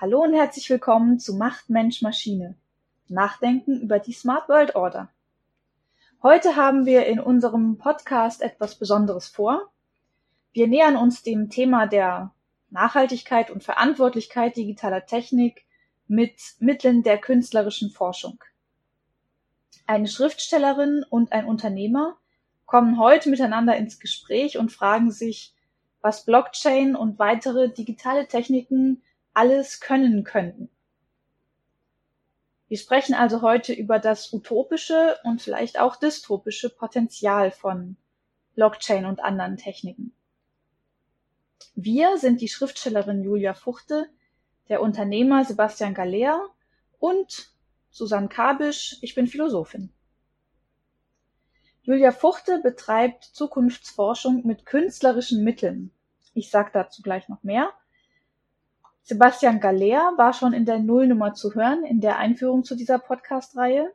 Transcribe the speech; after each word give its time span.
Hallo 0.00 0.22
und 0.22 0.32
herzlich 0.32 0.70
willkommen 0.70 1.18
zu 1.18 1.34
Macht 1.34 1.70
Mensch 1.70 2.02
Maschine. 2.02 2.54
Nachdenken 3.08 3.80
über 3.80 3.98
die 3.98 4.12
Smart 4.12 4.48
World 4.48 4.76
Order. 4.76 5.08
Heute 6.22 6.54
haben 6.54 6.86
wir 6.86 7.06
in 7.06 7.18
unserem 7.18 7.78
Podcast 7.78 8.40
etwas 8.40 8.76
Besonderes 8.76 9.26
vor. 9.26 9.72
Wir 10.52 10.68
nähern 10.68 10.96
uns 10.96 11.24
dem 11.24 11.50
Thema 11.50 11.88
der 11.88 12.32
Nachhaltigkeit 12.70 13.50
und 13.50 13.64
Verantwortlichkeit 13.64 14.56
digitaler 14.56 15.04
Technik 15.04 15.64
mit 16.06 16.36
Mitteln 16.60 17.02
der 17.02 17.18
künstlerischen 17.18 17.90
Forschung. 17.90 18.38
Eine 19.84 20.06
Schriftstellerin 20.06 21.04
und 21.10 21.32
ein 21.32 21.44
Unternehmer 21.44 22.16
kommen 22.66 23.00
heute 23.00 23.30
miteinander 23.30 23.76
ins 23.76 23.98
Gespräch 23.98 24.58
und 24.58 24.70
fragen 24.70 25.10
sich, 25.10 25.56
was 26.00 26.24
Blockchain 26.24 26.94
und 26.94 27.18
weitere 27.18 27.68
digitale 27.68 28.28
Techniken 28.28 29.02
alles 29.34 29.80
können 29.80 30.24
könnten. 30.24 30.70
Wir 32.68 32.76
sprechen 32.76 33.14
also 33.14 33.40
heute 33.40 33.72
über 33.72 33.98
das 33.98 34.32
utopische 34.32 35.16
und 35.24 35.40
vielleicht 35.40 35.78
auch 35.78 35.96
dystopische 35.96 36.68
Potenzial 36.68 37.50
von 37.50 37.96
Blockchain 38.54 39.06
und 39.06 39.20
anderen 39.20 39.56
Techniken. 39.56 40.12
Wir 41.74 42.18
sind 42.18 42.40
die 42.40 42.48
Schriftstellerin 42.48 43.22
Julia 43.22 43.54
Fuchte, 43.54 44.08
der 44.68 44.82
Unternehmer 44.82 45.44
Sebastian 45.44 45.94
Galea 45.94 46.40
und 46.98 47.52
Susanne 47.90 48.28
Kabisch, 48.28 48.98
ich 49.00 49.14
bin 49.14 49.26
Philosophin. 49.26 49.90
Julia 51.82 52.12
Fuchte 52.12 52.60
betreibt 52.60 53.24
Zukunftsforschung 53.24 54.46
mit 54.46 54.66
künstlerischen 54.66 55.42
Mitteln. 55.42 55.90
Ich 56.34 56.50
sage 56.50 56.70
dazu 56.74 57.00
gleich 57.00 57.30
noch 57.30 57.42
mehr. 57.42 57.72
Sebastian 59.08 59.58
Galea 59.58 60.12
war 60.18 60.34
schon 60.34 60.52
in 60.52 60.66
der 60.66 60.80
Nullnummer 60.80 61.32
zu 61.32 61.54
hören, 61.54 61.82
in 61.86 62.02
der 62.02 62.18
Einführung 62.18 62.62
zu 62.62 62.74
dieser 62.74 62.98
Podcast-Reihe. 62.98 63.90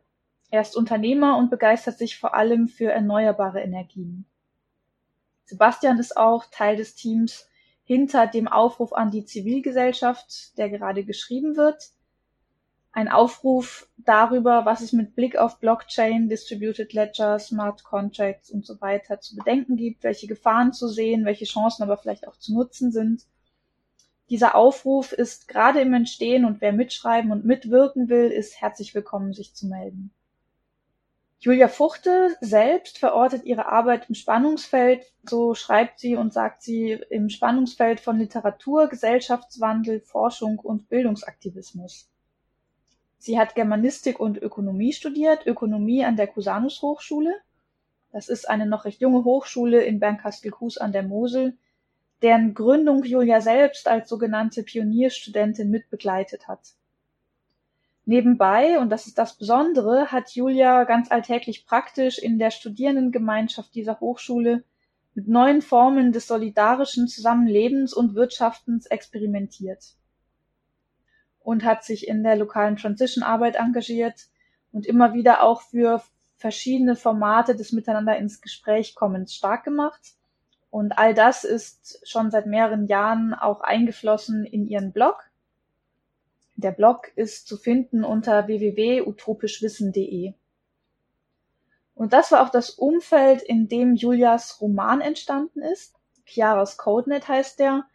Er 0.50 0.62
ist 0.62 0.76
Unternehmer 0.76 1.38
und 1.38 1.52
begeistert 1.52 2.00
sich 2.00 2.18
vor 2.18 2.34
allem 2.34 2.68
für 2.68 2.92
erneuerbare 2.92 3.62
Energien. 3.62 4.26
Sebastian 5.46 6.00
ist 6.00 6.18
auch 6.18 6.46
Teil 6.50 6.78
des 6.78 6.96
Teams 6.96 7.48
hinter 7.84 8.26
dem 8.26 8.48
Aufruf 8.48 8.92
an 8.92 9.12
die 9.12 9.24
Zivilgesellschaft, 9.24 10.58
der 10.58 10.72
gerade 10.72 11.04
geschrieben 11.04 11.58
wird. 11.58 11.92
Ein 12.92 13.08
Aufruf 13.08 13.88
darüber, 13.98 14.66
was 14.66 14.82
es 14.82 14.94
mit 14.94 15.14
Blick 15.14 15.38
auf 15.38 15.60
Blockchain, 15.60 16.28
Distributed 16.28 16.92
Ledger, 16.92 17.38
Smart 17.38 17.84
Contracts 17.84 18.50
und 18.50 18.66
so 18.66 18.82
weiter 18.82 19.20
zu 19.20 19.36
bedenken 19.36 19.76
gibt, 19.76 20.04
welche 20.04 20.26
Gefahren 20.26 20.74
zu 20.74 20.88
sehen, 20.88 21.24
welche 21.24 21.46
Chancen 21.46 21.84
aber 21.84 21.98
vielleicht 21.98 22.28
auch 22.28 22.38
zu 22.38 22.56
nutzen 22.56 22.92
sind 22.92 23.28
dieser 24.34 24.56
Aufruf 24.56 25.12
ist 25.12 25.48
gerade 25.48 25.80
im 25.80 25.94
Entstehen 25.94 26.44
und 26.44 26.60
wer 26.60 26.74
mitschreiben 26.74 27.32
und 27.32 27.46
mitwirken 27.46 28.10
will, 28.10 28.32
ist 28.32 28.60
herzlich 28.60 28.96
willkommen, 28.96 29.32
sich 29.32 29.54
zu 29.54 29.68
melden. 29.68 30.12
Julia 31.38 31.68
Fuchte 31.68 32.36
selbst 32.42 32.98
verortet 32.98 33.46
ihre 33.46 33.68
Arbeit 33.68 34.10
im 34.10 34.16
Spannungsfeld, 34.16 35.06
so 35.24 35.54
schreibt 35.54 36.00
sie 36.00 36.16
und 36.16 36.34
sagt 36.34 36.64
sie, 36.64 37.00
im 37.12 37.30
Spannungsfeld 37.30 38.00
von 38.00 38.18
Literatur, 38.18 38.88
Gesellschaftswandel, 38.88 40.00
Forschung 40.02 40.58
und 40.58 40.90
Bildungsaktivismus. 40.90 42.10
Sie 43.20 43.38
hat 43.38 43.54
Germanistik 43.54 44.20
und 44.20 44.42
Ökonomie 44.42 44.94
studiert, 44.94 45.46
Ökonomie 45.46 46.06
an 46.06 46.16
der 46.16 46.26
Cusanus 46.26 46.82
Hochschule. 46.82 47.36
Das 48.12 48.30
ist 48.30 48.50
eine 48.50 48.66
noch 48.66 48.86
recht 48.86 49.00
junge 49.00 49.26
Hochschule 49.26 49.84
in 49.84 50.00
Bernkastel-Kues 50.00 50.80
an 50.80 50.92
der 50.92 51.04
Mosel, 51.04 51.56
deren 52.24 52.54
Gründung 52.54 53.04
Julia 53.04 53.42
selbst 53.42 53.88
als 53.88 54.08
sogenannte 54.08 54.64
Pionierstudentin 54.64 55.70
mitbegleitet 55.70 56.48
hat. 56.48 56.62
Nebenbei, 58.06 58.80
und 58.80 58.90
das 58.90 59.08
ist 59.08 59.18
das 59.18 59.38
Besondere, 59.38 60.12
hat 60.12 60.32
Julia 60.32 60.86
ganz 60.86 61.12
alltäglich 61.12 61.66
praktisch 61.66 62.18
in 62.18 62.40
der 62.40 62.52
Studierendengemeinschaft 62.52 63.76
dieser 63.76 64.00
Hochschule 64.00 64.64
mit 65.16 65.28
neuen 65.28 65.62
Formen 65.62 66.12
des 66.12 66.28
solidarischen 66.28 67.08
Zusammenlebens 67.08 67.94
und 67.94 68.16
Wirtschaftens 68.16 68.88
experimentiert 68.88 69.96
und 71.40 71.64
hat 71.66 71.84
sich 71.84 72.08
in 72.08 72.24
der 72.24 72.38
lokalen 72.38 72.78
Transition-Arbeit 72.78 73.58
engagiert 73.58 74.28
und 74.72 74.86
immer 74.86 75.14
wieder 75.14 75.44
auch 75.44 75.62
für 75.62 76.02
verschiedene 76.38 76.96
Formate 76.96 77.56
des 77.56 77.74
Miteinander 77.74 78.18
ins 78.18 78.42
Gespräch 78.42 78.96
kommens 78.96 79.36
stark 79.36 79.64
gemacht 79.66 80.16
und 80.74 80.98
all 80.98 81.14
das 81.14 81.44
ist 81.44 82.02
schon 82.04 82.32
seit 82.32 82.48
mehreren 82.48 82.88
Jahren 82.88 83.36
auch 83.36 83.62
eingeflossen 83.62 84.44
in 84.44 84.66
ihren 84.68 84.92
Blog. 84.92 85.30
Der 86.56 86.72
Blog 86.72 87.12
ist 87.16 87.48
zu 87.48 87.58
finden 87.58 88.04
unter 88.04 88.48
www.utopischwissen.de. 88.48 90.34
Und 91.94 92.12
das 92.12 92.32
war 92.32 92.42
auch 92.42 92.50
das 92.50 92.72
Umfeld, 92.72 93.44
in 93.44 93.68
dem 93.68 93.94
Julias 93.94 94.60
Roman 94.62 95.00
entstanden 95.00 95.62
ist. 95.62 95.94
Chiaras 96.26 96.76
Codenet 96.78 97.28
heißt 97.28 97.60
der. 97.60 97.86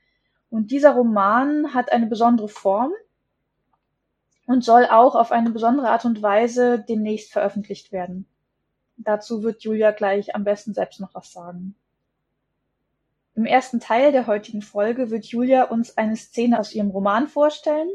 Und 0.48 0.70
dieser 0.70 0.92
Roman 0.92 1.74
hat 1.74 1.90
eine 1.90 2.06
besondere 2.06 2.48
Form 2.48 2.92
und 4.46 4.62
soll 4.62 4.86
auch 4.86 5.16
auf 5.16 5.32
eine 5.32 5.50
besondere 5.50 5.88
Art 5.88 6.04
und 6.04 6.22
Weise 6.22 6.78
demnächst 6.78 7.32
veröffentlicht 7.32 7.90
werden. 7.90 8.28
Dazu 8.96 9.42
wird 9.42 9.64
Julia 9.64 9.90
gleich 9.90 10.36
am 10.36 10.44
besten 10.44 10.74
selbst 10.74 11.00
noch 11.00 11.12
was 11.12 11.32
sagen. 11.32 11.74
Im 13.38 13.46
ersten 13.46 13.78
Teil 13.78 14.10
der 14.10 14.26
heutigen 14.26 14.62
Folge 14.62 15.12
wird 15.12 15.26
Julia 15.26 15.62
uns 15.62 15.96
eine 15.96 16.16
Szene 16.16 16.58
aus 16.58 16.74
ihrem 16.74 16.90
Roman 16.90 17.28
vorstellen. 17.28 17.88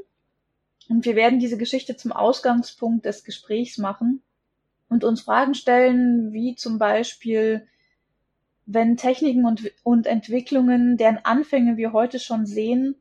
Und 0.88 1.04
wir 1.04 1.18
werden 1.18 1.40
diese 1.40 1.58
Geschichte 1.58 1.98
zum 1.98 2.14
Ausgangspunkt 2.14 3.06
des 3.06 3.26
Gesprächs 3.26 3.78
machen 3.78 4.24
und 4.88 5.04
uns 5.04 5.20
Fragen 5.20 5.54
stellen, 5.54 6.32
wie 6.32 6.56
zum 6.56 6.78
Beispiel, 6.78 7.68
wenn 8.66 8.96
Techniken 8.96 9.44
und, 9.44 9.70
und 9.84 10.08
Entwicklungen, 10.08 10.96
deren 10.96 11.18
Anfänge 11.26 11.76
wir 11.76 11.92
heute 11.92 12.20
schon 12.20 12.46
sehen, 12.46 12.96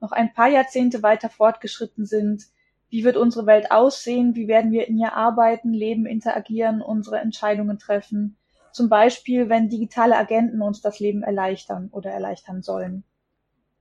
noch 0.00 0.10
ein 0.10 0.34
paar 0.34 0.48
Jahrzehnte 0.48 1.04
weiter 1.04 1.28
fortgeschritten 1.28 2.04
sind, 2.04 2.46
wie 2.88 3.04
wird 3.04 3.16
unsere 3.16 3.46
Welt 3.46 3.70
aussehen, 3.70 4.34
wie 4.34 4.48
werden 4.48 4.72
wir 4.72 4.88
in 4.88 4.98
ihr 4.98 5.12
arbeiten, 5.12 5.72
leben, 5.72 6.04
interagieren, 6.04 6.82
unsere 6.82 7.20
Entscheidungen 7.20 7.78
treffen, 7.78 8.36
zum 8.76 8.88
Beispiel, 8.88 9.48
wenn 9.48 9.68
digitale 9.68 10.16
Agenten 10.16 10.62
uns 10.62 10.80
das 10.80 11.00
Leben 11.00 11.22
erleichtern 11.22 11.88
oder 11.92 12.10
erleichtern 12.10 12.62
sollen. 12.62 13.04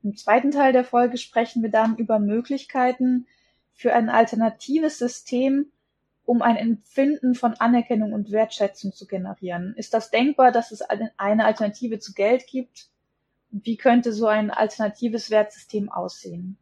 Im 0.02 0.16
zweiten 0.16 0.52
Teil 0.52 0.74
der 0.74 0.84
Folge 0.84 1.18
sprechen 1.18 1.62
wir 1.62 1.70
dann 1.70 1.98
über 1.98 2.20
Möglichkeiten 2.20 3.28
für 3.74 3.94
ein 3.94 4.10
alternatives 4.10 4.98
System, 4.98 5.72
um 6.24 6.42
ein 6.42 6.56
Empfinden 6.56 7.36
von 7.36 7.54
Anerkennung 7.56 8.14
und 8.14 8.32
Wertschätzung 8.32 8.94
zu 8.94 9.06
generieren. 9.06 9.76
Ist 9.78 9.94
das 9.94 10.10
denkbar, 10.10 10.52
dass 10.52 10.72
es 10.72 10.82
eine 10.82 11.46
Alternative 11.46 12.00
zu 12.00 12.14
Geld 12.14 12.48
gibt? 12.48 12.90
wie 13.64 13.78
könnte 13.78 14.12
so 14.12 14.28
ein 14.28 14.52
alternatives 14.52 15.30
Wertsystem 15.30 15.90
aussehen? 15.90 16.58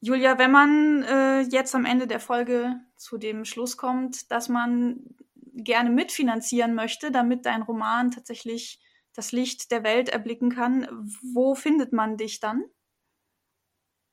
Julia, 0.00 0.38
wenn 0.38 0.50
man 0.50 1.02
äh, 1.02 1.40
jetzt 1.40 1.74
am 1.74 1.84
Ende 1.84 2.06
der 2.06 2.20
Folge 2.20 2.80
zu 2.96 3.18
dem 3.18 3.44
Schluss 3.44 3.76
kommt, 3.76 4.30
dass 4.30 4.48
man 4.48 5.16
gerne 5.56 5.90
mitfinanzieren 5.90 6.74
möchte, 6.74 7.10
damit 7.10 7.46
dein 7.46 7.62
Roman 7.62 8.10
tatsächlich 8.10 8.80
das 9.14 9.32
Licht 9.32 9.70
der 9.70 9.82
Welt 9.82 10.08
erblicken 10.08 10.50
kann, 10.50 10.86
wo 11.34 11.54
findet 11.54 11.92
man 11.92 12.16
dich 12.16 12.40
dann? 12.40 12.64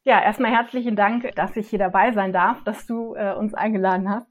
Ja, 0.06 0.22
erstmal 0.22 0.52
herzlichen 0.52 0.96
Dank, 0.96 1.34
dass 1.36 1.56
ich 1.56 1.70
hier 1.70 1.80
dabei 1.80 2.12
sein 2.12 2.34
darf, 2.34 2.64
dass 2.64 2.86
du 2.86 3.16
äh, 3.16 3.34
uns 3.34 3.54
eingeladen 3.54 4.10
hast. 4.10 4.28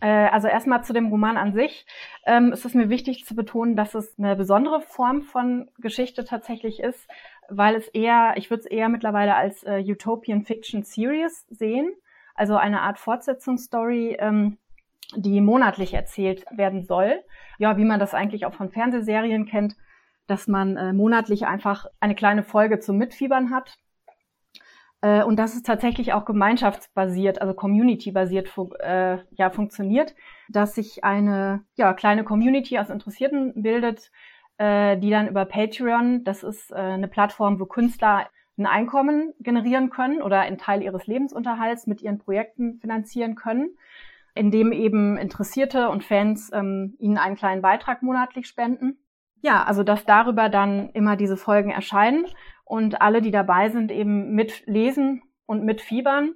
Äh, 0.00 0.08
also 0.08 0.46
erstmal 0.48 0.84
zu 0.84 0.92
dem 0.92 1.06
Roman 1.06 1.38
an 1.38 1.54
sich. 1.54 1.86
Ähm, 2.26 2.52
es 2.52 2.64
ist 2.64 2.74
mir 2.74 2.90
wichtig 2.90 3.24
zu 3.24 3.34
betonen, 3.34 3.76
dass 3.76 3.94
es 3.94 4.18
eine 4.18 4.36
besondere 4.36 4.82
Form 4.82 5.22
von 5.22 5.70
Geschichte 5.78 6.24
tatsächlich 6.24 6.80
ist, 6.80 7.08
weil 7.48 7.76
es 7.76 7.88
eher, 7.88 8.34
ich 8.36 8.50
würde 8.50 8.60
es 8.60 8.66
eher 8.66 8.88
mittlerweile 8.88 9.34
als 9.34 9.62
äh, 9.64 9.82
Utopian 9.86 10.44
Fiction 10.44 10.82
Series 10.82 11.46
sehen, 11.48 11.94
also 12.34 12.56
eine 12.56 12.82
Art 12.82 12.98
Fortsetzungsstory, 12.98 14.16
ähm, 14.20 14.58
die 15.14 15.40
monatlich 15.40 15.94
erzählt 15.94 16.44
werden 16.50 16.84
soll. 16.84 17.22
Ja, 17.58 17.76
wie 17.76 17.84
man 17.84 18.00
das 18.00 18.14
eigentlich 18.14 18.46
auch 18.46 18.54
von 18.54 18.70
Fernsehserien 18.70 19.46
kennt, 19.46 19.76
dass 20.26 20.48
man 20.48 20.76
äh, 20.76 20.92
monatlich 20.92 21.46
einfach 21.46 21.86
eine 22.00 22.14
kleine 22.14 22.42
Folge 22.42 22.80
zum 22.80 22.98
Mitfiebern 22.98 23.50
hat. 23.50 23.78
Äh, 25.00 25.22
und 25.22 25.38
dass 25.38 25.54
es 25.54 25.62
tatsächlich 25.62 26.12
auch 26.12 26.24
gemeinschaftsbasiert, 26.24 27.40
also 27.40 27.54
community-basiert 27.54 28.48
fu 28.48 28.72
äh, 28.80 29.18
ja, 29.30 29.50
funktioniert, 29.50 30.14
dass 30.48 30.74
sich 30.74 31.04
eine 31.04 31.64
ja, 31.76 31.92
kleine 31.94 32.24
Community 32.24 32.78
aus 32.78 32.90
Interessierten 32.90 33.62
bildet, 33.62 34.10
äh, 34.58 34.96
die 34.98 35.10
dann 35.10 35.28
über 35.28 35.44
Patreon, 35.44 36.24
das 36.24 36.42
ist 36.42 36.72
äh, 36.72 36.76
eine 36.76 37.08
Plattform, 37.08 37.60
wo 37.60 37.66
Künstler 37.66 38.28
ein 38.58 38.66
Einkommen 38.66 39.34
generieren 39.38 39.90
können 39.90 40.22
oder 40.22 40.40
einen 40.40 40.56
Teil 40.56 40.82
ihres 40.82 41.06
Lebensunterhalts 41.06 41.86
mit 41.86 42.00
ihren 42.00 42.18
Projekten 42.18 42.78
finanzieren 42.80 43.34
können 43.34 43.76
in 44.36 44.50
dem 44.50 44.72
eben 44.72 45.16
Interessierte 45.16 45.88
und 45.88 46.04
Fans 46.04 46.50
ähm, 46.52 46.94
ihnen 46.98 47.18
einen 47.18 47.36
kleinen 47.36 47.62
Beitrag 47.62 48.02
monatlich 48.02 48.46
spenden. 48.46 48.98
Ja, 49.42 49.64
also 49.64 49.82
dass 49.82 50.04
darüber 50.04 50.48
dann 50.48 50.90
immer 50.90 51.16
diese 51.16 51.36
Folgen 51.36 51.70
erscheinen 51.70 52.26
und 52.64 53.00
alle, 53.00 53.22
die 53.22 53.30
dabei 53.30 53.70
sind, 53.70 53.92
eben 53.92 54.34
mitlesen 54.34 55.22
und 55.46 55.64
mitfiebern. 55.64 56.34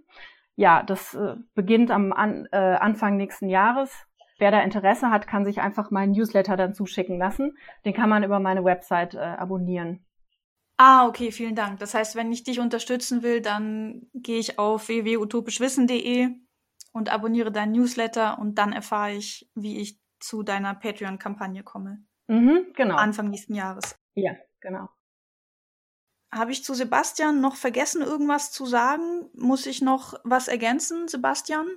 Ja, 0.56 0.82
das 0.82 1.14
äh, 1.14 1.36
beginnt 1.54 1.90
am 1.90 2.12
an, 2.12 2.46
äh, 2.52 2.56
Anfang 2.56 3.16
nächsten 3.16 3.48
Jahres. 3.48 4.06
Wer 4.38 4.50
da 4.50 4.60
Interesse 4.60 5.10
hat, 5.10 5.26
kann 5.26 5.44
sich 5.44 5.60
einfach 5.60 5.90
meinen 5.90 6.12
Newsletter 6.12 6.56
dann 6.56 6.72
zuschicken 6.72 7.18
lassen. 7.18 7.56
Den 7.84 7.92
kann 7.92 8.08
man 8.08 8.24
über 8.24 8.40
meine 8.40 8.64
Website 8.64 9.14
äh, 9.14 9.18
abonnieren. 9.18 10.04
Ah, 10.78 11.06
okay, 11.06 11.30
vielen 11.30 11.54
Dank. 11.54 11.78
Das 11.78 11.92
heißt, 11.92 12.16
wenn 12.16 12.32
ich 12.32 12.42
dich 12.42 12.58
unterstützen 12.58 13.22
will, 13.22 13.42
dann 13.42 14.06
gehe 14.14 14.38
ich 14.38 14.58
auf 14.58 14.88
www.utopischwissen.de 14.88 16.30
und 16.92 17.08
abonniere 17.08 17.52
deinen 17.52 17.72
Newsletter 17.72 18.38
und 18.38 18.56
dann 18.56 18.72
erfahre 18.72 19.12
ich, 19.12 19.50
wie 19.54 19.78
ich 19.78 20.00
zu 20.18 20.42
deiner 20.42 20.74
Patreon-Kampagne 20.74 21.62
komme. 21.62 22.04
Mhm, 22.28 22.72
genau. 22.74 22.96
Anfang 22.96 23.30
nächsten 23.30 23.54
Jahres. 23.54 23.96
Ja, 24.14 24.36
genau. 24.60 24.88
Habe 26.32 26.52
ich 26.52 26.62
zu 26.62 26.74
Sebastian 26.74 27.40
noch 27.40 27.56
vergessen, 27.56 28.02
irgendwas 28.02 28.52
zu 28.52 28.66
sagen? 28.66 29.28
Muss 29.34 29.66
ich 29.66 29.82
noch 29.82 30.14
was 30.22 30.46
ergänzen, 30.46 31.08
Sebastian? 31.08 31.68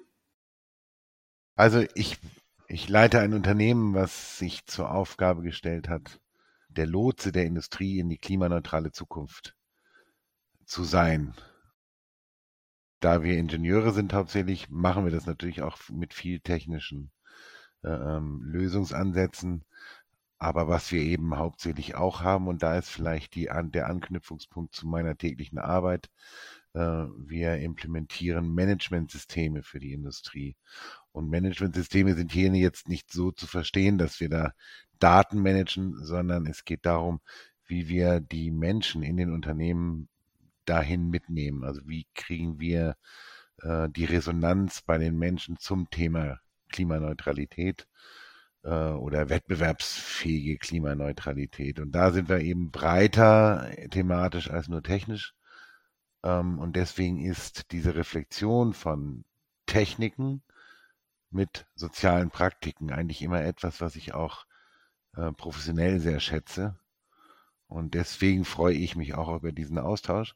Also 1.55 1.85
ich, 1.95 2.19
ich 2.67 2.87
leite 2.87 3.19
ein 3.19 3.33
Unternehmen, 3.33 3.95
was 3.95 4.37
sich 4.37 4.65
zur 4.65 4.91
Aufgabe 4.91 5.41
gestellt 5.41 5.89
hat, 5.89 6.19
der 6.69 6.85
Lotse 6.85 7.31
der 7.31 7.45
Industrie 7.45 7.99
in 7.99 8.09
die 8.09 8.17
klimaneutrale 8.17 8.91
Zukunft 8.91 9.55
zu 10.65 10.83
sein. 10.83 11.35
Da 13.03 13.21
wir 13.21 13.37
Ingenieure 13.37 13.91
sind 13.91 14.13
hauptsächlich, 14.13 14.69
machen 14.69 15.03
wir 15.03 15.11
das 15.11 15.25
natürlich 15.25 15.61
auch 15.61 15.77
mit 15.89 16.13
viel 16.13 16.39
technischen 16.39 17.11
äh, 17.83 17.89
ähm, 17.89 18.41
Lösungsansätzen. 18.45 19.65
Aber 20.37 20.69
was 20.69 20.89
wir 20.89 21.01
eben 21.01 21.35
hauptsächlich 21.35 21.95
auch 21.95 22.21
haben, 22.21 22.47
und 22.47 22.63
da 22.63 22.77
ist 22.77 22.87
vielleicht 22.87 23.35
die, 23.35 23.49
der 23.73 23.87
Anknüpfungspunkt 23.87 24.73
zu 24.73 24.87
meiner 24.87 25.17
täglichen 25.17 25.59
Arbeit, 25.59 26.09
äh, 26.75 26.79
wir 26.79 27.57
implementieren 27.57 28.53
Managementsysteme 28.53 29.63
für 29.63 29.81
die 29.81 29.91
Industrie. 29.91 30.55
Und 31.11 31.29
Managementsysteme 31.29 32.15
sind 32.15 32.31
hier 32.31 32.53
jetzt 32.53 32.87
nicht 32.87 33.11
so 33.11 33.31
zu 33.31 33.47
verstehen, 33.47 33.97
dass 33.97 34.21
wir 34.21 34.29
da 34.29 34.53
Daten 34.99 35.41
managen, 35.41 36.05
sondern 36.05 36.47
es 36.47 36.63
geht 36.63 36.85
darum, 36.85 37.19
wie 37.65 37.89
wir 37.89 38.21
die 38.21 38.49
Menschen 38.49 39.03
in 39.03 39.17
den 39.17 39.33
Unternehmen 39.33 40.07
dahin 40.65 41.09
mitnehmen. 41.09 41.63
Also 41.63 41.81
wie 41.85 42.07
kriegen 42.15 42.59
wir 42.59 42.95
äh, 43.61 43.89
die 43.89 44.05
Resonanz 44.05 44.81
bei 44.81 44.97
den 44.97 45.17
Menschen 45.17 45.57
zum 45.57 45.89
Thema 45.89 46.39
Klimaneutralität 46.69 47.87
äh, 48.63 48.69
oder 48.69 49.29
wettbewerbsfähige 49.29 50.57
Klimaneutralität. 50.57 51.79
Und 51.79 51.91
da 51.91 52.11
sind 52.11 52.29
wir 52.29 52.39
eben 52.39 52.71
breiter 52.71 53.71
thematisch 53.91 54.49
als 54.49 54.67
nur 54.67 54.83
technisch. 54.83 55.33
Ähm, 56.23 56.59
und 56.59 56.75
deswegen 56.75 57.23
ist 57.23 57.71
diese 57.71 57.95
Reflexion 57.95 58.73
von 58.73 59.25
Techniken 59.65 60.43
mit 61.29 61.65
sozialen 61.75 62.29
Praktiken 62.29 62.91
eigentlich 62.91 63.21
immer 63.21 63.41
etwas, 63.43 63.81
was 63.81 63.95
ich 63.95 64.13
auch 64.13 64.45
äh, 65.15 65.31
professionell 65.31 65.99
sehr 65.99 66.19
schätze. 66.19 66.77
Und 67.73 67.95
deswegen 67.95 68.45
freue 68.45 68.75
ich 68.75 68.95
mich 68.95 69.15
auch 69.15 69.35
über 69.35 69.51
diesen 69.51 69.79
Austausch 69.79 70.35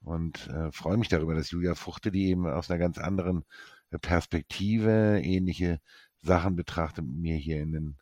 und 0.00 0.46
äh, 0.48 0.72
freue 0.72 0.96
mich 0.96 1.08
darüber, 1.08 1.34
dass 1.34 1.50
Julia 1.50 1.74
Fuchte, 1.74 2.10
die 2.10 2.28
eben 2.28 2.46
aus 2.46 2.70
einer 2.70 2.78
ganz 2.78 2.96
anderen 2.96 3.44
äh, 3.90 3.98
Perspektive 3.98 5.20
ähnliche 5.22 5.82
Sachen 6.22 6.56
betrachtet, 6.56 7.04
mit 7.04 7.16
mir 7.16 7.36
hier 7.36 7.60
in 7.60 7.72
den 7.72 7.98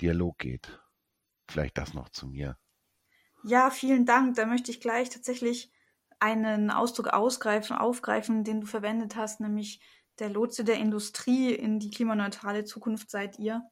Dialog 0.00 0.38
geht. 0.38 0.80
Vielleicht 1.48 1.78
das 1.78 1.94
noch 1.94 2.08
zu 2.08 2.28
mir. 2.28 2.56
Ja, 3.42 3.70
vielen 3.70 4.06
Dank. 4.06 4.36
Da 4.36 4.46
möchte 4.46 4.70
ich 4.70 4.80
gleich 4.80 5.10
tatsächlich 5.10 5.72
einen 6.20 6.70
Ausdruck 6.70 7.08
ausgreifen, 7.08 7.76
aufgreifen, 7.76 8.44
den 8.44 8.60
du 8.60 8.68
verwendet 8.68 9.16
hast, 9.16 9.40
nämlich 9.40 9.80
der 10.20 10.30
Lotse 10.30 10.62
der 10.62 10.76
Industrie 10.76 11.52
in 11.52 11.80
die 11.80 11.90
klimaneutrale 11.90 12.64
Zukunft 12.64 13.10
seid 13.10 13.40
ihr. 13.40 13.62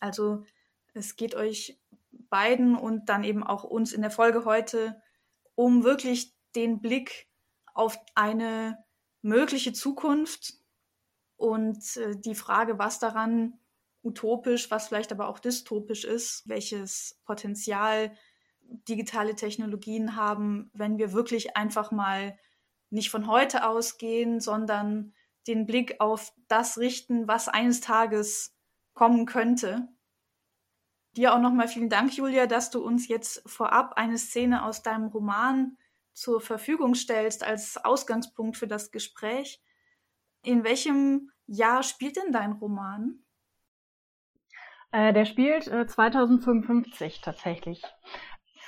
Also 0.00 0.46
es 0.94 1.16
geht 1.16 1.34
euch 1.34 1.78
beiden 2.30 2.76
und 2.76 3.08
dann 3.08 3.24
eben 3.24 3.42
auch 3.42 3.64
uns 3.64 3.92
in 3.92 4.02
der 4.02 4.10
Folge 4.10 4.44
heute 4.44 5.00
um 5.54 5.82
wirklich 5.84 6.34
den 6.54 6.80
Blick 6.80 7.28
auf 7.74 7.98
eine 8.14 8.78
mögliche 9.22 9.72
Zukunft 9.72 10.54
und 11.36 11.96
äh, 11.96 12.16
die 12.16 12.34
Frage, 12.34 12.78
was 12.78 12.98
daran 12.98 13.58
utopisch, 14.02 14.70
was 14.70 14.88
vielleicht 14.88 15.12
aber 15.12 15.28
auch 15.28 15.38
dystopisch 15.38 16.04
ist, 16.04 16.48
welches 16.48 17.20
Potenzial 17.24 18.12
digitale 18.88 19.34
Technologien 19.34 20.16
haben, 20.16 20.70
wenn 20.74 20.98
wir 20.98 21.12
wirklich 21.12 21.56
einfach 21.56 21.90
mal 21.90 22.38
nicht 22.90 23.10
von 23.10 23.26
heute 23.26 23.66
ausgehen, 23.66 24.40
sondern 24.40 25.14
den 25.46 25.66
Blick 25.66 26.00
auf 26.00 26.32
das 26.48 26.78
richten, 26.78 27.26
was 27.28 27.48
eines 27.48 27.80
Tages 27.80 28.54
kommen 28.94 29.26
könnte. 29.26 29.88
Dir 31.18 31.34
auch 31.34 31.40
nochmal 31.40 31.66
vielen 31.66 31.88
Dank, 31.88 32.16
Julia, 32.16 32.46
dass 32.46 32.70
du 32.70 32.80
uns 32.80 33.08
jetzt 33.08 33.42
vorab 33.44 33.94
eine 33.96 34.18
Szene 34.18 34.64
aus 34.64 34.84
deinem 34.84 35.08
Roman 35.08 35.76
zur 36.12 36.40
Verfügung 36.40 36.94
stellst 36.94 37.42
als 37.44 37.76
Ausgangspunkt 37.84 38.56
für 38.56 38.68
das 38.68 38.92
Gespräch. 38.92 39.60
In 40.44 40.62
welchem 40.62 41.32
Jahr 41.48 41.82
spielt 41.82 42.18
denn 42.18 42.30
dein 42.30 42.52
Roman? 42.52 43.18
Äh, 44.92 45.12
der 45.12 45.24
spielt 45.24 45.66
äh, 45.66 45.88
2055 45.88 47.20
tatsächlich. 47.20 47.82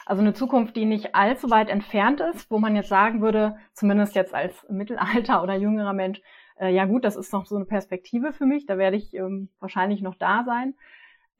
Also 0.05 0.21
eine 0.21 0.35
Zukunft, 0.35 0.75
die 0.75 0.87
nicht 0.87 1.15
allzu 1.15 1.51
weit 1.51 1.69
entfernt 1.69 2.19
ist, 2.19 2.51
wo 2.51 2.59
man 2.59 2.75
jetzt 2.75 2.89
sagen 2.89 3.23
würde, 3.23 3.59
zumindest 3.75 4.17
jetzt 4.17 4.35
als 4.35 4.67
Mittelalter 4.69 5.45
oder 5.45 5.55
jüngerer 5.55 5.93
Mensch, 5.93 6.21
äh, 6.59 6.75
ja 6.75 6.85
gut, 6.87 7.05
das 7.05 7.15
ist 7.15 7.33
noch 7.33 7.47
so 7.47 7.55
eine 7.55 7.67
Perspektive 7.67 8.33
für 8.33 8.45
mich, 8.45 8.67
da 8.67 8.77
werde 8.77 8.97
ich 8.97 9.15
ähm, 9.15 9.51
wahrscheinlich 9.61 10.03
noch 10.03 10.17
da 10.17 10.43
sein 10.43 10.75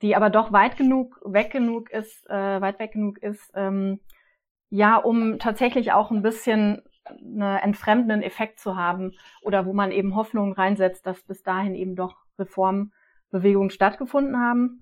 die 0.03 0.17
aber 0.17 0.31
doch 0.31 0.53
weit 0.53 0.77
genug 0.77 1.21
weg 1.25 1.51
genug 1.51 1.91
ist, 1.91 2.29
äh, 2.29 2.61
weit 2.61 2.79
weg 2.79 2.93
genug 2.93 3.19
ist, 3.19 3.51
ähm, 3.55 4.01
ja, 4.71 4.97
um 4.97 5.39
tatsächlich 5.39 5.93
auch 5.93 6.11
ein 6.11 6.23
bisschen 6.23 6.83
einen 7.05 7.59
entfremdenden 7.59 8.23
Effekt 8.23 8.61
zu 8.61 8.77
haben 8.77 9.13
oder 9.43 9.67
wo 9.67 9.73
man 9.73 9.91
eben 9.91 10.15
Hoffnungen 10.15 10.53
reinsetzt, 10.53 11.07
dass 11.07 11.23
bis 11.23 11.43
dahin 11.43 11.75
eben 11.75 11.97
doch 11.97 12.17
Reformbewegungen 12.39 13.71
stattgefunden 13.71 14.39
haben. 14.39 14.81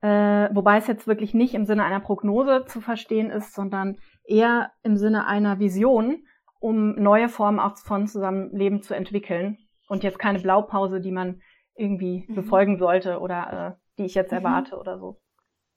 Äh, 0.00 0.54
wobei 0.54 0.78
es 0.78 0.86
jetzt 0.86 1.06
wirklich 1.06 1.34
nicht 1.34 1.54
im 1.54 1.66
Sinne 1.66 1.84
einer 1.84 2.00
Prognose 2.00 2.64
zu 2.66 2.80
verstehen 2.80 3.30
ist, 3.30 3.52
sondern 3.52 3.98
eher 4.24 4.70
im 4.82 4.96
Sinne 4.96 5.26
einer 5.26 5.58
Vision, 5.58 6.24
um 6.60 6.94
neue 6.94 7.28
Formen 7.28 7.58
auch 7.58 7.76
von 7.78 8.06
Zusammenleben 8.06 8.82
zu 8.82 8.94
entwickeln 8.94 9.58
und 9.88 10.04
jetzt 10.04 10.18
keine 10.18 10.38
Blaupause, 10.38 11.00
die 11.00 11.10
man 11.10 11.40
irgendwie 11.74 12.26
mhm. 12.28 12.34
befolgen 12.34 12.78
sollte 12.78 13.18
oder 13.18 13.76
äh, 13.76 13.87
die 13.98 14.04
ich 14.04 14.14
jetzt 14.14 14.30
mhm. 14.30 14.38
erwarte 14.38 14.78
oder 14.78 14.98
so. 14.98 15.20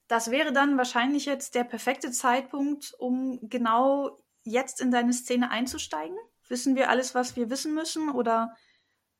Das 0.07 0.29
wäre 0.29 0.51
dann 0.51 0.77
wahrscheinlich 0.77 1.25
jetzt 1.25 1.55
der 1.55 1.63
perfekte 1.63 2.11
Zeitpunkt, 2.11 2.93
um 2.99 3.39
genau 3.43 4.19
jetzt 4.43 4.81
in 4.81 4.91
deine 4.91 5.13
Szene 5.13 5.51
einzusteigen. 5.51 6.17
Wissen 6.49 6.75
wir 6.75 6.89
alles, 6.89 7.15
was 7.15 7.35
wir 7.35 7.49
wissen 7.49 7.73
müssen 7.73 8.09
oder 8.09 8.53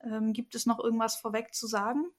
ähm, 0.03 0.33
gibt 0.33 0.55
es 0.55 0.65
noch 0.65 0.79
irgendwas 0.79 1.15
vorweg 1.15 1.53
zu 1.53 1.67
sagen? 1.67 2.11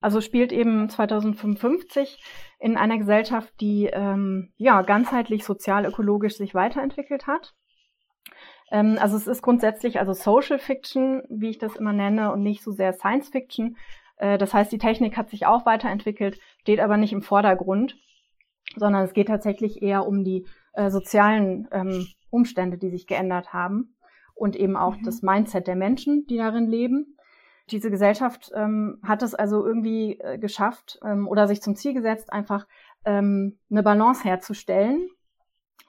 Also 0.00 0.20
spielt 0.20 0.52
eben 0.52 0.88
2055 0.88 2.22
in 2.58 2.76
einer 2.76 2.98
Gesellschaft, 2.98 3.52
die 3.60 3.86
ähm, 3.86 4.52
ja 4.56 4.82
ganzheitlich 4.82 5.44
sozial-ökologisch 5.44 6.36
sich 6.36 6.54
weiterentwickelt 6.54 7.26
hat. 7.26 7.54
Ähm, 8.72 8.98
also 9.00 9.16
es 9.16 9.28
ist 9.28 9.42
grundsätzlich 9.42 10.00
also 10.00 10.12
Social 10.12 10.58
Fiction, 10.58 11.22
wie 11.28 11.50
ich 11.50 11.58
das 11.58 11.76
immer 11.76 11.92
nenne, 11.92 12.32
und 12.32 12.42
nicht 12.42 12.62
so 12.62 12.72
sehr 12.72 12.92
Science 12.92 13.28
Fiction, 13.28 13.76
das 14.38 14.54
heißt, 14.54 14.70
die 14.70 14.78
Technik 14.78 15.16
hat 15.16 15.30
sich 15.30 15.46
auch 15.46 15.66
weiterentwickelt, 15.66 16.38
steht 16.60 16.80
aber 16.80 16.96
nicht 16.96 17.12
im 17.12 17.22
Vordergrund, 17.22 17.96
sondern 18.76 19.02
es 19.02 19.12
geht 19.12 19.28
tatsächlich 19.28 19.82
eher 19.82 20.06
um 20.06 20.24
die 20.24 20.46
äh, 20.74 20.90
sozialen 20.90 21.68
ähm, 21.72 22.06
Umstände, 22.30 22.78
die 22.78 22.90
sich 22.90 23.06
geändert 23.06 23.52
haben 23.52 23.96
und 24.34 24.56
eben 24.56 24.76
auch 24.76 24.96
mhm. 24.96 25.04
das 25.04 25.22
Mindset 25.22 25.66
der 25.66 25.76
Menschen, 25.76 26.26
die 26.26 26.36
darin 26.36 26.66
leben. 26.66 27.16
Diese 27.70 27.90
Gesellschaft 27.90 28.50
ähm, 28.54 28.98
hat 29.02 29.22
es 29.22 29.34
also 29.34 29.64
irgendwie 29.64 30.18
äh, 30.18 30.38
geschafft 30.38 30.98
ähm, 31.04 31.28
oder 31.28 31.46
sich 31.46 31.62
zum 31.62 31.76
Ziel 31.76 31.94
gesetzt, 31.94 32.32
einfach 32.32 32.66
ähm, 33.04 33.58
eine 33.70 33.82
Balance 33.82 34.24
herzustellen. 34.24 35.08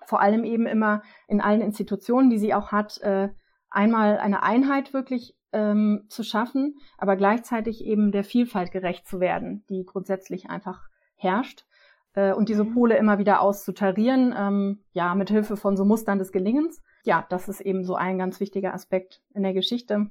Vor 0.06 0.22
allem 0.22 0.44
eben 0.44 0.66
immer 0.66 1.02
in 1.28 1.42
allen 1.42 1.62
Institutionen, 1.62 2.30
die 2.30 2.38
sie 2.38 2.54
auch 2.54 2.72
hat, 2.72 3.00
äh, 3.02 3.30
einmal 3.70 4.18
eine 4.18 4.44
Einheit 4.44 4.94
wirklich 4.94 5.36
ähm, 5.54 6.06
zu 6.10 6.24
schaffen, 6.24 6.78
aber 6.98 7.16
gleichzeitig 7.16 7.86
eben 7.86 8.12
der 8.12 8.24
Vielfalt 8.24 8.72
gerecht 8.72 9.08
zu 9.08 9.20
werden, 9.20 9.64
die 9.70 9.86
grundsätzlich 9.86 10.50
einfach 10.50 10.82
herrscht. 11.16 11.66
Äh, 12.14 12.34
und 12.34 12.50
diese 12.50 12.64
mhm. 12.64 12.74
Pole 12.74 12.98
immer 12.98 13.18
wieder 13.18 13.42
auszutarieren, 13.42 14.34
ähm, 14.38 14.84
ja, 14.92 15.16
mit 15.16 15.30
Hilfe 15.30 15.58
von 15.58 15.78
so 15.78 15.86
Mustern 15.86 16.20
des 16.20 16.32
Gelingens. 16.32 16.82
Ja, 17.06 17.26
das 17.30 17.50
ist 17.50 17.62
eben 17.62 17.84
so 17.84 17.96
ein 17.96 18.18
ganz 18.18 18.40
wichtiger 18.40 18.74
Aspekt 18.74 19.22
in 19.34 19.44
der 19.44 19.54
Geschichte. 19.54 20.10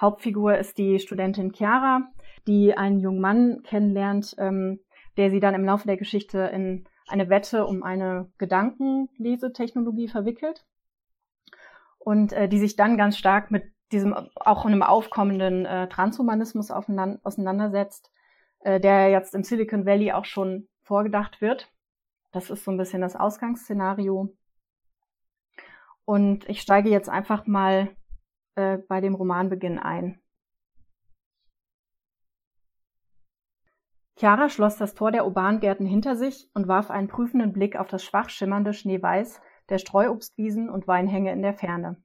Hauptfigur 0.00 0.56
ist 0.56 0.78
die 0.78 0.98
Studentin 1.00 1.52
Chiara, 1.52 2.02
die 2.46 2.76
einen 2.76 3.00
jungen 3.00 3.20
Mann 3.20 3.62
kennenlernt, 3.64 4.34
ähm, 4.38 4.80
der 5.16 5.30
sie 5.30 5.40
dann 5.40 5.54
im 5.54 5.64
Laufe 5.64 5.86
der 5.86 5.96
Geschichte 5.96 6.38
in 6.52 6.84
eine 7.08 7.28
Wette 7.28 7.66
um 7.66 7.82
eine 7.82 8.30
Gedankenlesetechnologie 8.38 10.08
verwickelt 10.08 10.64
und 11.98 12.32
äh, 12.32 12.48
die 12.48 12.58
sich 12.58 12.76
dann 12.76 12.96
ganz 12.96 13.16
stark 13.16 13.50
mit 13.50 13.64
diesem 13.92 14.14
auch 14.14 14.66
einem 14.66 14.82
aufkommenden 14.82 15.66
äh, 15.66 15.88
Transhumanismus 15.88 16.70
auseinandersetzt, 16.70 18.10
äh, 18.60 18.80
der 18.80 19.10
jetzt 19.10 19.34
im 19.34 19.42
Silicon 19.42 19.86
Valley 19.86 20.12
auch 20.12 20.24
schon 20.24 20.68
vorgedacht 20.82 21.40
wird. 21.40 21.72
Das 22.32 22.50
ist 22.50 22.64
so 22.64 22.70
ein 22.70 22.76
bisschen 22.76 23.00
das 23.00 23.16
Ausgangsszenario. 23.16 24.34
Und 26.04 26.48
ich 26.48 26.60
steige 26.60 26.90
jetzt 26.90 27.08
einfach 27.08 27.46
mal 27.46 27.94
äh, 28.54 28.78
bei 28.88 29.00
dem 29.00 29.14
Romanbeginn 29.14 29.78
ein. 29.78 30.20
Chiara 34.18 34.48
schloss 34.48 34.76
das 34.76 34.94
Tor 34.94 35.12
der 35.12 35.26
Urbangärten 35.26 35.86
hinter 35.86 36.16
sich 36.16 36.50
und 36.52 36.66
warf 36.66 36.90
einen 36.90 37.06
prüfenden 37.06 37.52
Blick 37.52 37.76
auf 37.76 37.86
das 37.86 38.02
schwach 38.02 38.30
schimmernde 38.30 38.72
Schneeweiß 38.72 39.40
der 39.68 39.78
Streuobstwiesen 39.78 40.70
und 40.70 40.88
Weinhänge 40.88 41.30
in 41.30 41.42
der 41.42 41.54
Ferne. 41.54 42.02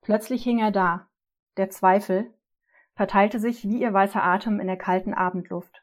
Plötzlich 0.00 0.42
hing 0.42 0.58
er 0.58 0.70
da. 0.70 1.08
Der 1.56 1.70
Zweifel 1.70 2.32
verteilte 2.94 3.38
sich 3.38 3.64
wie 3.64 3.80
ihr 3.80 3.92
weißer 3.92 4.22
Atem 4.22 4.60
in 4.60 4.66
der 4.66 4.76
kalten 4.76 5.14
Abendluft. 5.14 5.82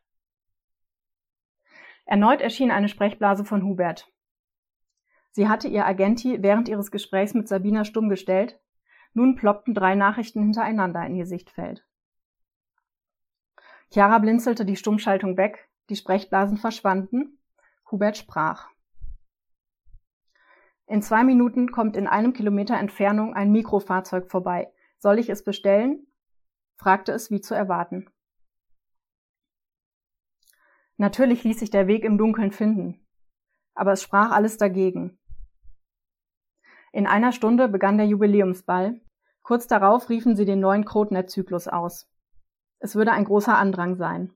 Erneut 2.05 2.41
erschien 2.41 2.71
eine 2.71 2.89
Sprechblase 2.89 3.43
von 3.43 3.63
Hubert. 3.63 4.12
Sie 5.31 5.50
hatte 5.50 5.67
ihr 5.67 5.86
Agenti 5.86 6.41
während 6.41 6.69
ihres 6.69 6.89
Gesprächs 6.89 7.33
mit 7.33 7.47
Sabina 7.47 7.86
stumm 7.86 8.09
gestellt. 8.09 8.59
Nun 9.13 9.36
ploppten 9.36 9.74
drei 9.74 9.93
Nachrichten 9.93 10.41
hintereinander 10.41 11.05
in 11.05 11.15
ihr 11.15 11.25
Sichtfeld. 11.25 11.86
Chiara 13.91 14.19
blinzelte 14.19 14.65
die 14.65 14.75
Stummschaltung 14.75 15.38
weg, 15.38 15.69
die 15.89 15.95
Sprechblasen 15.95 16.57
verschwanden. 16.57 17.39
Hubert 17.91 18.17
sprach. 18.17 18.69
In 20.88 21.01
zwei 21.01 21.25
Minuten 21.25 21.72
kommt 21.72 21.98
in 21.98 22.08
einem 22.08 22.32
Kilometer 22.32 22.77
Entfernung 22.77 23.34
ein 23.34 23.51
Mikrofahrzeug 23.51 24.32
vorbei. 24.32 24.72
Soll 24.98 25.20
ich 25.20 25.29
es 25.29 25.44
bestellen? 25.44 26.08
fragte 26.77 27.12
es 27.12 27.29
wie 27.29 27.41
zu 27.41 27.53
erwarten. 27.53 28.10
Natürlich 30.96 31.44
ließ 31.44 31.60
sich 31.60 31.70
der 31.70 31.88
Weg 31.88 32.03
im 32.03 32.17
Dunkeln 32.17 32.51
finden, 32.51 33.06
aber 33.75 33.91
es 33.91 34.01
sprach 34.01 34.32
alles 34.32 34.58
dagegen. 34.58 35.20
In 36.94 37.06
einer 37.06 37.34
Stunde 37.34 37.67
begann 37.67 37.98
der 37.98 38.08
Jubiläumsball. 38.08 39.00
Kurz 39.44 39.67
darauf 39.67 40.10
riefen 40.10 40.36
sie 40.36 40.46
den 40.46 40.60
neuen 40.60 40.86
Krotner-Zyklus 40.86 41.67
aus. 41.67 42.10
Es 42.79 42.96
würde 42.96 43.12
ein 43.12 43.25
großer 43.25 43.58
Andrang 43.58 43.96
sein. 43.96 44.34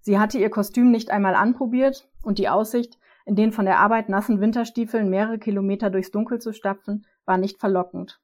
Sie 0.00 0.18
hatte 0.18 0.38
ihr 0.38 0.50
Kostüm 0.50 0.90
nicht 0.90 1.10
einmal 1.10 1.34
anprobiert 1.34 2.08
und 2.22 2.38
die 2.38 2.48
Aussicht, 2.48 2.98
in 3.24 3.36
den 3.36 3.52
von 3.52 3.64
der 3.64 3.78
Arbeit 3.78 4.08
nassen 4.08 4.40
Winterstiefeln 4.40 5.08
mehrere 5.08 5.38
Kilometer 5.38 5.90
durchs 5.90 6.10
Dunkel 6.10 6.40
zu 6.40 6.52
stapfen, 6.52 7.06
war 7.24 7.38
nicht 7.38 7.58
verlockend. 7.58 8.20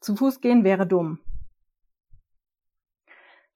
Zu 0.00 0.16
Fuß 0.16 0.40
gehen 0.40 0.64
wäre 0.64 0.86
dumm. 0.86 1.20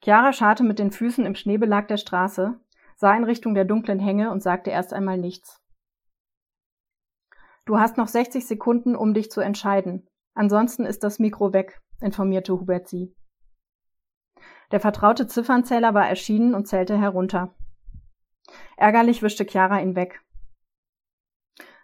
Chiara 0.02 0.32
scharte 0.32 0.62
mit 0.62 0.78
den 0.78 0.92
Füßen 0.92 1.26
im 1.26 1.34
Schneebelag 1.34 1.88
der 1.88 1.96
Straße, 1.96 2.60
sah 2.96 3.16
in 3.16 3.24
Richtung 3.24 3.54
der 3.54 3.64
dunklen 3.64 3.98
Hänge 3.98 4.30
und 4.30 4.42
sagte 4.42 4.70
erst 4.70 4.92
einmal 4.92 5.18
nichts. 5.18 5.60
Du 7.66 7.78
hast 7.78 7.96
noch 7.96 8.08
60 8.08 8.46
Sekunden, 8.46 8.96
um 8.96 9.12
dich 9.12 9.30
zu 9.30 9.40
entscheiden. 9.40 10.08
Ansonsten 10.34 10.86
ist 10.86 11.02
das 11.04 11.18
Mikro 11.18 11.52
weg, 11.52 11.82
informierte 12.00 12.52
Hubert 12.52 12.88
sie. 12.88 13.14
Der 14.70 14.80
vertraute 14.80 15.26
Ziffernzähler 15.26 15.92
war 15.94 16.08
erschienen 16.08 16.54
und 16.54 16.66
zählte 16.66 16.96
herunter. 16.98 17.54
Ärgerlich 18.76 19.22
wischte 19.22 19.44
Chiara 19.44 19.80
ihn 19.80 19.96
weg. 19.96 20.20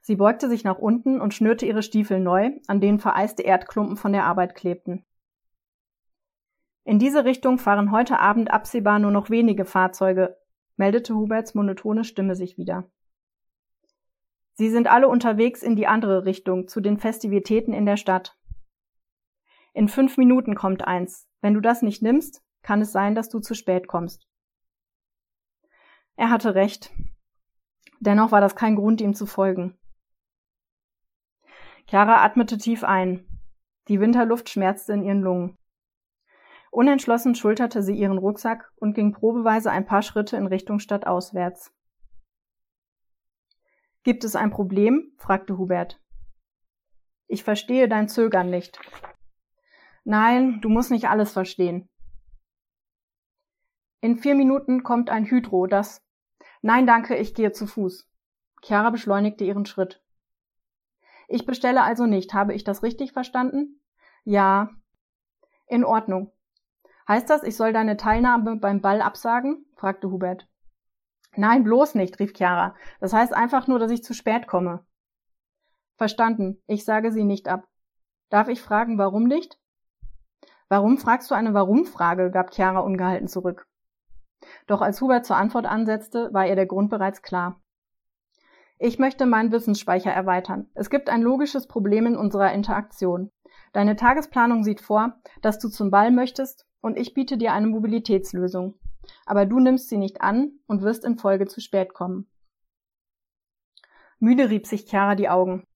Sie 0.02 0.16
beugte 0.16 0.48
sich 0.48 0.64
nach 0.64 0.78
unten 0.78 1.20
und 1.20 1.32
schnürte 1.32 1.64
ihre 1.64 1.82
Stiefel 1.82 2.20
neu, 2.20 2.50
an 2.66 2.80
denen 2.80 2.98
vereiste 2.98 3.42
Erdklumpen 3.42 3.96
von 3.96 4.12
der 4.12 4.24
Arbeit 4.24 4.54
klebten. 4.54 5.04
In 6.84 6.98
diese 6.98 7.24
Richtung 7.24 7.58
fahren 7.58 7.90
heute 7.90 8.20
Abend 8.20 8.50
absehbar 8.50 8.98
nur 8.98 9.10
noch 9.10 9.30
wenige 9.30 9.64
Fahrzeuge, 9.64 10.36
meldete 10.76 11.14
Huberts 11.14 11.54
monotone 11.54 12.04
Stimme 12.04 12.36
sich 12.36 12.58
wieder. 12.58 12.90
Sie 14.52 14.68
sind 14.68 14.86
alle 14.86 15.08
unterwegs 15.08 15.62
in 15.62 15.74
die 15.74 15.86
andere 15.86 16.26
Richtung, 16.26 16.68
zu 16.68 16.80
den 16.80 16.98
Festivitäten 16.98 17.72
in 17.72 17.86
der 17.86 17.96
Stadt. 17.96 18.36
In 19.72 19.88
fünf 19.88 20.18
Minuten 20.18 20.54
kommt 20.54 20.86
eins. 20.86 21.26
Wenn 21.40 21.54
du 21.54 21.60
das 21.60 21.82
nicht 21.82 22.02
nimmst, 22.02 22.44
kann 22.62 22.82
es 22.82 22.92
sein, 22.92 23.14
dass 23.14 23.30
du 23.30 23.40
zu 23.40 23.54
spät 23.54 23.88
kommst. 23.88 24.28
Er 26.16 26.30
hatte 26.30 26.54
recht. 26.54 26.92
Dennoch 28.00 28.32
war 28.32 28.40
das 28.40 28.56
kein 28.56 28.76
Grund, 28.76 29.00
ihm 29.00 29.14
zu 29.14 29.26
folgen. 29.26 29.78
Chiara 31.86 32.24
atmete 32.24 32.58
tief 32.58 32.84
ein. 32.84 33.26
Die 33.88 34.00
Winterluft 34.00 34.48
schmerzte 34.48 34.92
in 34.92 35.02
ihren 35.02 35.20
Lungen. 35.20 35.58
Unentschlossen 36.70 37.34
schulterte 37.34 37.82
sie 37.82 37.94
ihren 37.94 38.18
Rucksack 38.18 38.72
und 38.76 38.94
ging 38.94 39.12
probeweise 39.12 39.70
ein 39.70 39.86
paar 39.86 40.02
Schritte 40.02 40.36
in 40.36 40.46
Richtung 40.46 40.80
stadtauswärts. 40.80 41.72
Gibt 44.02 44.24
es 44.24 44.36
ein 44.36 44.50
Problem? 44.50 45.12
fragte 45.18 45.56
Hubert. 45.56 46.00
Ich 47.26 47.44
verstehe 47.44 47.88
dein 47.88 48.08
Zögern 48.08 48.50
nicht. 48.50 48.78
Nein, 50.04 50.60
du 50.60 50.68
musst 50.68 50.90
nicht 50.90 51.08
alles 51.08 51.32
verstehen. 51.32 51.88
In 54.04 54.18
vier 54.18 54.34
Minuten 54.34 54.82
kommt 54.82 55.08
ein 55.08 55.24
Hydro, 55.24 55.66
das. 55.66 56.04
Nein, 56.60 56.86
danke, 56.86 57.16
ich 57.16 57.32
gehe 57.32 57.52
zu 57.52 57.66
Fuß. 57.66 58.06
Chiara 58.60 58.90
beschleunigte 58.90 59.44
ihren 59.44 59.64
Schritt. 59.64 60.02
Ich 61.26 61.46
bestelle 61.46 61.82
also 61.82 62.04
nicht. 62.04 62.34
Habe 62.34 62.52
ich 62.52 62.64
das 62.64 62.82
richtig 62.82 63.12
verstanden? 63.12 63.80
Ja. 64.24 64.68
In 65.66 65.86
Ordnung. 65.86 66.30
Heißt 67.08 67.30
das, 67.30 67.44
ich 67.44 67.56
soll 67.56 67.72
deine 67.72 67.96
Teilnahme 67.96 68.56
beim 68.56 68.82
Ball 68.82 69.00
absagen? 69.00 69.64
fragte 69.74 70.10
Hubert. 70.10 70.46
Nein, 71.34 71.64
bloß 71.64 71.94
nicht, 71.94 72.18
rief 72.18 72.34
Chiara. 72.34 72.76
Das 73.00 73.14
heißt 73.14 73.32
einfach 73.32 73.68
nur, 73.68 73.78
dass 73.78 73.90
ich 73.90 74.04
zu 74.04 74.12
spät 74.12 74.46
komme. 74.46 74.84
Verstanden. 75.96 76.62
Ich 76.66 76.84
sage 76.84 77.10
sie 77.10 77.24
nicht 77.24 77.48
ab. 77.48 77.66
Darf 78.28 78.48
ich 78.48 78.60
fragen, 78.60 78.98
warum 78.98 79.24
nicht? 79.24 79.58
Warum 80.68 80.98
fragst 80.98 81.30
du 81.30 81.34
eine 81.34 81.54
Warum-Frage? 81.54 82.30
gab 82.30 82.50
Chiara 82.52 82.80
ungehalten 82.80 83.28
zurück. 83.28 83.66
Doch 84.66 84.82
als 84.82 85.00
Hubert 85.00 85.26
zur 85.26 85.36
Antwort 85.36 85.66
ansetzte, 85.66 86.32
war 86.32 86.46
ihr 86.46 86.56
der 86.56 86.66
Grund 86.66 86.90
bereits 86.90 87.22
klar. 87.22 87.60
Ich 88.78 88.98
möchte 88.98 89.26
meinen 89.26 89.52
Wissensspeicher 89.52 90.10
erweitern. 90.10 90.68
Es 90.74 90.90
gibt 90.90 91.08
ein 91.08 91.22
logisches 91.22 91.66
Problem 91.66 92.06
in 92.06 92.16
unserer 92.16 92.52
Interaktion. 92.52 93.30
Deine 93.72 93.96
Tagesplanung 93.96 94.64
sieht 94.64 94.80
vor, 94.80 95.20
dass 95.42 95.58
du 95.58 95.68
zum 95.68 95.90
Ball 95.90 96.10
möchtest 96.10 96.66
und 96.80 96.98
ich 96.98 97.14
biete 97.14 97.38
dir 97.38 97.52
eine 97.52 97.66
Mobilitätslösung. 97.66 98.74
Aber 99.26 99.46
du 99.46 99.60
nimmst 99.60 99.88
sie 99.88 99.98
nicht 99.98 100.22
an 100.22 100.52
und 100.66 100.82
wirst 100.82 101.04
in 101.04 101.18
Folge 101.18 101.46
zu 101.46 101.60
spät 101.60 101.94
kommen. 101.94 102.28
Müde 104.18 104.50
rieb 104.50 104.66
sich 104.66 104.86
Chiara 104.86 105.14
die 105.14 105.28
Augen. 105.28 105.66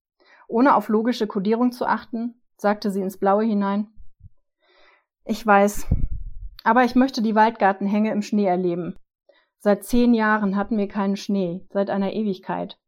Ohne 0.48 0.74
auf 0.74 0.88
logische 0.88 1.26
Kodierung 1.26 1.72
zu 1.72 1.86
achten, 1.86 2.40
sagte 2.56 2.90
sie 2.90 3.02
ins 3.02 3.18
Blaue 3.18 3.44
hinein. 3.44 3.88
Ich 5.24 5.46
weiß, 5.46 5.86
aber 6.68 6.84
ich 6.84 6.94
möchte 6.94 7.22
die 7.22 7.34
Waldgartenhänge 7.34 8.12
im 8.12 8.20
Schnee 8.20 8.44
erleben. 8.44 8.94
Seit 9.56 9.84
zehn 9.84 10.12
Jahren 10.12 10.54
hatten 10.54 10.76
wir 10.76 10.86
keinen 10.86 11.16
Schnee, 11.16 11.66
seit 11.70 11.88
einer 11.88 12.12
Ewigkeit. 12.12 12.78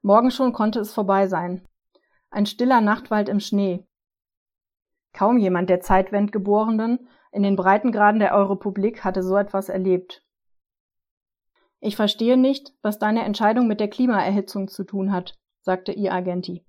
Morgen 0.00 0.30
schon 0.30 0.54
konnte 0.54 0.80
es 0.80 0.94
vorbei 0.94 1.26
sein. 1.26 1.68
Ein 2.30 2.46
stiller 2.46 2.80
Nachtwald 2.80 3.28
im 3.28 3.40
Schnee. 3.40 3.86
Kaum 5.12 5.36
jemand 5.36 5.68
der 5.68 5.82
Zeitwendgeborenen 5.82 7.08
in 7.30 7.42
den 7.42 7.56
Breitengraden 7.56 8.20
der 8.20 8.32
Europublik 8.32 9.04
hatte 9.04 9.22
so 9.22 9.36
etwas 9.36 9.68
erlebt. 9.68 10.24
Ich 11.80 11.94
verstehe 11.94 12.38
nicht, 12.38 12.72
was 12.80 12.98
deine 12.98 13.22
Entscheidung 13.22 13.66
mit 13.66 13.80
der 13.80 13.90
Klimaerhitzung 13.90 14.68
zu 14.68 14.84
tun 14.84 15.12
hat, 15.12 15.38
sagte 15.60 15.92
ihr 15.92 16.14
Agenti. 16.14 16.64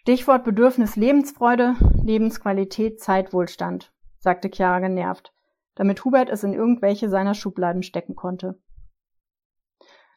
Stichwort 0.00 0.44
Bedürfnis 0.44 0.96
Lebensfreude, 0.96 1.74
Lebensqualität, 2.02 3.00
Zeitwohlstand, 3.00 3.92
sagte 4.18 4.48
Chiara 4.48 4.78
genervt, 4.78 5.34
damit 5.74 6.04
Hubert 6.04 6.30
es 6.30 6.44
in 6.44 6.54
irgendwelche 6.54 7.08
seiner 7.08 7.34
Schubladen 7.34 7.82
stecken 7.82 8.14
konnte. 8.14 8.58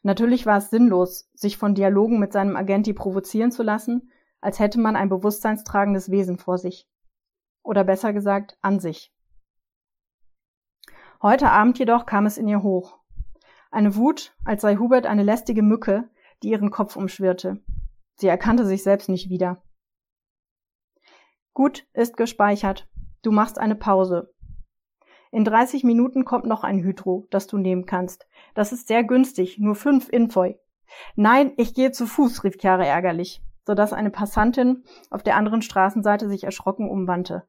Natürlich 0.02 0.46
war 0.46 0.58
es 0.58 0.70
sinnlos, 0.70 1.30
sich 1.34 1.58
von 1.58 1.74
Dialogen 1.74 2.18
mit 2.18 2.32
seinem 2.32 2.56
Agenti 2.56 2.92
provozieren 2.92 3.52
zu 3.52 3.62
lassen, 3.62 4.10
als 4.40 4.60
hätte 4.60 4.80
man 4.80 4.96
ein 4.96 5.08
bewusstseinstragendes 5.08 6.10
Wesen 6.10 6.38
vor 6.38 6.58
sich. 6.58 6.88
Oder 7.62 7.84
besser 7.84 8.12
gesagt, 8.12 8.56
an 8.62 8.80
sich. 8.80 9.12
Heute 11.20 11.50
Abend 11.50 11.78
jedoch 11.78 12.06
kam 12.06 12.26
es 12.26 12.38
in 12.38 12.48
ihr 12.48 12.62
hoch. 12.62 12.98
Eine 13.70 13.94
Wut, 13.96 14.34
als 14.44 14.62
sei 14.62 14.76
Hubert 14.76 15.06
eine 15.06 15.22
lästige 15.22 15.62
Mücke, 15.62 16.08
die 16.42 16.50
ihren 16.50 16.70
Kopf 16.70 16.96
umschwirrte. 16.96 17.62
Sie 18.14 18.26
erkannte 18.26 18.64
sich 18.64 18.82
selbst 18.82 19.08
nicht 19.08 19.28
wieder. 19.28 19.62
Gut, 21.54 21.86
ist 21.92 22.16
gespeichert. 22.16 22.88
Du 23.22 23.30
machst 23.30 23.58
eine 23.58 23.74
Pause. 23.74 24.32
In 25.30 25.44
30 25.44 25.84
Minuten 25.84 26.24
kommt 26.24 26.44
noch 26.44 26.64
ein 26.64 26.82
Hydro, 26.82 27.26
das 27.30 27.46
du 27.46 27.56
nehmen 27.56 27.86
kannst. 27.86 28.26
Das 28.54 28.72
ist 28.72 28.88
sehr 28.88 29.04
günstig, 29.04 29.58
nur 29.58 29.74
fünf 29.74 30.08
Infoi. 30.08 30.58
Nein, 31.16 31.52
ich 31.56 31.74
gehe 31.74 31.90
zu 31.90 32.06
Fuß, 32.06 32.44
rief 32.44 32.58
Chiara 32.58 32.84
ärgerlich, 32.84 33.42
sodass 33.64 33.92
eine 33.92 34.10
Passantin 34.10 34.84
auf 35.10 35.22
der 35.22 35.36
anderen 35.36 35.62
Straßenseite 35.62 36.28
sich 36.28 36.44
erschrocken 36.44 36.88
umwandte. 36.88 37.46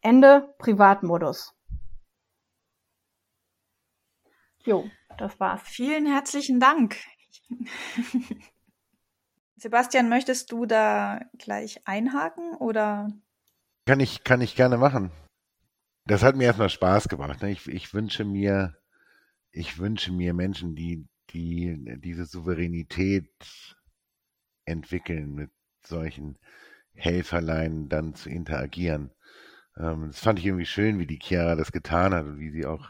Ende 0.00 0.54
Privatmodus. 0.58 1.54
Jo, 4.64 4.84
das 5.18 5.38
war's. 5.40 5.62
Vielen 5.64 6.06
herzlichen 6.06 6.60
Dank. 6.60 6.96
Sebastian, 9.60 10.08
möchtest 10.08 10.50
du 10.52 10.64
da 10.64 11.20
gleich 11.38 11.86
einhaken 11.86 12.54
oder? 12.56 13.12
Kann 13.86 14.00
ich, 14.00 14.24
kann 14.24 14.40
ich 14.40 14.56
gerne 14.56 14.78
machen. 14.78 15.10
Das 16.06 16.22
hat 16.22 16.34
mir 16.34 16.44
erstmal 16.44 16.70
Spaß 16.70 17.08
gemacht. 17.08 17.42
Ne? 17.42 17.50
Ich, 17.50 17.68
ich 17.68 17.92
wünsche 17.92 18.24
mir, 18.24 18.74
ich 19.50 19.78
wünsche 19.78 20.12
mir 20.12 20.32
Menschen, 20.32 20.74
die, 20.74 21.06
die 21.30 21.76
diese 21.98 22.24
Souveränität 22.24 23.30
entwickeln, 24.64 25.34
mit 25.34 25.50
solchen 25.84 26.38
Helferlein 26.94 27.90
dann 27.90 28.14
zu 28.14 28.30
interagieren. 28.30 29.10
Ähm, 29.76 30.06
das 30.06 30.20
fand 30.20 30.38
ich 30.38 30.46
irgendwie 30.46 30.64
schön, 30.64 30.98
wie 30.98 31.06
die 31.06 31.20
Chiara 31.22 31.54
das 31.54 31.70
getan 31.70 32.14
hat 32.14 32.24
und 32.24 32.38
wie 32.38 32.50
sie 32.50 32.64
auch 32.64 32.88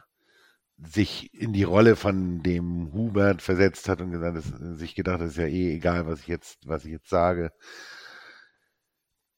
sich 0.87 1.33
in 1.35 1.53
die 1.53 1.63
Rolle 1.63 1.97
von 1.97 2.43
dem 2.43 2.93
Hubert 2.93 3.43
versetzt 3.43 3.89
hat 3.89 4.01
und 4.01 4.11
gesagt, 4.13 4.37
dass, 4.37 4.79
sich 4.79 4.95
gedacht, 4.95 5.21
das 5.21 5.31
ist 5.31 5.37
ja 5.37 5.47
eh 5.47 5.75
egal, 5.75 6.07
was 6.07 6.21
ich 6.21 6.27
jetzt, 6.27 6.67
was 6.67 6.85
ich 6.85 6.93
jetzt 6.93 7.09
sage. 7.09 7.53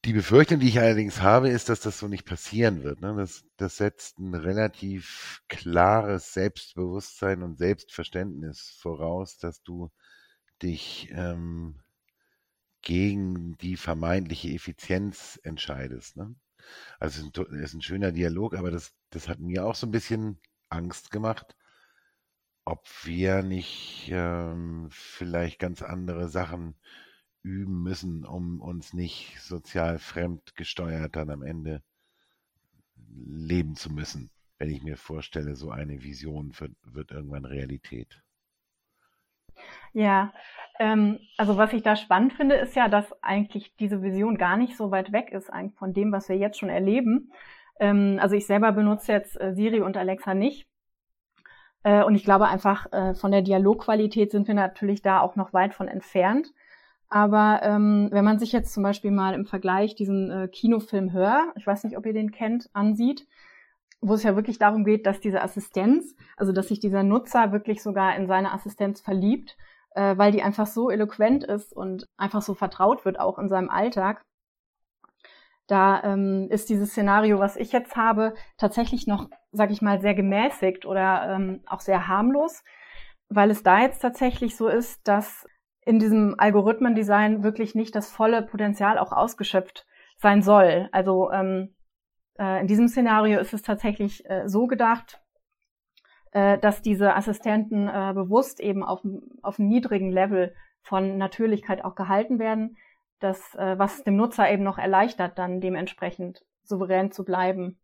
Die 0.05 0.13
Befürchtung, 0.13 0.59
die 0.59 0.69
ich 0.69 0.81
allerdings 0.81 1.21
habe, 1.21 1.49
ist, 1.49 1.69
dass 1.69 1.81
das 1.81 1.99
so 1.99 2.09
nicht 2.09 2.25
passieren 2.25 2.83
wird. 2.83 3.01
Ne? 3.01 3.15
Das, 3.17 3.45
das 3.57 3.77
setzt 3.77 4.19
ein 4.19 4.35
relativ 4.35 5.43
klares 5.49 6.33
Selbstbewusstsein 6.33 7.43
und 7.43 7.59
Selbstverständnis 7.59 8.77
voraus, 8.81 9.39
dass 9.39 9.63
du 9.63 9.91
dich 10.61 11.09
ähm, 11.13 11.81
gegen 12.83 13.57
die 13.59 13.77
vermeintliche 13.77 14.49
Effizienz 14.49 15.39
entscheidest. 15.45 16.17
Ne? 16.17 16.35
Also 16.99 17.31
es 17.31 17.53
ist 17.53 17.75
ein 17.75 17.83
schöner 17.83 18.11
Dialog, 18.11 18.55
aber 18.55 18.73
das, 18.73 18.93
das 19.11 19.29
hat 19.29 19.39
mir 19.39 19.65
auch 19.65 19.77
so 19.77 19.87
ein 19.87 19.93
bisschen 19.93 20.41
Angst 20.73 21.11
gemacht, 21.11 21.57
ob 22.65 22.87
wir 23.05 23.43
nicht 23.43 24.09
ähm, 24.13 24.89
vielleicht 24.91 25.59
ganz 25.59 25.83
andere 25.83 26.29
Sachen 26.29 26.75
üben 27.43 27.83
müssen, 27.83 28.25
um 28.25 28.61
uns 28.61 28.93
nicht 28.93 29.41
sozial 29.41 29.99
fremd 29.99 30.55
gesteuert 30.55 31.17
dann 31.17 31.31
am 31.31 31.43
Ende 31.43 31.83
leben 33.15 33.75
zu 33.75 33.93
müssen, 33.93 34.31
wenn 34.59 34.71
ich 34.71 34.83
mir 34.83 34.97
vorstelle, 34.97 35.57
so 35.57 35.71
eine 35.71 36.03
Vision 36.03 36.53
wird, 36.59 36.73
wird 36.83 37.11
irgendwann 37.11 37.45
Realität. 37.45 38.23
Ja, 39.93 40.33
ähm, 40.79 41.19
also 41.37 41.57
was 41.57 41.73
ich 41.73 41.83
da 41.83 41.97
spannend 41.97 42.33
finde, 42.33 42.55
ist 42.55 42.75
ja, 42.75 42.89
dass 42.89 43.13
eigentlich 43.23 43.75
diese 43.77 44.03
Vision 44.03 44.39
gar 44.39 44.57
nicht 44.57 44.77
so 44.77 44.91
weit 44.91 45.13
weg 45.13 45.31
ist 45.33 45.51
eigentlich 45.51 45.79
von 45.79 45.93
dem, 45.93 46.13
was 46.13 46.29
wir 46.29 46.37
jetzt 46.37 46.59
schon 46.59 46.71
erleben. 46.71 47.33
Ähm, 47.81 48.19
also 48.21 48.35
ich 48.37 48.47
selber 48.47 48.73
benutze 48.73 49.13
jetzt 49.13 49.41
äh, 49.41 49.55
Siri 49.55 49.81
und 49.81 49.97
Alexa 49.97 50.35
nicht. 50.35 50.67
Äh, 51.85 52.05
und 52.05 52.15
ich 52.15 52.25
glaube 52.25 52.49
einfach, 52.49 52.93
äh, 52.93 53.15
von 53.15 53.33
der 53.33 53.43
Dialogqualität 53.43 54.31
sind 54.31 54.47
wir 54.49 54.55
natürlich 54.55 55.03
da 55.03 55.21
auch 55.21 55.37
noch 55.37 55.53
weit 55.53 55.75
von 55.75 55.89
entfernt. 55.89 56.53
Aber 57.09 57.61
ähm, 57.63 58.09
wenn 58.11 58.25
man 58.25 58.39
sich 58.39 58.53
jetzt 58.53 58.73
zum 58.73 58.83
Beispiel 58.83 59.11
mal 59.11 59.35
im 59.35 59.45
Vergleich 59.45 59.95
diesen 59.95 60.31
äh, 60.31 60.49
Kinofilm 60.49 61.13
Hör, 61.13 61.53
ich 61.57 61.67
weiß 61.67 61.85
nicht, 61.85 61.99
ob 61.99 62.07
ihr 62.07 62.15
den 62.15 62.31
kennt, 62.31 62.71
ansieht, 62.73 63.27
wo 64.01 64.15
es 64.15 64.23
ja 64.23 64.35
wirklich 64.35 64.59
darum 64.59 64.85
geht, 64.85 65.07
dass 65.07 65.21
diese 65.21 65.43
Assistenz, 65.43 66.17
also 66.37 66.53
dass 66.53 66.69
sich 66.69 66.81
dieser 66.81 67.03
Nutzer 67.03 67.53
wirklich 67.53 67.83
sogar 67.83 68.17
in 68.17 68.27
seine 68.27 68.53
Assistenz 68.53 69.01
verliebt, 69.01 69.57
weil 69.95 70.33
die 70.33 70.43
einfach 70.43 70.67
so 70.67 70.91
eloquent 70.91 71.45
ist 71.45 71.73
und 71.73 72.09
einfach 72.17 72.41
so 72.41 72.55
vertraut 72.55 73.05
wird, 73.05 73.21
auch 73.21 73.39
in 73.39 73.49
seinem 73.49 73.69
Alltag, 73.69 74.25
da 75.73 76.03
ähm, 76.05 76.49
ist 76.51 76.69
dieses 76.69 76.91
Szenario, 76.91 77.39
was 77.39 77.57
ich 77.57 77.73
jetzt 77.73 77.97
habe, 77.97 78.35
tatsächlich 78.59 79.07
noch, 79.07 79.31
sag 79.53 79.71
ich 79.71 79.81
mal, 79.81 80.01
sehr 80.03 80.15
gemäßigt 80.15 80.85
oder 80.85 81.35
ähm, 81.35 81.63
auch 81.67 81.81
sehr 81.81 82.09
harmlos, 82.09 82.63
weil 83.31 83.51
es 83.51 83.63
da 83.63 83.81
jetzt 83.81 84.01
tatsächlich 84.01 84.55
so 84.55 84.69
ist, 84.69 85.09
dass 85.09 85.47
in 85.85 85.99
diesem 85.99 86.35
Algorithmendesign 86.37 87.43
wirklich 87.43 87.75
nicht 87.75 87.97
das 87.97 88.11
volle 88.11 88.43
Potenzial 88.43 88.99
auch 88.99 89.13
ausgeschöpft 89.13 89.87
sein 90.19 90.43
soll. 90.43 90.91
Also 90.93 91.33
ähm, 91.33 91.75
äh, 92.39 92.61
in 92.61 92.67
diesem 92.67 92.89
Szenario 92.89 93.41
ist 93.41 93.55
es 93.55 93.63
tatsächlich 93.63 94.29
äh, 94.29 94.49
so 94.49 94.67
gedacht, 94.67 95.23
äh, 96.33 96.59
dass 96.59 96.83
diese 96.83 97.17
Assistenten 97.17 97.89
äh, 97.89 98.13
bewusst 98.15 98.61
eben 98.61 98.85
auf, 98.85 99.01
auf 99.41 99.59
einem 99.59 99.69
niedrigen 99.69 100.11
Level 100.11 100.55
von 100.83 101.17
Natürlichkeit 101.17 101.83
auch 101.83 101.95
gehalten 101.95 102.39
werden, 102.39 102.77
das, 103.23 103.55
äh, 103.55 103.79
was 103.79 104.03
dem 104.05 104.17
Nutzer 104.17 104.51
eben 104.51 104.63
noch 104.63 104.79
erleichtert, 104.79 105.39
dann 105.39 105.61
dementsprechend 105.61 106.45
souverän 106.65 107.13
zu 107.13 107.25
bleiben. 107.25 107.79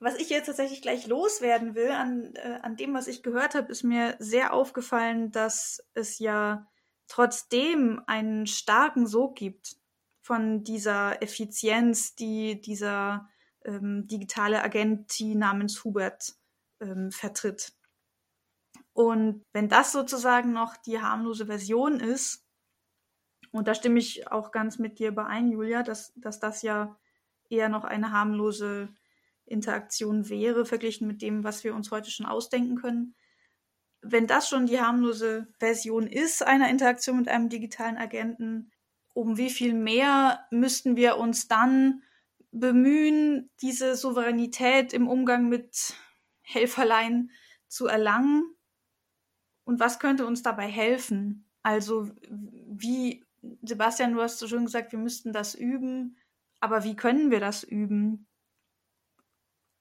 Was 0.00 0.16
ich 0.16 0.30
jetzt 0.30 0.46
tatsächlich 0.46 0.80
gleich 0.80 1.06
loswerden 1.08 1.74
will, 1.74 1.90
an, 1.90 2.32
äh, 2.34 2.60
an 2.62 2.76
dem, 2.76 2.94
was 2.94 3.08
ich 3.08 3.22
gehört 3.22 3.54
habe, 3.54 3.70
ist 3.72 3.82
mir 3.82 4.14
sehr 4.20 4.52
aufgefallen, 4.52 5.32
dass 5.32 5.84
es 5.94 6.20
ja 6.20 6.68
trotzdem 7.08 8.00
einen 8.06 8.46
starken 8.46 9.06
Sog 9.06 9.34
gibt 9.36 9.76
von 10.20 10.62
dieser 10.62 11.20
Effizienz, 11.22 12.14
die 12.14 12.60
dieser 12.60 13.28
ähm, 13.64 14.06
digitale 14.06 14.62
Agenti 14.62 15.34
namens 15.34 15.82
Hubert 15.82 16.34
ähm, 16.80 17.10
vertritt. 17.10 17.72
Und 18.92 19.44
wenn 19.52 19.68
das 19.68 19.92
sozusagen 19.92 20.52
noch 20.52 20.76
die 20.76 21.00
harmlose 21.00 21.46
Version 21.46 21.98
ist, 21.98 22.47
und 23.52 23.68
da 23.68 23.74
stimme 23.74 23.98
ich 23.98 24.30
auch 24.30 24.50
ganz 24.50 24.78
mit 24.78 24.98
dir 24.98 25.08
überein, 25.08 25.50
Julia, 25.50 25.82
dass, 25.82 26.12
dass 26.16 26.38
das 26.38 26.62
ja 26.62 26.96
eher 27.48 27.68
noch 27.68 27.84
eine 27.84 28.12
harmlose 28.12 28.88
Interaktion 29.46 30.28
wäre, 30.28 30.66
verglichen 30.66 31.06
mit 31.06 31.22
dem, 31.22 31.44
was 31.44 31.64
wir 31.64 31.74
uns 31.74 31.90
heute 31.90 32.10
schon 32.10 32.26
ausdenken 32.26 32.76
können. 32.76 33.14
Wenn 34.00 34.26
das 34.26 34.48
schon 34.48 34.66
die 34.66 34.80
harmlose 34.80 35.48
Version 35.58 36.06
ist 36.06 36.42
einer 36.42 36.68
Interaktion 36.68 37.16
mit 37.16 37.28
einem 37.28 37.48
digitalen 37.48 37.96
Agenten, 37.96 38.70
um 39.14 39.36
wie 39.36 39.50
viel 39.50 39.74
mehr 39.74 40.46
müssten 40.50 40.94
wir 40.96 41.16
uns 41.16 41.48
dann 41.48 42.02
bemühen, 42.52 43.50
diese 43.60 43.96
Souveränität 43.96 44.92
im 44.92 45.08
Umgang 45.08 45.48
mit 45.48 45.94
Helferlein 46.42 47.30
zu 47.66 47.86
erlangen? 47.86 48.54
Und 49.64 49.80
was 49.80 49.98
könnte 49.98 50.26
uns 50.26 50.42
dabei 50.42 50.68
helfen? 50.68 51.50
Also 51.62 52.10
wie 52.30 53.24
Sebastian, 53.62 54.14
du 54.14 54.20
hast 54.20 54.38
so 54.38 54.46
schön 54.46 54.64
gesagt, 54.64 54.92
wir 54.92 54.98
müssten 54.98 55.32
das 55.32 55.54
üben, 55.54 56.16
aber 56.60 56.84
wie 56.84 56.96
können 56.96 57.30
wir 57.30 57.40
das 57.40 57.62
üben? 57.62 58.26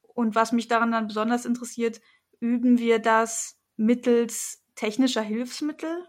Und 0.02 0.36
was 0.36 0.52
mich 0.52 0.68
daran 0.68 0.92
dann 0.92 1.08
besonders 1.08 1.46
interessiert, 1.46 2.02
üben 2.40 2.78
wir 2.78 3.00
das 3.00 3.60
mittels 3.76 4.64
technischer 4.76 5.22
Hilfsmittel? 5.22 6.08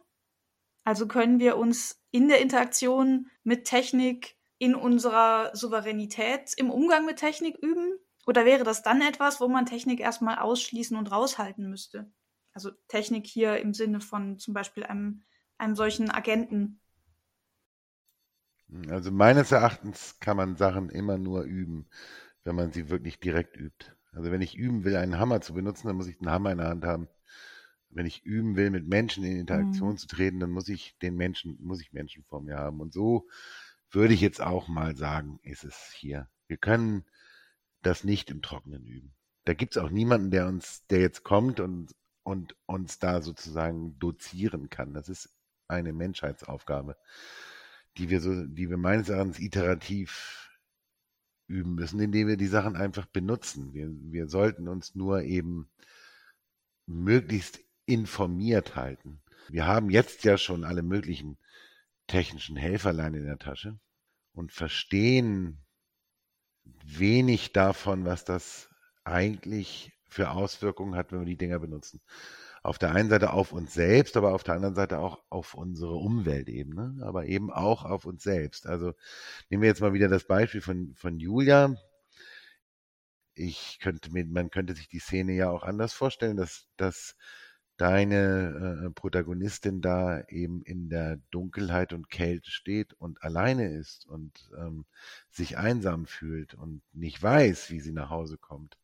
Also 0.84 1.06
können 1.06 1.38
wir 1.38 1.58
uns 1.58 2.02
in 2.10 2.28
der 2.28 2.40
Interaktion 2.40 3.30
mit 3.42 3.64
Technik 3.64 4.36
in 4.58 4.74
unserer 4.74 5.54
Souveränität 5.54 6.52
im 6.56 6.70
Umgang 6.70 7.04
mit 7.04 7.18
Technik 7.18 7.58
üben? 7.58 7.98
Oder 8.26 8.44
wäre 8.44 8.64
das 8.64 8.82
dann 8.82 9.00
etwas, 9.00 9.40
wo 9.40 9.48
man 9.48 9.66
Technik 9.66 10.00
erstmal 10.00 10.38
ausschließen 10.38 10.96
und 10.96 11.10
raushalten 11.10 11.68
müsste? 11.68 12.10
Also 12.52 12.70
Technik 12.88 13.26
hier 13.26 13.58
im 13.58 13.72
Sinne 13.72 14.00
von 14.00 14.38
zum 14.38 14.54
Beispiel 14.54 14.84
einem, 14.84 15.22
einem 15.58 15.76
solchen 15.76 16.10
Agenten, 16.10 16.80
also 18.88 19.10
meines 19.10 19.52
Erachtens 19.52 20.18
kann 20.20 20.36
man 20.36 20.56
Sachen 20.56 20.90
immer 20.90 21.18
nur 21.18 21.42
üben, 21.42 21.86
wenn 22.44 22.56
man 22.56 22.72
sie 22.72 22.90
wirklich 22.90 23.18
direkt 23.18 23.56
übt. 23.56 23.92
Also 24.12 24.30
wenn 24.30 24.42
ich 24.42 24.56
üben 24.56 24.84
will, 24.84 24.96
einen 24.96 25.18
Hammer 25.18 25.40
zu 25.40 25.54
benutzen, 25.54 25.86
dann 25.86 25.96
muss 25.96 26.08
ich 26.08 26.18
den 26.18 26.30
Hammer 26.30 26.52
in 26.52 26.58
der 26.58 26.68
Hand 26.68 26.84
haben. 26.84 27.08
Wenn 27.90 28.06
ich 28.06 28.24
üben 28.24 28.56
will, 28.56 28.70
mit 28.70 28.86
Menschen 28.86 29.24
in 29.24 29.38
Interaktion 29.38 29.92
mhm. 29.92 29.96
zu 29.96 30.06
treten, 30.06 30.40
dann 30.40 30.50
muss 30.50 30.68
ich 30.68 30.98
den 30.98 31.16
Menschen, 31.16 31.56
muss 31.60 31.80
ich 31.80 31.92
Menschen 31.92 32.24
vor 32.24 32.42
mir 32.42 32.56
haben. 32.58 32.80
Und 32.80 32.92
so 32.92 33.28
würde 33.90 34.12
ich 34.12 34.20
jetzt 34.20 34.42
auch 34.42 34.68
mal 34.68 34.96
sagen, 34.96 35.40
ist 35.42 35.64
es 35.64 35.92
hier. 35.94 36.28
Wir 36.46 36.58
können 36.58 37.04
das 37.82 38.04
nicht 38.04 38.30
im 38.30 38.42
Trockenen 38.42 38.84
üben. 38.84 39.14
Da 39.44 39.54
gibt 39.54 39.76
es 39.76 39.82
auch 39.82 39.88
niemanden, 39.88 40.30
der 40.30 40.46
uns, 40.46 40.86
der 40.88 41.00
jetzt 41.00 41.22
kommt 41.22 41.60
und, 41.60 41.94
und 42.22 42.54
uns 42.66 42.98
da 42.98 43.22
sozusagen 43.22 43.98
dozieren 43.98 44.68
kann. 44.68 44.92
Das 44.92 45.08
ist 45.08 45.30
eine 45.68 45.94
Menschheitsaufgabe 45.94 46.96
die 47.98 48.10
wir 48.10 48.20
so, 48.20 48.44
die 48.46 48.70
wir 48.70 48.76
meines 48.76 49.08
Erachtens 49.08 49.38
iterativ 49.38 50.48
üben 51.48 51.74
müssen, 51.74 52.00
indem 52.00 52.28
wir 52.28 52.36
die 52.36 52.46
Sachen 52.46 52.76
einfach 52.76 53.06
benutzen. 53.06 53.72
Wir, 53.72 53.88
wir 53.90 54.28
sollten 54.28 54.68
uns 54.68 54.94
nur 54.94 55.22
eben 55.22 55.68
möglichst 56.86 57.60
informiert 57.86 58.76
halten. 58.76 59.20
Wir 59.48 59.66
haben 59.66 59.90
jetzt 59.90 60.24
ja 60.24 60.36
schon 60.36 60.64
alle 60.64 60.82
möglichen 60.82 61.38
technischen 62.06 62.56
Helferlein 62.56 63.14
in 63.14 63.24
der 63.24 63.38
Tasche 63.38 63.78
und 64.32 64.52
verstehen 64.52 65.58
wenig 66.84 67.52
davon, 67.52 68.04
was 68.04 68.24
das 68.24 68.68
eigentlich 69.04 69.92
für 70.08 70.30
Auswirkungen 70.30 70.94
hat, 70.94 71.12
wenn 71.12 71.20
wir 71.20 71.26
die 71.26 71.36
Dinger 71.36 71.58
benutzen. 71.58 72.00
Auf 72.62 72.78
der 72.78 72.92
einen 72.92 73.08
Seite 73.08 73.32
auf 73.32 73.52
uns 73.52 73.74
selbst, 73.74 74.16
aber 74.16 74.34
auf 74.34 74.44
der 74.44 74.54
anderen 74.54 74.74
Seite 74.74 74.98
auch 74.98 75.22
auf 75.30 75.54
unsere 75.54 75.94
Umwelt 75.94 76.48
eben, 76.48 77.02
aber 77.02 77.26
eben 77.26 77.52
auch 77.52 77.84
auf 77.84 78.04
uns 78.04 78.22
selbst. 78.22 78.66
Also 78.66 78.94
nehmen 79.48 79.62
wir 79.62 79.68
jetzt 79.68 79.80
mal 79.80 79.92
wieder 79.92 80.08
das 80.08 80.24
Beispiel 80.24 80.60
von, 80.60 80.94
von 80.94 81.18
Julia. 81.18 81.76
Ich 83.34 83.78
könnte 83.80 84.12
mir, 84.12 84.24
man 84.26 84.50
könnte 84.50 84.74
sich 84.74 84.88
die 84.88 84.98
Szene 84.98 85.32
ja 85.32 85.50
auch 85.50 85.62
anders 85.62 85.92
vorstellen, 85.92 86.36
dass, 86.36 86.66
dass 86.76 87.14
deine 87.78 88.86
äh, 88.86 88.90
Protagonistin 88.90 89.80
da 89.80 90.20
eben 90.28 90.62
in 90.62 90.90
der 90.90 91.18
Dunkelheit 91.30 91.92
und 91.92 92.10
Kälte 92.10 92.50
steht 92.50 92.92
und 92.94 93.22
alleine 93.22 93.72
ist 93.72 94.04
und 94.06 94.50
ähm, 94.58 94.84
sich 95.30 95.56
einsam 95.58 96.06
fühlt 96.06 96.54
und 96.54 96.82
nicht 96.92 97.22
weiß, 97.22 97.70
wie 97.70 97.80
sie 97.80 97.92
nach 97.92 98.10
Hause 98.10 98.36
kommt. 98.36 98.76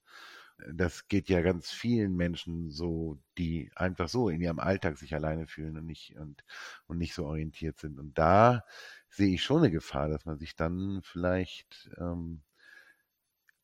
Das 0.72 1.08
geht 1.08 1.28
ja 1.28 1.42
ganz 1.42 1.70
vielen 1.70 2.16
Menschen 2.16 2.70
so, 2.70 3.18
die 3.38 3.70
einfach 3.76 4.08
so 4.08 4.28
in 4.28 4.40
ihrem 4.40 4.58
Alltag 4.58 4.96
sich 4.98 5.14
alleine 5.14 5.46
fühlen 5.46 5.76
und 5.76 5.86
nicht 5.86 6.16
und, 6.16 6.44
und 6.86 6.98
nicht 6.98 7.14
so 7.14 7.26
orientiert 7.26 7.78
sind. 7.78 7.98
Und 7.98 8.18
da 8.18 8.64
sehe 9.08 9.34
ich 9.34 9.42
schon 9.42 9.58
eine 9.58 9.70
Gefahr, 9.70 10.08
dass 10.08 10.24
man 10.24 10.38
sich 10.38 10.56
dann 10.56 11.00
vielleicht 11.02 11.90
ähm, 11.98 12.42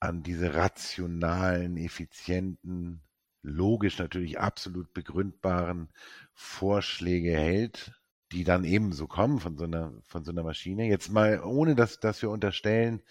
an 0.01 0.23
diese 0.23 0.55
rationalen, 0.55 1.77
effizienten 1.77 3.03
logisch 3.43 3.99
natürlich 3.99 4.39
absolut 4.39 4.93
begründbaren 4.93 5.89
Vorschläge 6.35 7.33
hält, 7.33 7.93
die 8.33 8.45
dann 8.45 8.65
ebenso 8.65 9.07
kommen 9.07 9.41
von 9.41 9.57
so 9.57 9.65
einer, 9.65 9.93
von 10.05 10.25
so 10.25 10.31
einer 10.31 10.43
Maschine. 10.43 10.87
Jetzt 10.87 11.11
mal, 11.11 11.43
ohne 11.43 11.75
dass, 11.75 12.01
dass 12.01 12.23
wir 12.23 12.31
unterstellen, 12.31 13.03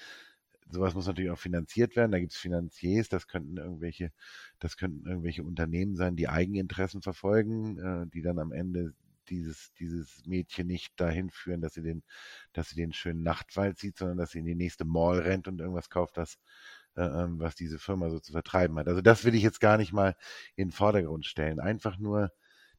sowas 0.69 0.93
muss 0.95 1.07
natürlich 1.07 1.31
auch 1.31 1.39
finanziert 1.39 1.95
werden. 1.95 2.11
Da 2.11 2.19
gibt 2.19 2.33
es 2.33 2.37
Finanziers, 2.37 3.09
das 3.09 3.27
könnten 3.27 3.57
irgendwelche, 3.57 4.11
das 4.59 4.77
könnten 4.77 5.07
irgendwelche 5.07 5.43
Unternehmen 5.43 5.95
sein, 5.95 6.15
die 6.15 6.29
Eigeninteressen 6.29 7.01
verfolgen, 7.01 7.77
äh, 7.79 8.07
die 8.07 8.21
dann 8.21 8.39
am 8.39 8.51
Ende 8.51 8.93
dieses, 9.29 9.73
dieses 9.73 10.25
Mädchen 10.25 10.67
nicht 10.67 10.99
dahin 10.99 11.29
führen, 11.29 11.61
dass 11.61 11.73
sie 11.75 11.83
den, 11.83 12.03
dass 12.53 12.69
sie 12.69 12.75
den 12.75 12.93
schönen 12.93 13.23
Nachtwald 13.23 13.77
sieht, 13.77 13.97
sondern 13.97 14.17
dass 14.17 14.31
sie 14.31 14.39
in 14.39 14.45
die 14.45 14.55
nächste 14.55 14.85
Mall 14.85 15.19
rennt 15.19 15.47
und 15.47 15.59
irgendwas 15.61 15.89
kauft, 15.89 16.17
das 16.17 16.37
äh, 16.95 17.03
ähm, 17.03 17.39
was 17.39 17.55
diese 17.55 17.79
Firma 17.79 18.09
so 18.09 18.19
zu 18.19 18.31
vertreiben 18.33 18.77
hat. 18.79 18.87
Also 18.87 19.01
das 19.01 19.23
will 19.25 19.35
ich 19.35 19.43
jetzt 19.43 19.59
gar 19.61 19.77
nicht 19.77 19.93
mal 19.93 20.15
in 20.55 20.69
den 20.69 20.73
Vordergrund 20.73 21.25
stellen. 21.25 21.59
Einfach 21.59 21.97
nur 21.99 22.31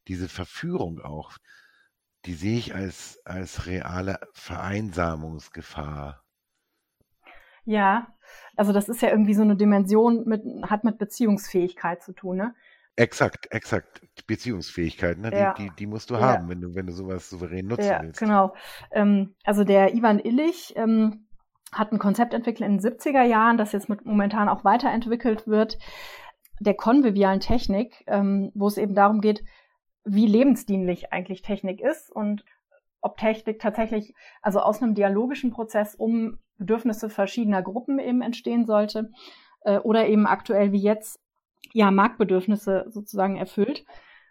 diese 0.07 0.29
Verführung 0.29 0.99
auch, 1.01 1.37
die 2.25 2.33
sehe 2.35 2.57
ich 2.57 2.75
als, 2.75 3.19
als 3.25 3.65
reale 3.67 4.19
Vereinsamungsgefahr. 4.33 6.20
Ja, 7.65 8.07
also 8.55 8.73
das 8.73 8.89
ist 8.89 9.01
ja 9.01 9.09
irgendwie 9.09 9.33
so 9.33 9.41
eine 9.41 9.55
Dimension, 9.55 10.25
mit, 10.25 10.43
hat 10.63 10.83
mit 10.83 10.97
Beziehungsfähigkeit 10.97 12.01
zu 12.01 12.13
tun, 12.13 12.37
ne? 12.37 12.55
Exakt, 12.95 13.47
exakt. 13.51 14.01
Beziehungsfähigkeit, 14.27 15.17
ne? 15.17 15.31
Ja. 15.31 15.53
Die, 15.53 15.63
die, 15.63 15.75
die, 15.75 15.87
musst 15.87 16.09
du 16.09 16.15
ja. 16.15 16.21
haben, 16.21 16.49
wenn 16.49 16.61
du, 16.61 16.75
wenn 16.75 16.87
du 16.87 16.93
sowas 16.93 17.29
souverän 17.29 17.67
nutzen 17.67 17.89
ja, 17.89 18.01
willst. 18.01 18.19
Genau. 18.19 18.53
Ähm, 18.91 19.35
also 19.43 19.63
der 19.63 19.95
Ivan 19.95 20.19
Illich, 20.19 20.73
ähm, 20.75 21.27
hat 21.71 21.91
ein 21.91 21.99
Konzept 21.99 22.33
entwickelt 22.33 22.67
in 22.67 22.77
den 22.77 22.81
70er 22.81 23.23
Jahren, 23.23 23.57
das 23.57 23.71
jetzt 23.71 23.89
mit, 23.89 24.05
momentan 24.05 24.49
auch 24.49 24.63
weiterentwickelt 24.63 25.47
wird, 25.47 25.77
der 26.59 26.73
konvivialen 26.73 27.39
Technik, 27.39 28.03
ähm, 28.07 28.51
wo 28.53 28.67
es 28.67 28.77
eben 28.77 28.93
darum 28.93 29.21
geht, 29.21 29.43
wie 30.03 30.27
lebensdienlich 30.27 31.13
eigentlich 31.13 31.41
Technik 31.41 31.79
ist 31.81 32.11
und 32.11 32.43
ob 33.01 33.17
Technik 33.17 33.59
tatsächlich, 33.59 34.13
also 34.41 34.59
aus 34.59 34.81
einem 34.81 34.93
dialogischen 34.93 35.51
Prozess 35.51 35.95
um 35.95 36.39
Bedürfnisse 36.61 37.09
verschiedener 37.09 37.61
Gruppen 37.61 37.99
eben 37.99 38.21
entstehen 38.21 38.65
sollte 38.65 39.11
äh, 39.61 39.77
oder 39.79 40.07
eben 40.07 40.25
aktuell 40.25 40.71
wie 40.71 40.81
jetzt 40.81 41.19
ja 41.73 41.91
Marktbedürfnisse 41.91 42.85
sozusagen 42.89 43.35
erfüllt 43.35 43.85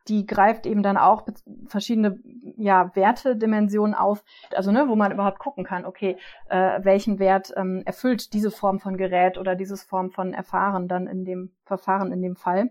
die 0.09 0.27
greift 0.27 0.67
eben 0.67 0.83
dann 0.83 0.97
auch 0.97 1.27
verschiedene 1.67 2.19
ja, 2.57 2.95
Wertedimensionen 2.95 3.95
auf, 3.95 4.25
also 4.55 4.73
ne, 4.73 4.89
wo 4.89 4.97
man 4.97 5.13
überhaupt 5.13 5.39
gucken 5.39 5.65
kann, 5.65 5.85
okay, 5.85 6.17
äh, 6.49 6.81
welchen 6.83 7.19
Wert 7.19 7.53
ähm, 7.57 7.83
erfüllt 7.85 8.33
diese 8.33 8.51
Form 8.51 8.81
von 8.81 8.97
Gerät 8.97 9.39
oder 9.39 9.55
dieses 9.55 9.83
Form 9.83 10.11
von 10.11 10.33
Erfahren 10.33 10.89
dann 10.89 11.07
in 11.07 11.25
dem 11.25 11.53
Verfahren 11.65 12.13
in 12.13 12.23
dem 12.23 12.37
Fall. 12.37 12.71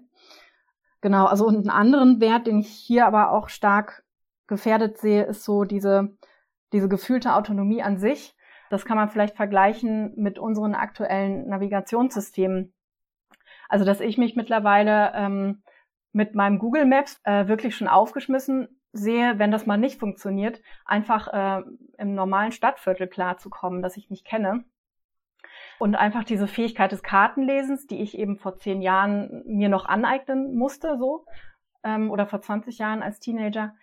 Genau, 1.02 1.26
also 1.26 1.46
und 1.46 1.56
einen 1.56 1.70
anderen 1.70 2.20
Wert, 2.20 2.48
den 2.48 2.60
ich 2.60 2.70
hier 2.70 3.06
aber 3.06 3.32
auch 3.32 3.50
stark 3.50 4.04
gefährdet 4.48 4.98
sehe, 4.98 5.24
ist 5.24 5.44
so 5.44 5.64
diese, 5.64 6.18
diese 6.74 6.90
gefühlte 6.90 7.36
Autonomie 7.36 7.84
an 7.84 7.98
sich. 7.98 8.36
Das 8.70 8.86
kann 8.86 8.98
man 8.98 9.10
vielleicht 9.10 9.36
vergleichen 9.36 10.14
mit 10.16 10.40
unseren 10.40 10.76
aktuellen 10.76 11.48
Navigationssystemen. 11.48 12.74
Also, 13.68 13.86
dass 13.86 14.00
ich 14.00 14.18
mich 14.18 14.36
mittlerweile 14.36 15.12
ähm, 15.16 15.64
mit 16.12 16.36
meinem 16.36 16.60
Google 16.60 16.86
Maps 16.86 17.20
äh, 17.24 17.48
wirklich 17.48 17.76
schon 17.76 17.88
aufgeschmissen 17.88 18.68
sehe, 18.92 19.38
wenn 19.38 19.52
das 19.52 19.66
mal 19.66 19.78
nicht 19.78 20.00
funktioniert, 20.00 20.62
einfach 20.86 21.28
äh, 21.28 21.62
im 21.98 22.16
normalen 22.16 22.52
Stadtviertel 22.52 23.08
klarzukommen, 23.08 23.82
das 23.82 23.98
ich 23.98 24.10
nicht 24.10 24.26
kenne. 24.26 24.64
Und 25.78 25.96
einfach 25.96 26.24
diese 26.24 26.48
Fähigkeit 26.48 26.92
des 26.92 27.04
Kartenlesens, 27.04 27.88
die 27.88 28.02
ich 28.02 28.18
eben 28.18 28.38
vor 28.38 28.58
zehn 28.58 28.82
Jahren 28.82 29.44
mir 29.46 29.70
noch 29.70 29.86
aneignen 29.86 30.56
musste, 30.56 30.98
so, 30.98 31.26
ähm, 31.84 32.12
oder 32.12 32.26
vor 32.26 32.42
20 32.42 32.78
Jahren 32.80 33.04
als 33.04 33.20
Teenager. 33.20 33.76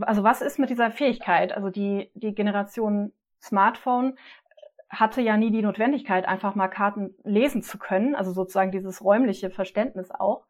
Also 0.00 0.22
was 0.22 0.40
ist 0.40 0.58
mit 0.58 0.70
dieser 0.70 0.90
Fähigkeit? 0.90 1.52
Also 1.52 1.70
die, 1.70 2.10
die 2.14 2.34
Generation 2.34 3.12
Smartphone 3.46 4.16
hatte 4.88 5.20
ja 5.20 5.36
nie 5.36 5.50
die 5.50 5.62
Notwendigkeit, 5.62 6.26
einfach 6.26 6.54
mal 6.54 6.68
Karten 6.68 7.14
lesen 7.24 7.62
zu 7.62 7.78
können, 7.78 8.14
also 8.14 8.32
sozusagen 8.32 8.70
dieses 8.70 9.02
räumliche 9.02 9.50
Verständnis 9.50 10.10
auch. 10.10 10.44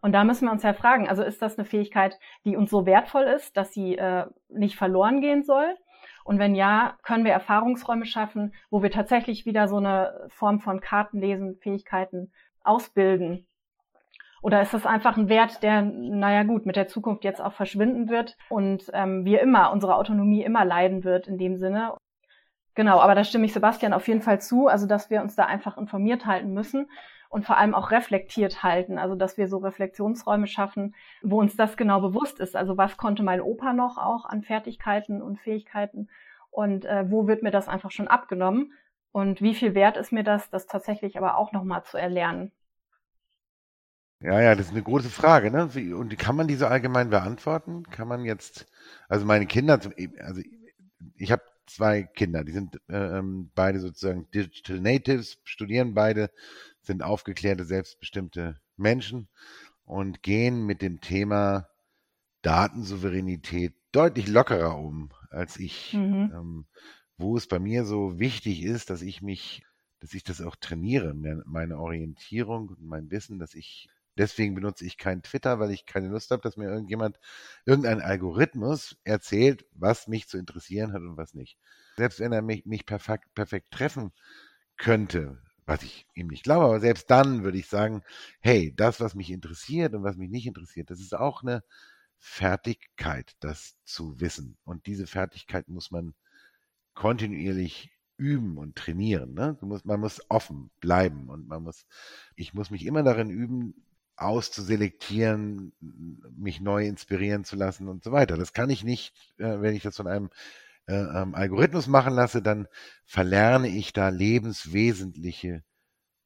Und 0.00 0.12
da 0.12 0.24
müssen 0.24 0.46
wir 0.46 0.52
uns 0.52 0.62
ja 0.62 0.74
fragen, 0.74 1.08
also 1.08 1.22
ist 1.22 1.42
das 1.42 1.58
eine 1.58 1.64
Fähigkeit, 1.64 2.18
die 2.44 2.56
uns 2.56 2.70
so 2.70 2.86
wertvoll 2.86 3.24
ist, 3.24 3.56
dass 3.56 3.72
sie 3.72 3.96
äh, 3.96 4.26
nicht 4.48 4.76
verloren 4.76 5.20
gehen 5.20 5.42
soll? 5.42 5.76
Und 6.24 6.38
wenn 6.38 6.54
ja, 6.54 6.96
können 7.02 7.24
wir 7.24 7.32
Erfahrungsräume 7.32 8.04
schaffen, 8.04 8.54
wo 8.70 8.82
wir 8.82 8.90
tatsächlich 8.90 9.46
wieder 9.46 9.66
so 9.66 9.76
eine 9.76 10.28
Form 10.28 10.60
von 10.60 10.80
Kartenlesen, 10.80 11.56
Fähigkeiten 11.56 12.32
ausbilden? 12.62 13.46
Oder 14.40 14.62
ist 14.62 14.74
das 14.74 14.86
einfach 14.86 15.16
ein 15.16 15.28
Wert, 15.28 15.62
der, 15.62 15.82
naja 15.82 16.44
gut, 16.44 16.64
mit 16.64 16.76
der 16.76 16.86
Zukunft 16.86 17.24
jetzt 17.24 17.40
auch 17.40 17.54
verschwinden 17.54 18.08
wird 18.08 18.36
und 18.50 18.84
ähm, 18.92 19.24
wir 19.24 19.40
immer, 19.40 19.72
unsere 19.72 19.96
Autonomie 19.96 20.44
immer 20.44 20.64
leiden 20.64 21.02
wird 21.02 21.26
in 21.26 21.38
dem 21.38 21.56
Sinne? 21.56 21.94
Genau, 22.78 23.00
aber 23.00 23.16
da 23.16 23.24
stimme 23.24 23.44
ich 23.44 23.52
Sebastian 23.52 23.92
auf 23.92 24.06
jeden 24.06 24.22
Fall 24.22 24.40
zu, 24.40 24.68
also 24.68 24.86
dass 24.86 25.10
wir 25.10 25.20
uns 25.20 25.34
da 25.34 25.46
einfach 25.46 25.76
informiert 25.78 26.26
halten 26.26 26.54
müssen 26.54 26.88
und 27.28 27.44
vor 27.44 27.56
allem 27.56 27.74
auch 27.74 27.90
reflektiert 27.90 28.62
halten. 28.62 28.98
Also 28.98 29.16
dass 29.16 29.36
wir 29.36 29.48
so 29.48 29.56
Reflexionsräume 29.58 30.46
schaffen, 30.46 30.94
wo 31.20 31.40
uns 31.40 31.56
das 31.56 31.76
genau 31.76 32.00
bewusst 32.00 32.38
ist. 32.38 32.54
Also 32.54 32.76
was 32.76 32.96
konnte 32.96 33.24
mein 33.24 33.40
Opa 33.40 33.72
noch 33.72 33.98
auch 33.98 34.26
an 34.26 34.44
Fertigkeiten 34.44 35.22
und 35.22 35.40
Fähigkeiten 35.40 36.08
und 36.52 36.84
äh, 36.84 37.10
wo 37.10 37.26
wird 37.26 37.42
mir 37.42 37.50
das 37.50 37.66
einfach 37.66 37.90
schon 37.90 38.06
abgenommen 38.06 38.72
und 39.10 39.42
wie 39.42 39.56
viel 39.56 39.74
wert 39.74 39.96
ist 39.96 40.12
mir 40.12 40.22
das, 40.22 40.48
das 40.48 40.68
tatsächlich 40.68 41.18
aber 41.18 41.36
auch 41.36 41.50
nochmal 41.50 41.82
zu 41.82 41.98
erlernen. 41.98 42.52
Ja, 44.20 44.40
ja, 44.40 44.54
das 44.54 44.66
ist 44.66 44.72
eine 44.72 44.84
große 44.84 45.10
Frage, 45.10 45.50
ne? 45.50 45.74
Wie, 45.74 45.92
und 45.92 46.16
kann 46.16 46.36
man 46.36 46.46
die 46.46 46.54
so 46.54 46.66
allgemein 46.66 47.10
beantworten? 47.10 47.82
Kann 47.90 48.06
man 48.06 48.24
jetzt, 48.24 48.68
also 49.08 49.26
meine 49.26 49.46
Kinder, 49.46 49.80
also 50.20 50.42
ich 51.16 51.32
habe 51.32 51.42
zwei 51.70 52.02
Kinder, 52.02 52.44
die 52.44 52.52
sind 52.52 52.80
äh, 52.88 53.18
ähm, 53.18 53.50
beide 53.54 53.80
sozusagen 53.80 54.30
Digital 54.30 54.80
Natives, 54.80 55.38
studieren 55.44 55.94
beide 55.94 56.30
sind 56.82 57.02
aufgeklärte, 57.02 57.64
selbstbestimmte 57.64 58.60
Menschen 58.76 59.28
und 59.84 60.22
gehen 60.22 60.64
mit 60.64 60.82
dem 60.82 61.00
Thema 61.00 61.68
Datensouveränität 62.42 63.74
deutlich 63.92 64.28
lockerer 64.28 64.78
um 64.78 65.10
als 65.30 65.58
ich. 65.58 65.94
Mhm. 65.94 66.32
Ähm, 66.34 66.66
wo 67.18 67.36
es 67.36 67.48
bei 67.48 67.58
mir 67.58 67.84
so 67.84 68.18
wichtig 68.18 68.62
ist, 68.62 68.90
dass 68.90 69.02
ich 69.02 69.20
mich, 69.20 69.64
dass 70.00 70.14
ich 70.14 70.22
das 70.22 70.40
auch 70.40 70.56
trainiere, 70.56 71.14
meine 71.44 71.78
Orientierung 71.78 72.68
und 72.68 72.82
mein 72.82 73.10
Wissen, 73.10 73.40
dass 73.40 73.54
ich 73.54 73.90
Deswegen 74.18 74.54
benutze 74.54 74.84
ich 74.84 74.98
kein 74.98 75.22
Twitter, 75.22 75.60
weil 75.60 75.70
ich 75.70 75.86
keine 75.86 76.08
Lust 76.08 76.30
habe, 76.32 76.42
dass 76.42 76.56
mir 76.56 76.68
irgendjemand, 76.68 77.18
irgendein 77.64 78.00
Algorithmus 78.02 78.96
erzählt, 79.04 79.64
was 79.72 80.08
mich 80.08 80.28
zu 80.28 80.36
interessieren 80.36 80.92
hat 80.92 81.02
und 81.02 81.16
was 81.16 81.34
nicht. 81.34 81.56
Selbst 81.96 82.18
wenn 82.20 82.32
er 82.32 82.42
mich, 82.42 82.66
mich 82.66 82.84
perfekt, 82.84 83.32
perfekt 83.34 83.70
treffen 83.70 84.12
könnte, 84.76 85.40
was 85.66 85.82
ich 85.82 86.06
ihm 86.14 86.26
nicht 86.28 86.42
glaube, 86.42 86.64
aber 86.64 86.80
selbst 86.80 87.10
dann 87.10 87.44
würde 87.44 87.58
ich 87.58 87.68
sagen, 87.68 88.02
hey, 88.40 88.74
das, 88.74 89.00
was 89.00 89.14
mich 89.14 89.30
interessiert 89.30 89.94
und 89.94 90.02
was 90.02 90.16
mich 90.16 90.30
nicht 90.30 90.46
interessiert, 90.46 90.90
das 90.90 91.00
ist 91.00 91.14
auch 91.14 91.42
eine 91.42 91.62
Fertigkeit, 92.18 93.36
das 93.40 93.76
zu 93.84 94.20
wissen. 94.20 94.56
Und 94.64 94.86
diese 94.86 95.06
Fertigkeit 95.06 95.68
muss 95.68 95.90
man 95.90 96.14
kontinuierlich 96.94 97.92
üben 98.16 98.58
und 98.58 98.74
trainieren. 98.76 99.34
Ne? 99.34 99.56
Musst, 99.60 99.86
man 99.86 100.00
muss 100.00 100.20
offen 100.28 100.70
bleiben 100.80 101.28
und 101.28 101.46
man 101.46 101.62
muss, 101.62 101.86
ich 102.34 102.52
muss 102.52 102.70
mich 102.70 102.84
immer 102.84 103.04
darin 103.04 103.30
üben, 103.30 103.74
auszuselektieren, 104.20 105.72
mich 106.36 106.60
neu 106.60 106.86
inspirieren 106.86 107.44
zu 107.44 107.56
lassen 107.56 107.88
und 107.88 108.04
so 108.04 108.12
weiter. 108.12 108.36
Das 108.36 108.52
kann 108.52 108.70
ich 108.70 108.84
nicht, 108.84 109.14
äh, 109.38 109.60
wenn 109.60 109.74
ich 109.74 109.82
das 109.82 109.96
von 109.96 110.06
einem 110.06 110.30
äh, 110.86 110.94
ähm, 110.94 111.34
Algorithmus 111.34 111.86
machen 111.86 112.14
lasse, 112.14 112.42
dann 112.42 112.66
verlerne 113.04 113.68
ich 113.68 113.92
da 113.92 114.08
lebenswesentliche 114.08 115.62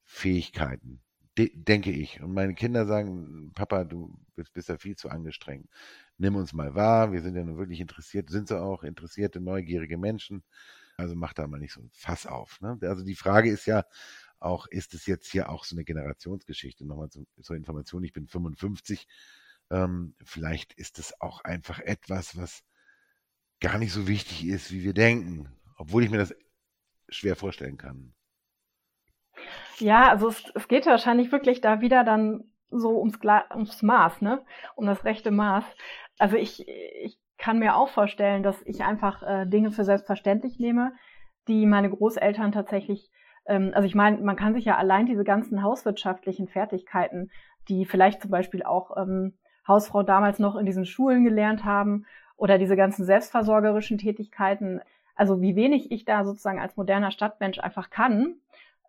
Fähigkeiten, 0.05 1.01
De 1.37 1.51
denke 1.55 1.91
ich. 1.91 2.21
Und 2.21 2.33
meine 2.33 2.53
Kinder 2.53 2.85
sagen, 2.85 3.51
Papa, 3.55 3.83
du 3.83 4.15
bist, 4.35 4.53
bist 4.53 4.69
ja 4.69 4.77
viel 4.77 4.95
zu 4.95 5.09
angestrengt. 5.09 5.67
Nimm 6.17 6.35
uns 6.35 6.53
mal 6.53 6.75
wahr, 6.75 7.11
wir 7.11 7.21
sind 7.21 7.35
ja 7.35 7.43
nun 7.43 7.57
wirklich 7.57 7.81
interessiert, 7.81 8.29
sind 8.29 8.47
sie 8.47 8.59
auch 8.59 8.83
interessierte, 8.83 9.41
neugierige 9.41 9.97
Menschen. 9.97 10.43
Also 10.95 11.15
mach 11.15 11.33
da 11.33 11.47
mal 11.47 11.59
nicht 11.59 11.73
so 11.73 11.81
ein 11.81 11.89
Fass 11.91 12.27
auf. 12.27 12.61
Ne? 12.61 12.77
Also 12.83 13.03
die 13.03 13.15
Frage 13.15 13.49
ist 13.49 13.65
ja 13.65 13.83
auch, 14.43 14.67
ist 14.67 14.93
es 14.93 15.05
jetzt 15.05 15.31
hier 15.31 15.49
auch 15.49 15.63
so 15.63 15.75
eine 15.75 15.83
Generationsgeschichte? 15.83 16.85
Nochmal 16.85 17.09
zu, 17.09 17.25
zur 17.41 17.55
Information, 17.55 18.03
ich 18.03 18.13
bin 18.13 18.27
55. 18.27 19.07
Ähm, 19.71 20.15
vielleicht 20.23 20.73
ist 20.73 20.99
es 20.99 21.19
auch 21.21 21.41
einfach 21.41 21.79
etwas, 21.79 22.37
was 22.37 22.63
gar 23.59 23.77
nicht 23.77 23.93
so 23.93 24.07
wichtig 24.07 24.45
ist, 24.45 24.71
wie 24.71 24.83
wir 24.83 24.93
denken. 24.93 25.49
Obwohl 25.77 26.03
ich 26.03 26.09
mir 26.09 26.17
das 26.17 26.35
schwer 27.09 27.35
vorstellen 27.35 27.77
kann. 27.77 28.13
Ja, 29.77 30.09
also 30.09 30.27
es, 30.27 30.43
es 30.53 30.67
geht 30.67 30.85
wahrscheinlich 30.85 31.31
wirklich 31.31 31.61
da 31.61 31.81
wieder 31.81 32.03
dann 32.03 32.51
so 32.69 32.99
ums, 32.99 33.19
ums 33.51 33.81
Maß, 33.81 34.21
ne? 34.21 34.45
Um 34.75 34.85
das 34.85 35.03
rechte 35.05 35.31
Maß. 35.31 35.65
Also 36.17 36.35
ich, 36.37 36.67
ich 36.67 37.17
kann 37.37 37.59
mir 37.59 37.75
auch 37.75 37.89
vorstellen, 37.89 38.43
dass 38.43 38.61
ich 38.65 38.83
einfach 38.83 39.23
äh, 39.23 39.45
Dinge 39.45 39.71
für 39.71 39.83
selbstverständlich 39.83 40.59
nehme, 40.59 40.93
die 41.47 41.65
meine 41.65 41.89
Großeltern 41.89 42.51
tatsächlich, 42.51 43.11
also 43.73 43.85
ich 43.85 43.95
meine, 43.95 44.17
man 44.17 44.35
kann 44.35 44.53
sich 44.53 44.65
ja 44.65 44.77
allein 44.77 45.05
diese 45.05 45.23
ganzen 45.23 45.63
hauswirtschaftlichen 45.63 46.47
Fertigkeiten, 46.47 47.31
die 47.69 47.85
vielleicht 47.85 48.21
zum 48.21 48.31
Beispiel 48.31 48.63
auch 48.63 48.95
ähm, 48.97 49.33
Hausfrau 49.67 50.03
damals 50.03 50.39
noch 50.39 50.55
in 50.55 50.65
diesen 50.65 50.85
Schulen 50.85 51.23
gelernt 51.23 51.63
haben 51.63 52.05
oder 52.35 52.57
diese 52.57 52.75
ganzen 52.75 53.05
selbstversorgerischen 53.05 53.97
Tätigkeiten, 53.97 54.81
also 55.15 55.41
wie 55.41 55.55
wenig 55.55 55.91
ich 55.91 56.05
da 56.05 56.25
sozusagen 56.25 56.59
als 56.59 56.75
moderner 56.75 57.11
Stadtmensch 57.11 57.59
einfach 57.59 57.89
kann, 57.89 58.35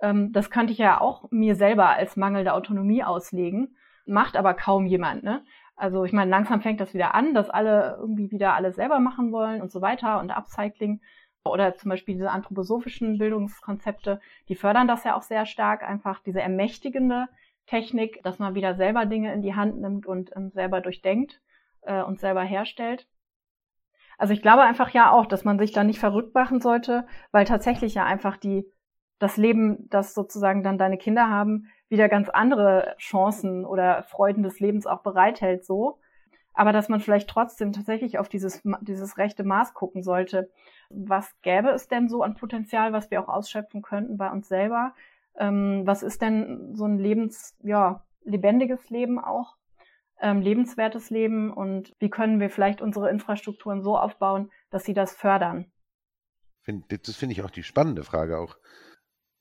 ähm, 0.01 0.33
das 0.33 0.51
könnte 0.51 0.73
ich 0.73 0.79
ja 0.79 1.01
auch 1.01 1.31
mir 1.31 1.55
selber 1.55 1.91
als 1.91 2.17
mangelnde 2.17 2.55
Autonomie 2.55 3.05
auslegen, 3.05 3.77
macht 4.07 4.37
aber 4.37 4.55
kaum 4.55 4.87
jemand. 4.87 5.23
Ne? 5.23 5.43
Also 5.77 6.05
ich 6.05 6.13
meine, 6.13 6.31
langsam 6.31 6.61
fängt 6.61 6.81
das 6.81 6.95
wieder 6.95 7.15
an, 7.15 7.35
dass 7.35 7.51
alle 7.51 7.97
irgendwie 8.01 8.31
wieder 8.31 8.55
alles 8.55 8.77
selber 8.77 9.01
machen 9.01 9.33
wollen 9.33 9.61
und 9.61 9.71
so 9.71 9.81
weiter 9.81 10.21
und 10.21 10.31
Upcycling 10.31 11.01
oder 11.47 11.75
zum 11.77 11.91
Beispiel 11.91 12.15
diese 12.15 12.31
anthroposophischen 12.31 13.19
Bildungskonzepte, 13.19 14.21
die 14.49 14.55
fördern 14.55 14.89
das 14.89 15.05
ja 15.05 15.17
auch 15.17 15.23
sehr 15.23 15.47
stark, 15.47 15.83
einfach 15.83 16.21
diese 16.21 16.41
ermächtigende 16.41 17.29
Technik, 17.67 18.23
dass 18.23 18.39
man 18.39 18.55
wieder 18.55 18.75
selber 18.75 19.07
Dinge 19.07 19.33
in 19.33 19.43
die 19.43 19.55
Hand 19.55 19.81
nimmt 19.81 20.07
und 20.07 20.31
ähm, 20.37 20.51
selber 20.51 20.81
durchdenkt 20.81 21.41
äh, 21.83 22.03
und 22.03 22.21
selber 22.21 22.43
herstellt. 22.43 23.07
Also 24.17 24.33
ich 24.33 24.43
glaube 24.43 24.63
einfach 24.63 24.91
ja 24.91 25.11
auch, 25.11 25.27
dass 25.27 25.45
man 25.45 25.59
sich 25.59 25.73
da 25.73 25.85
nicht 25.85 25.99
verrückt 25.99 26.35
machen 26.35 26.61
sollte, 26.61 27.07
weil 27.33 27.45
tatsächlich 27.45 27.95
ja 27.95 28.05
einfach 28.05 28.37
die 28.37 28.71
das 29.19 29.37
Leben, 29.37 29.89
das 29.91 30.13
sozusagen 30.13 30.63
dann 30.63 30.77
deine 30.77 30.99
Kinder 30.99 31.31
haben, 31.31 31.69
wieder 31.89 32.09
ganz 32.09 32.29
andere 32.29 32.95
Chancen 32.99 33.65
oder 33.65 34.03
Freuden 34.05 34.43
des 34.43 34.61
Lebens 34.61 34.87
auch 34.87 35.03
bereithält 35.03 35.65
so. 35.65 35.99
Aber 36.53 36.73
dass 36.73 36.89
man 36.89 37.01
vielleicht 37.01 37.29
trotzdem 37.29 37.73
tatsächlich 37.73 38.19
auf 38.19 38.29
dieses, 38.29 38.63
dieses 38.83 39.19
rechte 39.19 39.45
Maß 39.45 39.75
gucken 39.75 40.03
sollte. 40.03 40.51
Was 40.91 41.35
gäbe 41.43 41.71
es 41.71 41.89
denn 41.89 42.09
so 42.09 42.23
an 42.23 42.35
Potenzial, 42.35 42.93
was 42.93 43.11
wir 43.11 43.21
auch 43.23 43.29
ausschöpfen 43.29 43.83
könnten 43.83 44.17
bei 44.17 44.31
uns 44.31 44.49
selber? 44.49 44.95
Ähm, 45.37 45.83
was 45.85 46.03
ist 46.03 46.23
denn 46.23 46.75
so 46.75 46.85
ein 46.85 46.99
lebens, 46.99 47.57
ja, 47.63 48.05
lebendiges 48.25 48.91
Leben 48.91 49.19
auch? 49.19 49.57
Ähm, 50.21 50.41
lebenswertes 50.41 51.11
Leben 51.11 51.53
und 51.53 51.93
wie 51.99 52.09
können 52.09 52.39
wir 52.39 52.49
vielleicht 52.49 52.81
unsere 52.81 53.11
Infrastrukturen 53.11 53.83
so 53.83 53.99
aufbauen, 53.99 54.51
dass 54.71 54.85
sie 54.85 54.95
das 54.95 55.13
fördern? 55.13 55.71
Das 56.89 57.17
finde 57.17 57.33
ich 57.33 57.43
auch 57.43 57.51
die 57.51 57.65
spannende 57.65 58.05
Frage 58.05 58.39
auch 58.39 58.57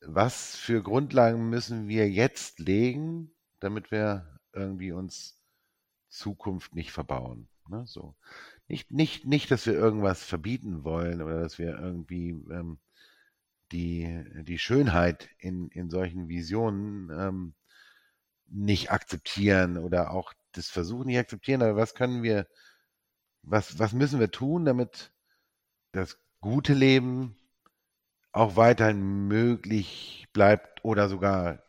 was 0.05 0.55
für 0.55 0.83
Grundlagen 0.83 1.49
müssen 1.49 1.87
wir 1.87 2.09
jetzt 2.09 2.59
legen, 2.59 3.31
damit 3.59 3.91
wir 3.91 4.39
irgendwie 4.53 4.91
uns 4.91 5.41
Zukunft 6.09 6.75
nicht 6.75 6.91
verbauen. 6.91 7.47
Ne? 7.67 7.85
So. 7.87 8.15
Nicht, 8.67 8.91
nicht, 8.91 9.25
nicht, 9.25 9.51
dass 9.51 9.65
wir 9.65 9.73
irgendwas 9.73 10.23
verbieten 10.23 10.83
wollen 10.83 11.21
oder 11.21 11.41
dass 11.41 11.59
wir 11.59 11.77
irgendwie 11.77 12.29
ähm, 12.51 12.79
die, 13.71 14.23
die 14.43 14.59
Schönheit 14.59 15.29
in, 15.39 15.69
in 15.69 15.89
solchen 15.89 16.29
Visionen 16.29 17.09
ähm, 17.11 17.55
nicht 18.47 18.91
akzeptieren 18.91 19.77
oder 19.77 20.11
auch 20.11 20.33
das 20.53 20.69
Versuchen 20.69 21.07
nicht 21.07 21.17
akzeptieren, 21.19 21.61
aber 21.61 21.75
was 21.75 21.95
können 21.95 22.23
wir, 22.23 22.47
was, 23.41 23.79
was 23.79 23.93
müssen 23.93 24.19
wir 24.19 24.31
tun, 24.31 24.65
damit 24.65 25.11
das 25.91 26.19
gute 26.41 26.73
Leben 26.73 27.35
auch 28.31 28.55
weiterhin 28.55 29.27
möglich 29.27 30.27
bleibt 30.33 30.83
oder 30.85 31.09
sogar 31.09 31.63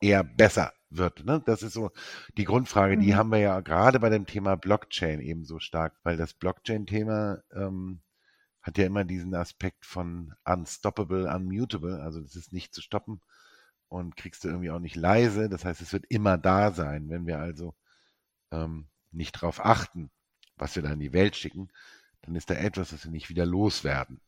eher 0.00 0.24
besser 0.24 0.72
wird. 0.90 1.24
Ne? 1.24 1.42
Das 1.44 1.62
ist 1.62 1.74
so 1.74 1.90
die 2.36 2.44
Grundfrage, 2.44 2.96
mhm. 2.96 3.00
die 3.00 3.14
haben 3.14 3.30
wir 3.30 3.38
ja 3.38 3.60
gerade 3.60 4.00
bei 4.00 4.08
dem 4.08 4.26
Thema 4.26 4.56
Blockchain 4.56 5.20
eben 5.20 5.44
so 5.44 5.58
stark, 5.58 5.96
weil 6.02 6.16
das 6.16 6.34
Blockchain-Thema 6.34 7.42
ähm, 7.52 8.00
hat 8.62 8.78
ja 8.78 8.86
immer 8.86 9.04
diesen 9.04 9.34
Aspekt 9.34 9.84
von 9.84 10.34
unstoppable, 10.44 11.32
unmutable, 11.32 12.02
also 12.02 12.20
das 12.20 12.36
ist 12.36 12.52
nicht 12.52 12.74
zu 12.74 12.82
stoppen 12.82 13.20
und 13.88 14.16
kriegst 14.16 14.44
du 14.44 14.48
irgendwie 14.48 14.70
auch 14.70 14.80
nicht 14.80 14.96
leise. 14.96 15.48
Das 15.48 15.64
heißt, 15.64 15.80
es 15.80 15.92
wird 15.92 16.04
immer 16.08 16.38
da 16.38 16.72
sein. 16.72 17.08
Wenn 17.08 17.26
wir 17.26 17.38
also 17.38 17.74
ähm, 18.52 18.88
nicht 19.10 19.36
darauf 19.36 19.64
achten, 19.64 20.10
was 20.56 20.76
wir 20.76 20.82
da 20.82 20.92
in 20.92 21.00
die 21.00 21.12
Welt 21.12 21.36
schicken, 21.36 21.70
dann 22.22 22.34
ist 22.34 22.50
da 22.50 22.54
etwas, 22.54 22.90
das 22.90 23.04
wir 23.04 23.10
nicht 23.10 23.30
wieder 23.30 23.46
loswerden. 23.46 24.20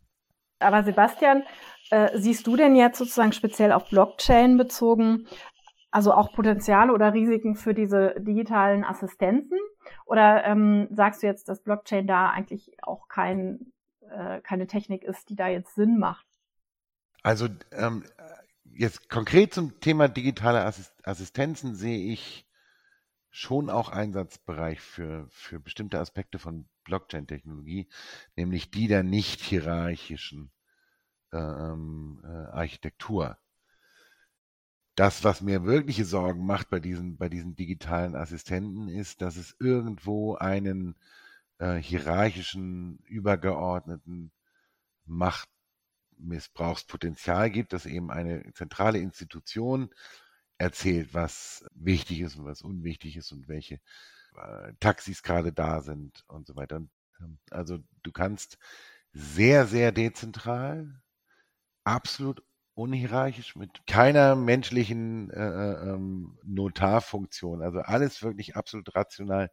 Aber 0.58 0.84
Sebastian, 0.84 1.42
äh, 1.90 2.18
siehst 2.18 2.46
du 2.46 2.56
denn 2.56 2.76
jetzt 2.76 2.98
sozusagen 2.98 3.32
speziell 3.32 3.72
auf 3.72 3.88
Blockchain 3.88 4.56
bezogen, 4.58 5.26
also 5.90 6.12
auch 6.12 6.32
Potenziale 6.32 6.92
oder 6.92 7.12
Risiken 7.12 7.56
für 7.56 7.74
diese 7.74 8.14
digitalen 8.18 8.84
Assistenzen? 8.84 9.58
Oder 10.06 10.44
ähm, 10.44 10.88
sagst 10.90 11.22
du 11.22 11.26
jetzt, 11.26 11.48
dass 11.48 11.62
Blockchain 11.62 12.06
da 12.06 12.30
eigentlich 12.30 12.76
auch 12.82 13.08
kein, 13.08 13.72
äh, 14.08 14.40
keine 14.40 14.66
Technik 14.66 15.02
ist, 15.02 15.28
die 15.30 15.36
da 15.36 15.48
jetzt 15.48 15.74
Sinn 15.74 15.98
macht? 15.98 16.26
Also 17.22 17.48
ähm, 17.72 18.04
jetzt 18.64 19.08
konkret 19.10 19.52
zum 19.52 19.80
Thema 19.80 20.08
digitale 20.08 20.64
Assistenzen 21.02 21.74
sehe 21.74 22.12
ich 22.12 22.46
schon 23.30 23.70
auch 23.70 23.90
Einsatzbereich 23.90 24.80
für, 24.80 25.26
für 25.30 25.60
bestimmte 25.60 26.00
Aspekte 26.00 26.38
von 26.38 26.68
Blockchain-Technologie, 26.84 27.88
nämlich 28.36 28.70
die 28.70 28.88
der 28.88 29.02
nicht 29.02 29.40
hierarchischen 29.40 30.50
ähm, 31.32 32.20
äh, 32.24 32.26
Architektur. 32.26 33.38
Das, 34.96 35.24
was 35.24 35.40
mir 35.40 35.64
wirkliche 35.64 36.04
Sorgen 36.04 36.44
macht 36.44 36.68
bei 36.70 36.80
diesen, 36.80 37.16
bei 37.16 37.28
diesen 37.28 37.54
digitalen 37.56 38.14
Assistenten, 38.14 38.88
ist, 38.88 39.22
dass 39.22 39.36
es 39.36 39.56
irgendwo 39.58 40.34
einen 40.34 40.96
äh, 41.58 41.76
hierarchischen, 41.76 42.98
übergeordneten 43.06 44.32
Machtmissbrauchspotenzial 45.06 47.50
gibt, 47.50 47.72
dass 47.72 47.86
eben 47.86 48.10
eine 48.10 48.52
zentrale 48.54 48.98
Institution 48.98 49.90
erzählt, 50.58 51.14
was 51.14 51.64
wichtig 51.74 52.20
ist 52.20 52.36
und 52.36 52.44
was 52.44 52.62
unwichtig 52.62 53.16
ist 53.16 53.32
und 53.32 53.48
welche 53.48 53.80
äh, 54.36 54.72
Taxis 54.80 55.22
gerade 55.22 55.52
da 55.52 55.80
sind 55.80 56.24
und 56.28 56.46
so 56.46 56.56
weiter. 56.56 56.82
Ähm, 57.20 57.38
also 57.50 57.78
du 58.02 58.12
kannst 58.12 58.58
sehr, 59.12 59.66
sehr 59.66 59.92
dezentral, 59.92 61.00
absolut 61.84 62.42
unhierarchisch, 62.80 63.56
mit 63.56 63.86
keiner 63.86 64.34
menschlichen 64.34 65.30
äh, 65.30 65.38
äh, 65.38 65.90
ähm, 65.90 66.38
Notarfunktion, 66.44 67.62
also 67.62 67.80
alles 67.80 68.22
wirklich 68.22 68.56
absolut 68.56 68.94
rational, 68.94 69.50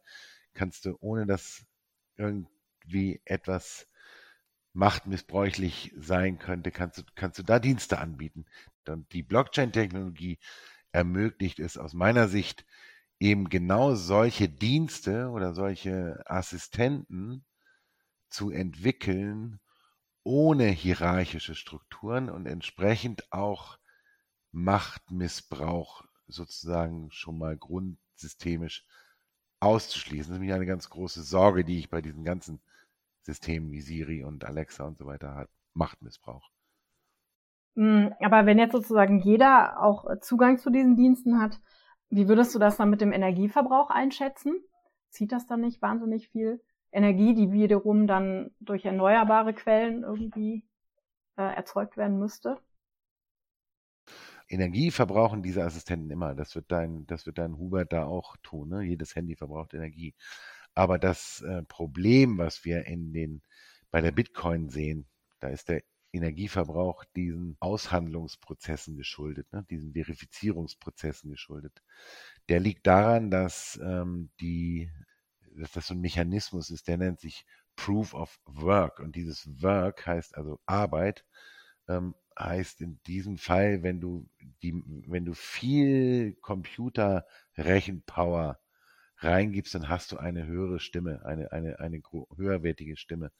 kannst 0.54 0.86
du, 0.86 0.96
ohne 1.00 1.26
dass 1.26 1.64
irgendwie 2.16 3.20
etwas 3.26 3.86
machtmissbräuchlich 4.72 5.92
sein 5.98 6.38
könnte, 6.38 6.70
kannst 6.70 6.98
du, 6.98 7.02
kannst 7.14 7.38
du 7.38 7.42
da 7.42 7.58
Dienste 7.58 7.98
anbieten. 7.98 8.46
Und 8.88 9.12
die 9.12 9.22
Blockchain-Technologie 9.22 10.38
ermöglicht 10.92 11.58
es 11.58 11.76
aus 11.76 11.92
meiner 11.92 12.28
Sicht 12.28 12.64
eben 13.20 13.50
genau 13.50 13.94
solche 13.94 14.48
Dienste 14.48 15.28
oder 15.28 15.52
solche 15.52 16.22
Assistenten 16.24 17.44
zu 18.30 18.50
entwickeln, 18.50 19.60
ohne 20.28 20.66
hierarchische 20.66 21.54
Strukturen 21.54 22.28
und 22.28 22.44
entsprechend 22.44 23.32
auch 23.32 23.78
Machtmissbrauch 24.52 26.04
sozusagen 26.26 27.10
schon 27.10 27.38
mal 27.38 27.56
grundsystemisch 27.56 28.84
auszuschließen. 29.60 30.28
Das 30.28 30.36
ist 30.36 30.40
nämlich 30.40 30.54
eine 30.54 30.66
ganz 30.66 30.90
große 30.90 31.22
Sorge, 31.22 31.64
die 31.64 31.78
ich 31.78 31.88
bei 31.88 32.02
diesen 32.02 32.24
ganzen 32.24 32.60
Systemen 33.22 33.70
wie 33.70 33.80
Siri 33.80 34.22
und 34.22 34.44
Alexa 34.44 34.84
und 34.84 34.98
so 34.98 35.06
weiter 35.06 35.34
habe. 35.34 35.48
Machtmissbrauch. 35.72 36.50
Hm, 37.76 38.12
aber 38.20 38.44
wenn 38.44 38.58
jetzt 38.58 38.72
sozusagen 38.72 39.20
jeder 39.20 39.82
auch 39.82 40.20
Zugang 40.20 40.58
zu 40.58 40.68
diesen 40.68 40.94
Diensten 40.94 41.40
hat, 41.40 41.58
wie 42.10 42.28
würdest 42.28 42.54
du 42.54 42.58
das 42.58 42.76
dann 42.76 42.90
mit 42.90 43.00
dem 43.00 43.12
Energieverbrauch 43.12 43.88
einschätzen? 43.88 44.62
Zieht 45.08 45.32
das 45.32 45.46
dann 45.46 45.62
nicht 45.62 45.80
wahnsinnig 45.80 46.28
viel 46.28 46.60
Energie, 46.92 47.34
die 47.34 47.52
wiederum 47.52 48.06
dann 48.06 48.50
durch 48.60 48.84
erneuerbare 48.84 49.54
Quellen 49.54 50.02
irgendwie 50.02 50.64
äh, 51.36 51.42
erzeugt 51.42 51.96
werden 51.96 52.18
müsste? 52.18 52.58
Energie 54.48 54.90
verbrauchen 54.90 55.42
diese 55.42 55.64
Assistenten 55.64 56.10
immer. 56.10 56.34
Das 56.34 56.54
wird 56.54 56.72
dein, 56.72 57.06
das 57.06 57.26
wird 57.26 57.38
dein 57.38 57.58
Hubert 57.58 57.92
da 57.92 58.04
auch 58.06 58.36
tun. 58.42 58.70
Ne? 58.70 58.82
Jedes 58.82 59.14
Handy 59.14 59.36
verbraucht 59.36 59.74
Energie. 59.74 60.14
Aber 60.74 60.98
das 60.98 61.42
äh, 61.42 61.62
Problem, 61.64 62.38
was 62.38 62.64
wir 62.64 62.86
in 62.86 63.12
den, 63.12 63.42
bei 63.90 64.00
der 64.00 64.12
Bitcoin 64.12 64.68
sehen, 64.70 65.06
da 65.40 65.48
ist 65.48 65.68
der 65.68 65.82
Energieverbrauch 66.12 67.04
diesen 67.16 67.56
Aushandlungsprozessen 67.60 68.96
geschuldet, 68.96 69.52
ne? 69.52 69.66
diesen 69.68 69.92
Verifizierungsprozessen 69.92 71.30
geschuldet. 71.30 71.82
Der 72.48 72.60
liegt 72.60 72.86
daran, 72.86 73.30
dass 73.30 73.78
ähm, 73.82 74.30
die, 74.40 74.90
dass 75.60 75.72
das 75.72 75.86
so 75.86 75.94
ein 75.94 76.00
Mechanismus 76.00 76.70
ist, 76.70 76.88
der 76.88 76.98
nennt 76.98 77.20
sich 77.20 77.46
Proof 77.76 78.14
of 78.14 78.38
Work. 78.44 79.00
Und 79.00 79.16
dieses 79.16 79.62
Work 79.62 80.06
heißt 80.06 80.36
also 80.36 80.60
Arbeit, 80.66 81.24
ähm, 81.88 82.14
heißt 82.38 82.80
in 82.80 83.00
diesem 83.06 83.38
Fall, 83.38 83.82
wenn 83.82 84.00
du 84.00 84.28
die, 84.62 84.82
wenn 85.06 85.24
du 85.24 85.34
viel 85.34 86.34
Computerrechenpower 86.40 88.58
reingibst, 89.18 89.74
dann 89.74 89.88
hast 89.88 90.12
du 90.12 90.18
eine 90.18 90.46
höhere 90.46 90.80
Stimme, 90.80 91.24
eine, 91.24 91.52
eine, 91.52 91.80
eine 91.80 92.00
höherwertige 92.36 92.96
Stimme. 92.96 93.32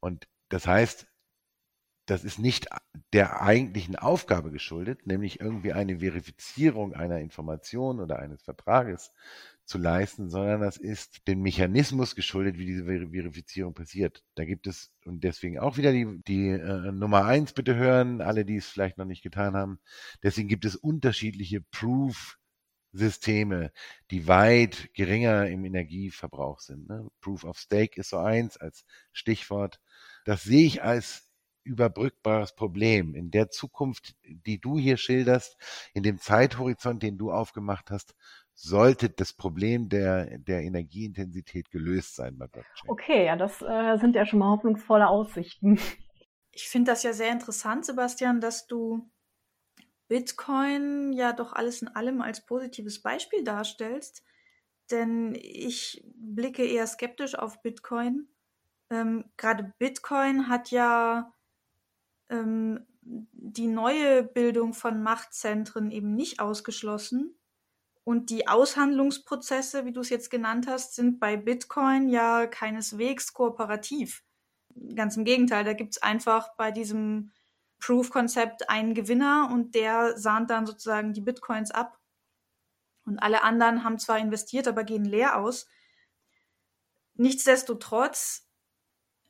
Und 0.00 0.26
das 0.48 0.66
heißt, 0.66 1.06
das 2.06 2.24
ist 2.24 2.38
nicht 2.38 2.66
der 3.12 3.42
eigentlichen 3.42 3.94
Aufgabe 3.94 4.50
geschuldet, 4.50 5.06
nämlich 5.06 5.38
irgendwie 5.38 5.72
eine 5.72 6.00
Verifizierung 6.00 6.94
einer 6.94 7.20
Information 7.20 8.00
oder 8.00 8.18
eines 8.18 8.42
Vertrages 8.42 9.12
zu 9.70 9.78
leisten, 9.78 10.28
sondern 10.28 10.60
das 10.60 10.76
ist 10.76 11.26
dem 11.28 11.42
Mechanismus 11.42 12.16
geschuldet, 12.16 12.58
wie 12.58 12.66
diese 12.66 12.84
Verifizierung 12.84 13.72
passiert. 13.72 14.24
Da 14.34 14.44
gibt 14.44 14.66
es, 14.66 14.92
und 15.04 15.22
deswegen 15.22 15.60
auch 15.60 15.76
wieder 15.76 15.92
die, 15.92 16.20
die 16.26 16.48
äh, 16.48 16.90
Nummer 16.90 17.24
eins 17.24 17.52
bitte 17.52 17.76
hören, 17.76 18.20
alle, 18.20 18.44
die 18.44 18.56
es 18.56 18.68
vielleicht 18.68 18.98
noch 18.98 19.04
nicht 19.04 19.22
getan 19.22 19.54
haben. 19.54 19.78
Deswegen 20.24 20.48
gibt 20.48 20.64
es 20.64 20.74
unterschiedliche 20.74 21.60
Proof-Systeme, 21.60 23.70
die 24.10 24.26
weit 24.26 24.92
geringer 24.94 25.46
im 25.46 25.64
Energieverbrauch 25.64 26.58
sind. 26.58 26.88
Ne? 26.88 27.08
Proof 27.20 27.44
of 27.44 27.56
Stake 27.56 28.00
ist 28.00 28.10
so 28.10 28.18
eins 28.18 28.56
als 28.56 28.84
Stichwort. 29.12 29.80
Das 30.24 30.42
sehe 30.42 30.66
ich 30.66 30.82
als 30.82 31.30
überbrückbares 31.62 32.54
Problem. 32.54 33.14
In 33.14 33.30
der 33.30 33.50
Zukunft, 33.50 34.14
die 34.24 34.60
du 34.60 34.78
hier 34.78 34.96
schilderst, 34.96 35.56
in 35.94 36.02
dem 36.02 36.18
Zeithorizont, 36.18 37.02
den 37.02 37.18
du 37.18 37.30
aufgemacht 37.30 37.90
hast, 37.90 38.14
sollte 38.62 39.08
das 39.08 39.32
Problem 39.32 39.88
der, 39.88 40.38
der 40.38 40.62
Energieintensität 40.62 41.70
gelöst 41.70 42.14
sein 42.16 42.36
bei 42.36 42.46
Blockchain. 42.46 42.90
Okay, 42.90 43.26
ja, 43.26 43.36
das 43.36 43.62
äh, 43.62 43.96
sind 43.98 44.14
ja 44.14 44.26
schon 44.26 44.38
mal 44.38 44.50
hoffnungsvolle 44.50 45.08
Aussichten. 45.08 45.78
Ich 46.52 46.68
finde 46.68 46.90
das 46.90 47.02
ja 47.02 47.12
sehr 47.12 47.30
interessant, 47.32 47.86
Sebastian, 47.86 48.40
dass 48.40 48.66
du 48.66 49.08
Bitcoin 50.08 51.12
ja 51.12 51.32
doch 51.32 51.52
alles 51.52 51.80
in 51.80 51.88
allem 51.88 52.20
als 52.20 52.44
positives 52.44 53.00
Beispiel 53.00 53.44
darstellst. 53.44 54.24
Denn 54.90 55.36
ich 55.36 56.04
blicke 56.16 56.66
eher 56.66 56.86
skeptisch 56.86 57.36
auf 57.36 57.62
Bitcoin. 57.62 58.28
Ähm, 58.90 59.24
Gerade 59.36 59.72
Bitcoin 59.78 60.48
hat 60.48 60.72
ja 60.72 61.32
ähm, 62.28 62.84
die 63.00 63.68
neue 63.68 64.24
Bildung 64.24 64.74
von 64.74 65.02
Machtzentren 65.02 65.92
eben 65.92 66.14
nicht 66.14 66.40
ausgeschlossen. 66.40 67.39
Und 68.10 68.30
die 68.30 68.48
Aushandlungsprozesse, 68.48 69.84
wie 69.84 69.92
du 69.92 70.00
es 70.00 70.08
jetzt 70.08 70.32
genannt 70.32 70.66
hast, 70.66 70.96
sind 70.96 71.20
bei 71.20 71.36
Bitcoin 71.36 72.08
ja 72.08 72.48
keineswegs 72.48 73.32
kooperativ. 73.32 74.24
Ganz 74.96 75.16
im 75.16 75.24
Gegenteil, 75.24 75.62
da 75.62 75.74
gibt 75.74 75.92
es 75.92 76.02
einfach 76.02 76.56
bei 76.56 76.72
diesem 76.72 77.30
Proof-Konzept 77.78 78.68
einen 78.68 78.94
Gewinner 78.94 79.48
und 79.52 79.76
der 79.76 80.18
sahnt 80.18 80.50
dann 80.50 80.66
sozusagen 80.66 81.12
die 81.12 81.20
Bitcoins 81.20 81.70
ab. 81.70 82.00
Und 83.04 83.20
alle 83.20 83.44
anderen 83.44 83.84
haben 83.84 84.00
zwar 84.00 84.18
investiert, 84.18 84.66
aber 84.66 84.82
gehen 84.82 85.04
leer 85.04 85.38
aus. 85.38 85.68
Nichtsdestotrotz 87.14 88.44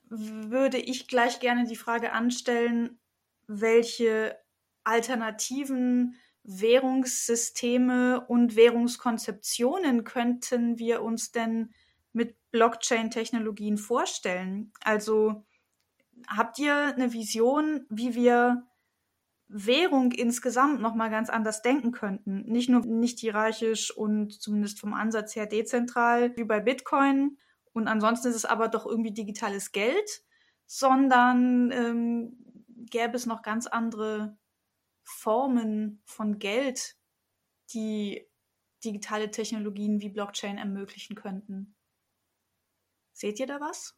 würde 0.08 0.78
ich 0.78 1.06
gleich 1.06 1.38
gerne 1.38 1.66
die 1.66 1.76
Frage 1.76 2.12
anstellen, 2.12 2.98
welche 3.46 4.40
alternativen 4.84 6.16
Währungssysteme 6.42 8.26
und 8.26 8.56
Währungskonzeptionen 8.56 10.04
könnten 10.04 10.78
wir 10.78 11.02
uns 11.02 11.32
denn 11.32 11.72
mit 12.12 12.36
Blockchain-Technologien 12.50 13.78
vorstellen? 13.78 14.72
Also 14.82 15.44
habt 16.26 16.58
ihr 16.58 16.74
eine 16.74 17.12
Vision, 17.12 17.86
wie 17.88 18.14
wir 18.14 18.66
Währung 19.48 20.12
insgesamt 20.12 20.80
nochmal 20.80 21.10
ganz 21.10 21.28
anders 21.28 21.62
denken 21.62 21.92
könnten? 21.92 22.42
Nicht 22.46 22.68
nur 22.68 22.84
nicht 22.86 23.18
hierarchisch 23.18 23.90
und 23.94 24.40
zumindest 24.40 24.80
vom 24.80 24.94
Ansatz 24.94 25.36
her 25.36 25.46
dezentral 25.46 26.36
wie 26.36 26.44
bei 26.44 26.60
Bitcoin, 26.60 27.36
und 27.72 27.88
ansonsten 27.88 28.28
ist 28.28 28.36
es 28.36 28.44
aber 28.44 28.68
doch 28.68 28.86
irgendwie 28.86 29.12
digitales 29.12 29.72
Geld, 29.72 30.22
sondern 30.66 31.70
ähm, 31.72 32.36
gäbe 32.90 33.16
es 33.16 33.26
noch 33.26 33.42
ganz 33.42 33.66
andere 33.66 34.36
Formen 35.02 36.02
von 36.04 36.38
Geld, 36.38 36.96
die 37.72 38.26
digitale 38.84 39.30
Technologien 39.30 40.00
wie 40.00 40.08
Blockchain 40.08 40.58
ermöglichen 40.58 41.16
könnten. 41.16 41.74
Seht 43.12 43.38
ihr 43.38 43.46
da 43.46 43.60
was? 43.60 43.94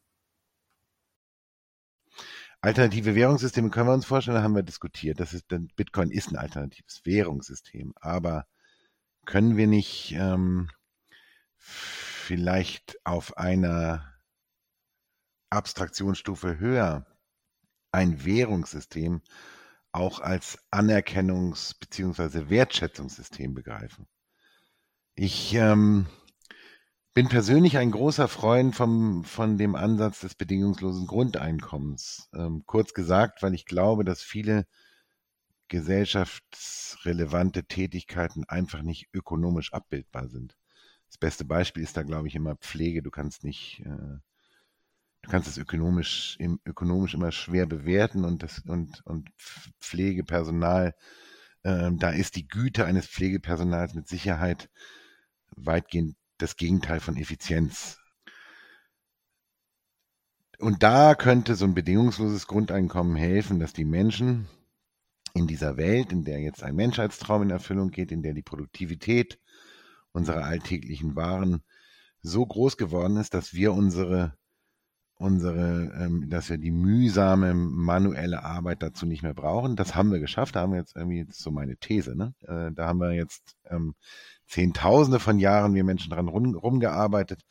Alternative 2.61 3.15
Währungssysteme 3.15 3.71
können 3.71 3.89
wir 3.89 3.95
uns 3.95 4.07
vorstellen, 4.07 4.43
haben 4.43 4.55
wir 4.55 4.63
diskutiert. 4.63 5.19
Das 5.19 5.33
ist, 5.33 5.47
Bitcoin 5.49 6.11
ist 6.11 6.31
ein 6.31 6.37
alternatives 6.37 7.03
Währungssystem, 7.05 7.93
aber 7.97 8.47
können 9.25 9.57
wir 9.57 9.67
nicht 9.67 10.13
ähm, 10.13 10.71
vielleicht 11.57 13.05
auf 13.05 13.37
einer 13.37 14.13
Abstraktionsstufe 15.51 16.59
höher 16.59 17.07
ein 17.91 18.25
Währungssystem 18.25 19.23
auch 19.93 20.21
als 20.21 20.59
Anerkennungs- 20.71 21.79
bzw. 21.79 22.49
Wertschätzungssystem 22.49 23.55
begreifen. 23.55 24.07
Ich 25.15 25.55
ähm, 25.55 26.07
bin 27.15 27.29
persönlich 27.29 27.77
ein 27.77 27.91
großer 27.91 28.27
Freund 28.29 28.75
vom, 28.75 29.25
von 29.25 29.59
dem 29.59 29.75
Ansatz 29.75 30.21
des 30.21 30.35
bedingungslosen 30.35 31.07
Grundeinkommens. 31.07 32.31
Ähm, 32.35 32.65
kurz 32.67 32.95
gesagt, 32.95 33.43
weil 33.43 33.53
ich 33.55 33.67
glaube, 33.67 34.05
dass 34.05 34.23
viele 34.23 34.67
gesellschaftsrelevante 35.69 37.65
Tätigkeiten 37.65 38.45
einfach 38.49 38.83
nicht 38.83 39.09
ökonomisch 39.13 39.73
abbildbar 39.73 40.29
sind. 40.29 40.57
Das 41.09 41.19
beste 41.19 41.45
Beispiel 41.45 41.83
ist 41.83 41.97
da, 41.97 42.03
glaube 42.03 42.29
ich, 42.29 42.35
immer 42.35 42.57
Pflege. 42.57 43.03
Du 43.03 43.11
kannst 43.11 43.45
nicht, 43.45 43.83
äh, 43.85 44.19
du 45.23 45.31
kannst 45.31 45.49
es 45.49 45.59
ökonomisch, 45.59 46.37
im, 46.39 46.61
ökonomisch 46.65 47.15
immer 47.15 47.33
schwer 47.33 47.67
bewerten 47.67 48.25
und 48.25 48.43
das 48.43 48.61
und 48.67 49.05
und 49.07 49.31
Pflegepersonal, 49.81 50.95
äh, 51.63 51.91
da 51.93 52.11
ist 52.11 52.37
die 52.37 52.47
Güte 52.47 52.85
eines 52.85 53.07
Pflegepersonals 53.07 53.95
mit 53.95 54.09
Sicherheit 54.09 54.69
weitgehend 55.57 56.17
das 56.39 56.57
Gegenteil 56.57 57.01
von 57.01 57.17
Effizienz. 57.17 57.99
Und 60.59 60.83
da 60.83 61.15
könnte 61.15 61.57
so 61.57 61.65
ein 61.65 61.75
bedingungsloses 61.75 62.47
Grundeinkommen 62.47 63.17
helfen, 63.17 63.59
dass 63.59 63.73
die 63.73 63.85
Menschen 63.85 64.49
in 65.35 65.47
dieser 65.47 65.77
Welt, 65.77 66.13
in 66.13 66.25
der 66.25 66.41
jetzt 66.41 66.63
ein 66.63 66.77
Menschheitstraum 66.77 67.43
in 67.43 67.51
Erfüllung 67.51 67.91
geht, 67.91 68.13
in 68.13 68.23
der 68.23 68.35
die 68.35 68.43
Produktivität 68.43 69.41
unserer 70.13 70.45
alltäglichen 70.45 71.17
Waren 71.17 71.63
so 72.21 72.47
groß 72.47 72.77
geworden 72.77 73.17
ist, 73.17 73.35
dass 73.35 73.55
wir 73.55 73.73
unsere 73.73 74.37
unsere, 75.23 75.93
ähm, 75.99 76.29
dass 76.29 76.51
wir 76.51 76.59
die 76.59 76.71
mühsame 76.71 77.55
manuelle 77.55 78.43
Arbeit 78.43 78.83
dazu 78.83 79.07
nicht 79.07 79.23
mehr 79.23 79.35
brauchen. 79.35 79.77
Das 79.77 79.95
haben 79.95 80.13
wir 80.13 80.19
geschafft. 80.19 80.57
Da 80.57 80.61
haben 80.61 80.73
wir 80.73 80.81
jetzt 80.81 80.97
irgendwie, 80.97 81.21
ist 81.21 81.41
so 81.41 81.51
meine 81.51 81.77
These, 81.77 82.17
ne? 82.17 82.35
Äh, 82.43 82.73
da 82.73 82.89
haben 82.89 82.99
wir 82.99 83.13
jetzt 83.13 83.57
ähm, 83.71 83.95
Zehntausende 84.47 85.19
von 85.21 85.39
Jahren 85.39 85.75
wir 85.75 85.85
Menschen 85.85 86.11
dran 86.11 86.29
rum, 86.29 86.55
rumgearbeitet. 86.55 87.43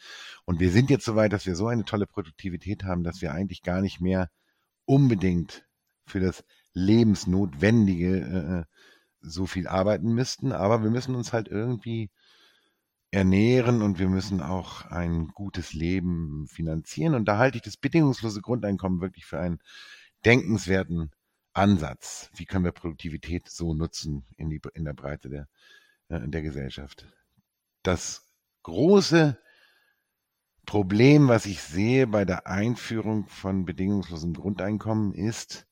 Und 0.46 0.60
wir 0.60 0.72
sind 0.72 0.90
jetzt 0.90 1.06
so 1.06 1.16
weit, 1.16 1.34
dass 1.34 1.46
wir 1.46 1.56
so 1.56 1.68
eine 1.68 1.86
tolle 1.86 2.06
Produktivität 2.06 2.84
haben, 2.84 3.04
dass 3.04 3.22
wir 3.22 3.34
eigentlich 3.34 3.64
gar 3.64 3.82
nicht 3.82 4.02
mehr 4.02 4.30
unbedingt 4.86 5.66
für 6.06 6.20
das 6.20 6.44
Lebensnotwendige 6.74 8.18
äh, 8.18 8.60
äh 8.60 8.64
so 9.24 9.46
viel 9.46 9.68
arbeiten 9.68 10.14
müssten. 10.14 10.52
Aber 10.52 10.82
wir 10.82 10.90
müssen 10.90 11.14
uns 11.14 11.32
halt 11.32 11.48
irgendwie 11.48 12.10
ernähren 13.12 13.82
und 13.82 14.00
wir 14.00 14.08
müssen 14.08 14.42
auch 14.42 14.86
ein 14.86 15.28
gutes 15.28 15.74
Leben 15.74 16.48
finanzieren. 16.48 17.14
Und 17.14 17.26
da 17.26 17.38
halte 17.38 17.58
ich 17.58 17.64
das 17.64 17.78
bedingungslose 17.78 18.42
Grundeinkommen 18.42 19.02
wirklich 19.02 19.26
für 19.26 19.40
einen 19.40 19.60
denkenswerten 20.26 21.12
Ansatz. 21.54 22.30
Wie 22.34 22.46
können 22.46 22.64
wir 22.64 22.72
Produktivität 22.72 23.50
so 23.50 23.74
nutzen 23.74 24.26
in, 24.38 24.50
die, 24.50 24.62
in 24.74 24.86
der 24.86 24.94
Breite 24.94 25.30
der, 25.30 25.48
äh, 26.08 26.26
der 26.26 26.42
Gesellschaft? 26.42 27.06
Das 27.84 28.32
große 28.64 29.38
Problem, 30.66 31.28
was 31.28 31.46
ich 31.46 31.62
sehe 31.62 32.08
bei 32.08 32.24
der 32.24 32.48
Einführung 32.48 33.28
von 33.28 33.66
bedingungslosem 33.66 34.34
Grundeinkommen, 34.34 35.14
ist, 35.14 35.68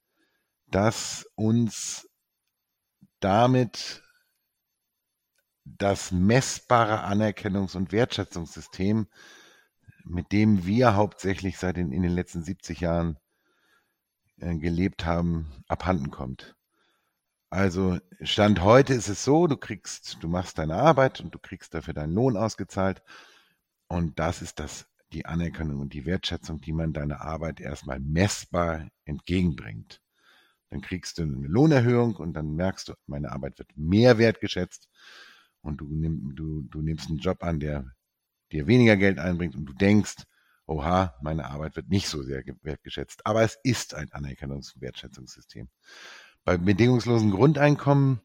dass 0.68 1.26
uns 1.36 2.10
damit 3.22 4.04
das 5.78 6.12
messbare 6.12 7.06
Anerkennungs- 7.06 7.76
und 7.76 7.92
Wertschätzungssystem, 7.92 9.08
mit 10.06 10.32
dem 10.32 10.66
wir 10.66 10.96
hauptsächlich 10.96 11.58
seit 11.58 11.78
den, 11.78 11.92
in 11.92 12.02
den 12.02 12.12
letzten 12.12 12.44
70 12.44 12.80
Jahren 12.80 13.18
äh, 14.40 14.56
gelebt 14.58 15.06
haben, 15.06 15.52
abhanden 15.68 16.12
kommt. 16.12 16.56
Also 17.52 18.00
Stand 18.22 18.62
heute 18.62 18.94
ist 18.94 19.08
es 19.08 19.24
so, 19.24 19.48
du 19.48 19.58
kriegst, 19.58 20.18
du 20.22 20.28
machst 20.28 20.58
deine 20.60 20.76
Arbeit 20.76 21.20
und 21.20 21.34
du 21.34 21.40
kriegst 21.40 21.74
dafür 21.74 21.94
deinen 21.94 22.14
Lohn 22.14 22.38
ausgezahlt. 22.38 23.02
Und 23.88 24.20
das 24.20 24.42
ist 24.42 24.60
das, 24.60 24.88
die 25.14 25.26
Anerkennung 25.26 25.80
und 25.80 25.94
die 25.94 26.06
Wertschätzung, 26.06 26.62
die 26.62 26.74
man 26.74 26.94
deiner 26.94 27.22
Arbeit 27.22 27.60
erstmal 27.60 28.00
messbar 28.00 28.88
entgegenbringt. 29.06 30.02
Dann 30.70 30.82
kriegst 30.82 31.18
du 31.18 31.24
eine 31.24 31.48
Lohnerhöhung 31.48 32.16
und 32.16 32.34
dann 32.34 32.56
merkst 32.56 32.90
du, 32.90 32.94
meine 33.08 33.32
Arbeit 33.32 33.58
wird 33.58 33.76
mehr 33.76 34.20
wertgeschätzt 34.20 34.88
und 35.62 35.82
du, 35.82 35.88
nimm, 35.90 36.36
du, 36.36 36.62
du 36.62 36.82
nimmst 36.82 37.10
einen 37.10 37.20
Job 37.20 37.44
an, 37.44 37.60
der 37.60 37.86
dir 38.52 38.68
weniger 38.68 38.98
Geld 38.98 39.20
einbringt 39.20 39.56
und 39.56 39.66
du 39.66 39.74
denkst, 39.74 40.24
oha, 40.66 41.16
meine 41.22 41.46
Arbeit 41.50 41.76
wird 41.76 41.90
nicht 41.90 42.08
so 42.08 42.22
sehr 42.24 42.44
wertgeschätzt. 42.62 43.26
Aber 43.26 43.44
es 43.44 43.58
ist 43.64 43.96
ein 43.96 44.10
Anerkennungs- 44.10 44.74
und 44.76 44.82
Wertschätzungssystem. 44.82 45.68
Beim 46.44 46.64
bedingungslosen 46.64 47.32
Grundeinkommen 47.32 48.22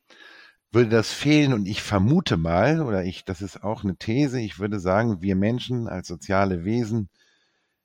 würde 0.70 0.90
das 0.90 1.12
fehlen 1.12 1.52
und 1.52 1.66
ich 1.66 1.82
vermute 1.82 2.36
mal, 2.36 2.80
oder 2.80 3.04
ich, 3.04 3.24
das 3.24 3.42
ist 3.42 3.62
auch 3.62 3.84
eine 3.84 3.96
These, 3.96 4.40
ich 4.40 4.58
würde 4.58 4.80
sagen, 4.80 5.22
wir 5.22 5.36
Menschen 5.36 5.88
als 5.88 6.08
soziale 6.08 6.64
Wesen 6.64 7.08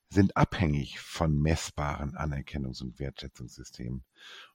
sind 0.10 0.36
abhängig 0.36 1.00
von 1.00 1.40
messbaren 1.40 2.16
Anerkennungs- 2.16 2.82
und 2.82 3.00
Wertschätzungssystemen. 3.00 4.04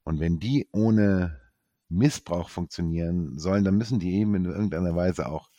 Und 0.03 0.19
wenn 0.19 0.41
die 0.41 0.69
ohne 0.73 1.41
Missbrauch 1.89 2.49
funktionieren 2.49 3.39
sollen, 3.39 3.65
dann 3.65 3.77
müssen 3.77 3.99
die 3.99 4.15
eben 4.15 4.35
in 4.35 4.45
irgendeiner 4.47 4.95
Weise 4.95 5.29
auch, 5.29 5.51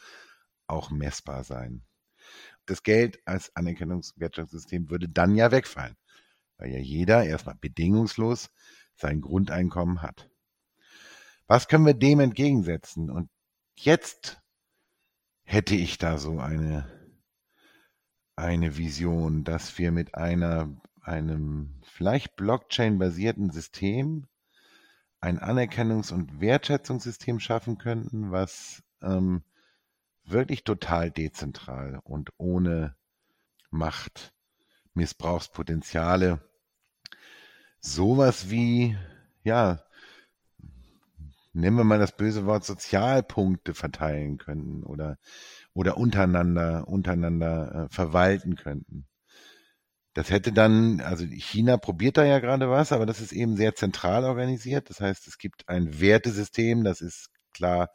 auch 0.68 0.92
messbar 0.92 1.44
sein. 1.44 1.84
Das 2.66 2.84
Geld 2.84 3.20
als 3.26 3.56
Anerkennungs- 3.56 4.14
und 4.14 4.22
Wertschätzungssystem 4.22 4.90
würde 4.90 5.08
dann 5.08 5.36
ja 5.36 5.52
wegfallen, 5.52 5.96
weil 6.58 6.72
ja 6.72 6.80
jeder 6.80 7.24
erstmal 7.24 7.56
bedingungslos 7.56 8.50
sein 8.96 9.22
Grundeinkommen 9.22 10.02
hat. 10.02 10.30
Was 11.48 11.68
können 11.68 11.86
wir 11.86 11.94
dem 11.94 12.20
entgegensetzen? 12.20 13.12
Und 13.12 13.30
jetzt 13.76 14.42
hätte 15.44 15.76
ich 15.76 16.00
da 16.00 16.18
so 16.18 16.40
eine, 16.40 16.90
eine 18.36 18.78
Vision, 18.78 19.44
dass 19.44 19.78
wir 19.78 19.92
mit 19.92 20.16
einer, 20.16 20.76
einem 21.02 21.82
vielleicht 21.84 22.36
Blockchain-basierten 22.36 23.52
System 23.52 24.26
ein 25.26 25.40
Anerkennungs- 25.40 26.14
und 26.14 26.40
Wertschätzungssystem 26.40 27.40
schaffen 27.40 27.80
könnten, 27.80 28.32
was 28.32 28.84
ähm, 29.02 29.42
wirklich 30.24 30.64
total 30.64 31.10
dezentral 31.10 32.00
und 32.04 32.30
ohne 32.38 32.96
Machtmissbrauchspotenziale 33.72 36.48
sowas 37.80 38.52
wie, 38.52 38.96
ja, 39.44 39.82
nennen 41.54 41.78
wir 41.78 41.84
mal 41.84 42.00
das 42.00 42.16
böse 42.16 42.46
Wort 42.46 42.64
Sozialpunkte 42.64 43.74
verteilen 43.74 44.38
könnten 44.38 44.84
oder, 44.84 45.18
oder 45.74 45.98
untereinander, 45.98 46.88
untereinander 46.88 47.86
äh, 47.86 47.90
verwalten 47.94 48.56
könnten. 48.56 49.08
Das 50.16 50.30
hätte 50.32 50.54
dann, 50.54 51.02
also 51.02 51.26
China 51.26 51.76
probiert 51.76 52.16
da 52.16 52.24
ja 52.24 52.40
gerade 52.40 52.70
was, 52.70 52.94
aber 52.94 53.06
das 53.06 53.20
ist 53.20 53.34
eben 53.34 53.58
sehr 53.58 53.76
zentral 53.76 54.24
organisiert. 54.24 54.90
Das 54.90 55.02
heißt, 55.02 55.28
es 55.28 55.38
gibt 55.38 55.68
ein 55.68 56.00
Wertesystem, 56.00 56.86
das 56.86 57.02
ist 57.02 57.30
klar 57.54 57.90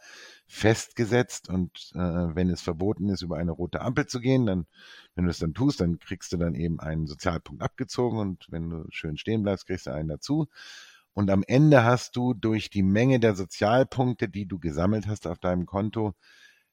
festgesetzt 0.47 1.49
und 1.49 1.93
äh, 1.95 1.99
wenn 1.99 2.51
es 2.51 2.61
verboten 2.61 3.09
ist, 3.09 3.23
über 3.23 3.39
eine 3.39 3.53
rote 3.53 3.81
Ampel 3.81 4.07
zu 4.07 4.21
gehen, 4.21 4.45
dann, 4.45 4.67
wenn 5.15 5.25
du 5.25 5.31
es 5.31 5.39
dann 5.39 5.55
tust, 5.55 5.81
dann 5.81 5.99
kriegst 5.99 6.33
du 6.33 6.37
dann 6.37 6.55
eben 6.55 6.79
einen 6.79 7.07
Sozialpunkt 7.07 7.63
abgezogen 7.63 8.19
und 8.19 8.47
wenn 8.51 8.69
du 8.69 8.85
schön 8.91 9.17
stehen 9.17 9.43
bleibst, 9.43 9.67
kriegst 9.67 9.87
du 9.87 9.93
einen 9.93 10.09
dazu. 10.09 10.49
Und 11.15 11.31
am 11.31 11.43
Ende 11.47 11.85
hast 11.85 12.17
du 12.17 12.35
durch 12.35 12.69
die 12.69 12.83
Menge 12.83 13.19
der 13.19 13.35
Sozialpunkte, 13.35 14.29
die 14.29 14.47
du 14.47 14.59
gesammelt 14.59 15.07
hast 15.07 15.27
auf 15.27 15.39
deinem 15.39 15.65
Konto, 15.67 16.15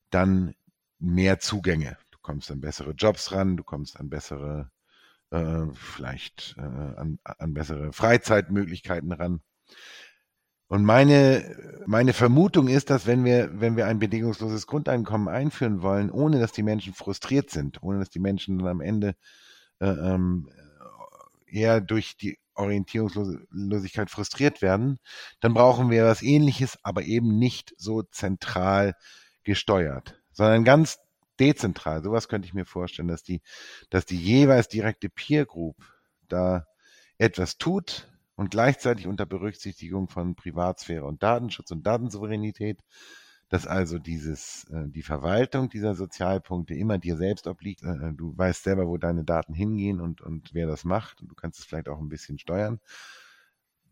dann 0.10 0.56
mehr 1.00 1.40
Zugänge. 1.40 1.98
Du 2.12 2.18
kommst 2.22 2.52
an 2.52 2.62
bessere 2.62 2.92
Jobs 2.92 3.32
ran, 3.32 3.58
du 3.58 3.64
kommst 3.64 4.00
an 4.00 4.10
bessere, 4.10 4.72
äh, 5.32 5.66
vielleicht 5.74 6.56
äh, 6.58 6.62
an, 6.62 7.20
an 7.24 7.54
bessere 7.54 7.94
Freizeitmöglichkeiten 7.94 9.12
ran. 9.12 9.42
Und 10.70 10.84
meine, 10.84 11.56
meine 11.86 12.12
Vermutung 12.12 12.68
ist, 12.68 12.90
dass 12.90 13.08
wenn 13.08 13.24
wir, 13.24 13.62
wenn 13.62 13.78
wir 13.78 13.88
ein 13.88 14.00
bedingungsloses 14.00 14.68
Grundeinkommen 14.68 15.30
einführen 15.30 15.82
wollen, 15.82 16.12
ohne 16.12 16.40
dass 16.40 16.52
die 16.52 16.64
Menschen 16.64 16.94
frustriert 16.94 17.50
sind, 17.50 17.82
ohne 17.82 18.00
dass 18.00 18.10
die 18.10 18.20
Menschen 18.20 18.60
dann 18.60 18.68
am 18.68 18.82
Ende 18.82 19.16
äh, 19.80 19.88
ähm, 19.88 20.50
eher 21.46 21.80
durch 21.80 22.18
die 22.18 22.38
Orientierungslosigkeit 22.54 24.10
frustriert 24.10 24.62
werden, 24.62 25.00
dann 25.40 25.54
brauchen 25.54 25.90
wir 25.90 26.06
was 26.06 26.22
ähnliches, 26.22 26.78
aber 26.84 27.04
eben 27.04 27.38
nicht 27.38 27.74
so 27.78 28.04
zentral 28.04 28.96
gesteuert, 29.44 30.20
sondern 30.34 30.66
ganz 30.66 30.98
dezentral. 31.40 32.04
Sowas 32.04 32.28
könnte 32.28 32.48
ich 32.48 32.54
mir 32.54 32.66
vorstellen, 32.66 33.08
dass 33.08 33.24
die, 33.24 33.42
dass 33.90 34.06
die 34.06 34.18
jeweils 34.18 34.68
direkte 34.68 35.10
Peer 35.10 35.46
Group 35.46 35.78
da 36.28 36.68
etwas 37.18 37.58
tut, 37.58 38.08
und 38.38 38.52
gleichzeitig 38.52 39.08
unter 39.08 39.26
Berücksichtigung 39.26 40.08
von 40.08 40.36
Privatsphäre 40.36 41.06
und 41.06 41.24
Datenschutz 41.24 41.72
und 41.72 41.86
Datensouveränität, 41.86 42.80
dass 43.50 43.66
also 43.66 43.98
dieses, 43.98 44.66
äh, 44.66 44.88
die 44.88 45.02
Verwaltung 45.02 45.70
dieser 45.70 45.96
Sozialpunkte 45.96 46.76
immer 46.76 47.00
dir 47.00 47.18
selbst 47.18 47.48
obliegt. 47.48 47.82
Äh, 47.84 48.14
du 48.14 48.38
weißt 48.38 48.64
selber, 48.64 48.88
wo 48.88 48.98
deine 48.98 49.24
Daten 49.24 49.54
hingehen 49.54 50.00
und, 50.00 50.22
und 50.22 50.54
wer 50.54 50.68
das 50.68 50.84
macht. 50.84 51.22
Du 51.22 51.34
kannst 51.34 51.60
es 51.60 51.66
vielleicht 51.66 51.90
auch 51.90 52.00
ein 52.00 52.10
bisschen 52.10 52.38
steuern. 52.38 52.80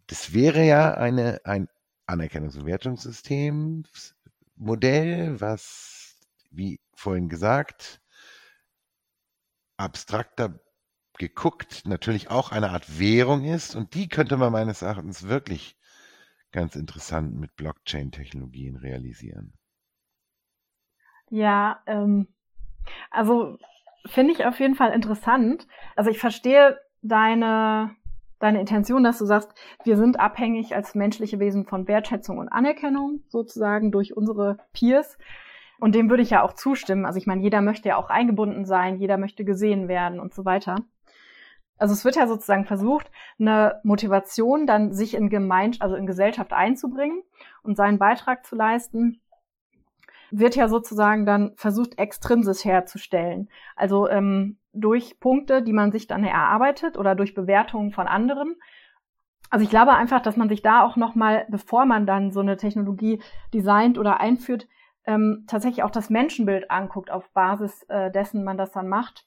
Das 0.08 0.34
wäre 0.34 0.64
ja 0.64 0.94
eine, 0.94 1.42
ein 1.44 1.68
Anerkennungs- 2.06 2.60
und 2.60 2.68
Wertungssystemsmodell, 2.68 5.42
was, 5.42 5.95
wie 6.52 6.80
vorhin 6.94 7.30
gesagt, 7.30 8.02
abstrakter 9.78 10.60
geguckt 11.18 11.84
natürlich 11.86 12.30
auch 12.30 12.52
eine 12.52 12.72
Art 12.72 13.00
Währung 13.00 13.46
ist 13.46 13.76
und 13.76 13.94
die 13.94 14.10
könnte 14.10 14.38
man 14.38 14.52
meines 14.52 14.82
Erachtens 14.82 15.28
wirklich 15.28 15.78
ganz 16.52 16.76
interessant 16.76 17.36
mit 17.36 17.56
Blockchain-Technologien 17.56 18.76
realisieren. 18.78 19.54
Ja, 21.30 21.82
ähm, 21.86 22.28
also 23.12 23.58
finde 24.06 24.34
ich 24.34 24.46
auf 24.46 24.60
jeden 24.60 24.76
Fall 24.76 24.92
interessant. 24.92 25.68
Also 25.96 26.12
ich 26.12 26.20
verstehe 26.20 26.80
deine, 27.02 27.96
deine 28.40 28.60
Intention, 28.60 29.04
dass 29.04 29.18
du 29.18 29.26
sagst, 29.26 29.54
wir 29.84 29.98
sind 29.98 30.20
abhängig 30.20 30.76
als 30.76 30.96
menschliche 30.96 31.40
Wesen 31.40 31.66
von 31.66 31.88
Wertschätzung 31.88 32.38
und 32.38 32.50
Anerkennung 32.50 33.22
sozusagen 33.28 33.92
durch 33.92 34.16
unsere 34.16 34.58
Peers. 34.74 35.18
Und 35.80 35.96
dem 35.96 36.10
würde 36.10 36.24
ich 36.24 36.30
ja 36.30 36.44
auch 36.44 36.54
zustimmen. 36.54 37.06
Also 37.06 37.18
ich 37.18 37.28
meine, 37.28 37.42
jeder 37.42 37.62
möchte 37.62 37.90
ja 37.90 37.98
auch 37.98 38.10
eingebunden 38.10 38.66
sein, 38.66 38.98
jeder 38.98 39.18
möchte 39.18 39.44
gesehen 39.44 39.88
werden 39.88 40.20
und 40.20 40.34
so 40.34 40.46
weiter 40.46 40.78
also 41.78 41.94
es 41.94 42.06
wird 42.06 42.16
ja 42.16 42.28
sozusagen 42.28 42.66
versucht, 42.66 43.12
eine 43.40 43.80
Motivation 43.84 44.66
dann 44.66 44.94
sich 44.94 45.14
in 45.14 45.30
Gemeinschaft, 45.30 45.82
also 45.82 45.96
in 45.96 46.06
Gesellschaft 46.08 46.54
einzubringen 46.54 47.24
und 47.64 47.76
seinen 47.76 48.00
Beitrag 48.00 48.46
zu 48.46 48.56
leisten, 48.56 49.20
wird 50.32 50.56
ja 50.56 50.68
sozusagen 50.68 51.26
dann 51.26 51.54
versucht, 51.56 52.00
extrinsisch 52.00 52.66
herzustellen. 52.66 53.50
Also 53.76 54.10
ähm, 54.10 54.58
durch 54.74 55.20
Punkte, 55.20 55.62
die 55.62 55.74
man 55.74 55.92
sich 55.92 56.08
dann 56.08 56.24
erarbeitet 56.24 56.98
oder 56.98 57.16
durch 57.16 57.34
Bewertungen 57.34 57.92
von 57.92 58.08
anderen. 58.08 58.56
Also 59.50 59.64
ich 59.64 59.70
glaube 59.70 59.94
einfach, 59.94 60.22
dass 60.22 60.38
man 60.38 60.50
sich 60.50 60.62
da 60.62 60.84
auch 60.84 60.96
nochmal, 60.96 61.46
bevor 61.50 61.86
man 61.86 62.06
dann 62.06 62.32
so 62.32 62.40
eine 62.40 62.58
Technologie 62.58 63.22
designt 63.54 63.98
oder 63.98 64.20
einführt, 64.20 64.68
ähm, 65.06 65.46
tatsächlich 65.48 65.84
auch 65.84 65.92
das 65.92 66.10
Menschenbild 66.10 66.72
anguckt, 66.72 67.12
auf 67.12 67.30
Basis 67.32 67.84
äh, 67.90 68.12
dessen 68.12 68.44
man 68.44 68.58
das 68.58 68.72
dann 68.72 68.88
macht 68.88 69.26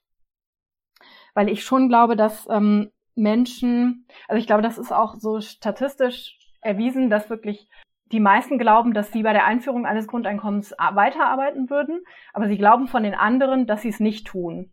weil 1.35 1.49
ich 1.49 1.63
schon 1.63 1.89
glaube, 1.89 2.17
dass 2.17 2.49
ähm, 2.51 2.91
Menschen, 3.15 4.07
also 4.27 4.41
ich 4.41 4.47
glaube, 4.47 4.63
das 4.63 4.79
ist 4.79 4.93
auch 4.93 5.15
so 5.15 5.41
statistisch 5.41 6.37
erwiesen, 6.61 7.11
dass 7.11 7.31
wirklich 7.31 7.69
die 8.07 8.19
meisten 8.21 8.59
glauben, 8.59 8.95
dass 8.95 9.13
sie 9.13 9.23
bei 9.23 9.33
der 9.33 9.45
Einführung 9.45 9.87
eines 9.87 10.07
Grundeinkommens 10.07 10.73
weiterarbeiten 10.73 11.69
würden, 11.71 12.03
aber 12.33 12.49
sie 12.49 12.57
glauben 12.57 12.89
von 12.89 13.03
den 13.03 13.15
anderen, 13.15 13.67
dass 13.67 13.83
sie 13.83 13.91
es 13.91 14.01
nicht 14.01 14.27
tun. 14.27 14.73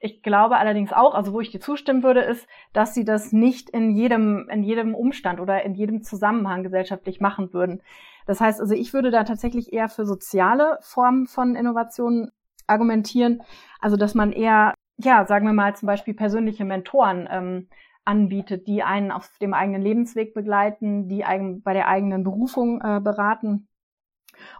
Ich 0.00 0.22
glaube 0.22 0.56
allerdings 0.56 0.92
auch, 0.92 1.14
also 1.14 1.32
wo 1.32 1.40
ich 1.40 1.50
dir 1.50 1.60
zustimmen 1.60 2.02
würde, 2.02 2.20
ist, 2.20 2.46
dass 2.72 2.94
sie 2.94 3.04
das 3.04 3.32
nicht 3.32 3.70
in 3.70 3.90
jedem, 3.90 4.48
in 4.50 4.62
jedem 4.62 4.94
Umstand 4.94 5.40
oder 5.40 5.62
in 5.62 5.74
jedem 5.74 6.02
Zusammenhang 6.02 6.62
gesellschaftlich 6.62 7.20
machen 7.20 7.52
würden. 7.52 7.82
Das 8.26 8.40
heißt 8.40 8.60
also, 8.60 8.74
ich 8.74 8.92
würde 8.92 9.10
da 9.10 9.24
tatsächlich 9.24 9.72
eher 9.72 9.88
für 9.88 10.06
soziale 10.06 10.78
Formen 10.82 11.26
von 11.26 11.56
Innovationen 11.56 12.30
argumentieren. 12.66 13.42
Also, 13.80 13.96
dass 13.96 14.14
man 14.14 14.32
eher 14.32 14.74
ja, 15.04 15.24
sagen 15.26 15.46
wir 15.46 15.52
mal 15.52 15.74
zum 15.76 15.86
Beispiel 15.86 16.14
persönliche 16.14 16.64
Mentoren 16.64 17.28
ähm, 17.30 17.68
anbietet, 18.04 18.66
die 18.66 18.82
einen 18.82 19.10
auf 19.10 19.30
dem 19.40 19.54
eigenen 19.54 19.82
Lebensweg 19.82 20.34
begleiten, 20.34 21.08
die 21.08 21.24
einen 21.24 21.62
bei 21.62 21.72
der 21.72 21.88
eigenen 21.88 22.24
Berufung 22.24 22.80
äh, 22.82 23.00
beraten 23.00 23.68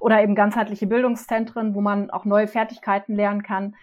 Oder 0.00 0.22
eben 0.22 0.34
ganzheitliche 0.34 0.86
Bildungszentren, 0.86 1.74
wo 1.74 1.80
man 1.80 2.10
auch 2.10 2.24
neue 2.24 2.48
Fertigkeiten 2.48 3.14
lernen 3.14 3.42
kann, 3.42 3.76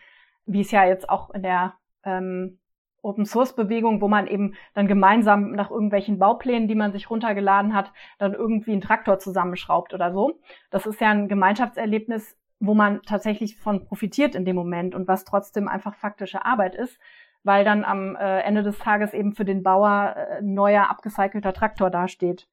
wie 0.47 0.61
es 0.61 0.71
ja 0.71 0.85
jetzt 0.85 1.09
auch 1.09 1.29
in 1.31 1.43
der 1.43 1.75
ähm, 2.03 2.59
Open 3.01 3.25
Source 3.25 3.55
Bewegung, 3.55 4.01
wo 4.01 4.07
man 4.07 4.27
eben 4.27 4.55
dann 4.73 4.87
gemeinsam 4.87 5.51
nach 5.51 5.71
irgendwelchen 5.71 6.19
Bauplänen, 6.19 6.67
die 6.67 6.75
man 6.75 6.91
sich 6.91 7.09
runtergeladen 7.09 7.73
hat, 7.73 7.91
dann 8.17 8.33
irgendwie 8.33 8.71
einen 8.71 8.81
Traktor 8.81 9.19
zusammenschraubt 9.19 9.93
oder 9.93 10.11
so. 10.11 10.39
Das 10.71 10.85
ist 10.85 10.99
ja 10.99 11.09
ein 11.11 11.27
Gemeinschaftserlebnis, 11.27 12.37
wo 12.59 12.73
man 12.73 13.01
tatsächlich 13.03 13.57
von 13.57 13.85
profitiert 13.85 14.35
in 14.35 14.45
dem 14.45 14.55
Moment 14.55 14.95
und 14.95 15.07
was 15.07 15.25
trotzdem 15.25 15.67
einfach 15.67 15.95
faktische 15.95 16.43
Arbeit 16.43 16.75
ist, 16.75 16.99
weil 17.43 17.63
dann 17.63 17.85
am 17.85 18.15
äh, 18.15 18.41
Ende 18.41 18.63
des 18.63 18.77
Tages 18.79 19.13
eben 19.13 19.33
für 19.33 19.45
den 19.45 19.63
Bauer 19.63 20.15
äh, 20.15 20.41
neuer 20.41 20.89
abgecycelter 20.89 21.53
Traktor 21.53 21.89
dasteht. 21.89 22.47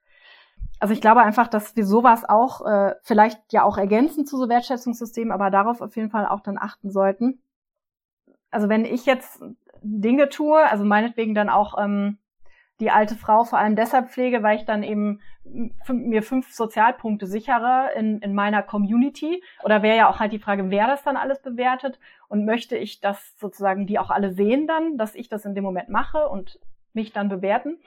Also 0.78 0.92
ich 0.92 1.00
glaube 1.00 1.22
einfach, 1.22 1.48
dass 1.48 1.76
wir 1.76 1.86
sowas 1.86 2.24
auch 2.28 2.66
äh, 2.66 2.94
vielleicht 3.02 3.52
ja 3.52 3.64
auch 3.64 3.78
ergänzen 3.78 4.26
zu 4.26 4.36
so 4.36 4.48
Wertschätzungssystemen, 4.48 5.32
aber 5.32 5.50
darauf 5.50 5.80
auf 5.80 5.96
jeden 5.96 6.10
Fall 6.10 6.26
auch 6.26 6.40
dann 6.40 6.58
achten 6.58 6.90
sollten. 6.90 7.40
Also 8.54 8.68
wenn 8.68 8.84
ich 8.84 9.04
jetzt 9.04 9.42
Dinge 9.82 10.28
tue, 10.28 10.58
also 10.58 10.84
meinetwegen 10.84 11.34
dann 11.34 11.48
auch 11.48 11.76
ähm, 11.76 12.18
die 12.80 12.90
alte 12.90 13.16
Frau 13.16 13.44
vor 13.44 13.58
allem 13.58 13.76
deshalb 13.76 14.10
pflege, 14.10 14.42
weil 14.42 14.56
ich 14.56 14.64
dann 14.64 14.82
eben 14.82 15.20
mir 15.88 16.22
fünf 16.22 16.52
Sozialpunkte 16.52 17.26
sichere 17.26 17.90
in, 17.96 18.20
in 18.20 18.32
meiner 18.32 18.62
Community. 18.62 19.42
Oder 19.62 19.82
wäre 19.82 19.96
ja 19.96 20.08
auch 20.08 20.20
halt 20.20 20.32
die 20.32 20.38
Frage, 20.38 20.70
wer 20.70 20.86
das 20.86 21.02
dann 21.02 21.16
alles 21.16 21.42
bewertet 21.42 21.98
und 22.28 22.44
möchte 22.44 22.76
ich 22.76 23.00
das 23.00 23.36
sozusagen 23.38 23.86
die 23.86 23.98
auch 23.98 24.10
alle 24.10 24.32
sehen 24.32 24.66
dann, 24.66 24.98
dass 24.98 25.14
ich 25.14 25.28
das 25.28 25.44
in 25.44 25.54
dem 25.54 25.64
Moment 25.64 25.88
mache 25.88 26.28
und 26.28 26.58
mich 26.92 27.12
dann 27.12 27.28
bewerten. 27.28 27.78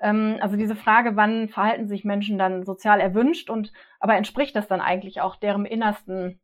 Ähm, 0.00 0.38
also 0.40 0.56
diese 0.56 0.76
Frage, 0.76 1.14
wann 1.14 1.48
verhalten 1.48 1.86
sich 1.86 2.04
Menschen 2.04 2.38
dann 2.38 2.64
sozial 2.64 3.00
erwünscht 3.00 3.50
und 3.50 3.72
aber 4.00 4.16
entspricht 4.16 4.54
das 4.56 4.66
dann 4.66 4.80
eigentlich 4.80 5.20
auch 5.20 5.36
deren 5.36 5.64
innersten 5.64 6.40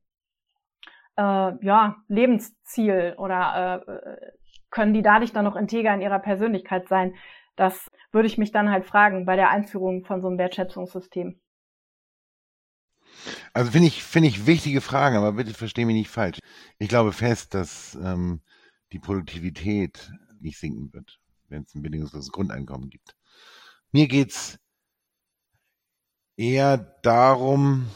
äh, 1.17 1.65
ja, 1.65 1.97
Lebensziel 2.09 3.15
oder 3.19 3.85
äh, 3.87 4.33
können 4.71 4.95
die 4.95 5.03
dadurch 5.03 5.33
dann 5.33 5.45
noch 5.45 5.57
integer 5.57 5.95
in 5.95 6.01
ihrer 6.01 6.19
Persönlichkeit 6.19 6.89
sein? 6.89 7.15
Das 7.57 7.91
würde 8.11 8.27
ich 8.27 8.39
mich 8.39 8.51
dann 8.51 8.71
halt 8.71 8.85
fragen 8.85 9.25
bei 9.25 9.37
der 9.37 9.51
Einführung 9.51 10.05
von 10.05 10.21
so 10.21 10.29
einem 10.29 10.39
Wertschätzungssystem. 10.39 11.41
Also 13.53 13.71
finde 13.71 13.89
ich, 13.89 14.03
finde 14.03 14.29
ich 14.29 14.47
wichtige 14.47 14.81
Fragen, 14.81 15.17
aber 15.17 15.33
bitte 15.33 15.55
verstehe 15.55 15.87
mich 15.87 15.95
nicht 15.95 16.11
falsch. 16.11 16.39
Ich 16.79 16.89
glaube 16.89 17.12
fest, 17.12 17.55
dass 17.55 17.95
ähm, 17.95 18.43
die 18.93 18.99
Produktivität 18.99 20.12
nicht 20.41 20.59
sinken 20.59 20.93
wird, 20.93 21.21
wenn 21.49 21.62
es 21.62 21.75
ein 21.75 21.83
bedingungsloses 21.83 22.33
Grundeinkommen 22.33 22.91
gibt. 22.91 23.15
Mir 23.93 24.09
geht's 24.09 24.59
eher 26.37 26.77
darum 27.03 27.87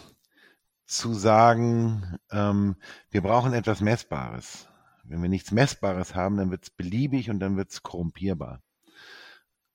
zu 0.88 1.12
sagen, 1.12 2.18
ähm, 2.30 2.76
wir 3.10 3.20
brauchen 3.20 3.52
etwas 3.52 3.80
Messbares. 3.80 4.68
Wenn 5.04 5.22
wir 5.22 5.28
nichts 5.28 5.52
Messbares 5.52 6.14
haben, 6.14 6.38
dann 6.38 6.50
wird 6.50 6.64
es 6.64 6.70
beliebig 6.70 7.30
und 7.30 7.40
dann 7.40 7.56
wird 7.56 7.70
es 7.70 7.82
korrumpierbar. 7.82 8.62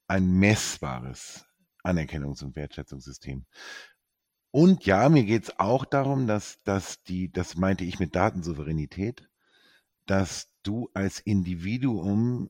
Ein 0.07 0.31
messbares 0.31 1.45
Anerkennungs- 1.83 2.43
und 2.43 2.55
Wertschätzungssystem. 2.55 3.45
Und 4.51 4.85
ja, 4.85 5.07
mir 5.09 5.23
geht 5.23 5.43
es 5.43 5.59
auch 5.59 5.85
darum, 5.85 6.27
dass, 6.27 6.61
dass 6.63 7.03
die, 7.03 7.31
das 7.31 7.55
meinte 7.55 7.85
ich 7.85 7.99
mit 7.99 8.15
Datensouveränität, 8.15 9.29
dass 10.05 10.51
du 10.63 10.89
als 10.93 11.19
Individuum 11.19 12.49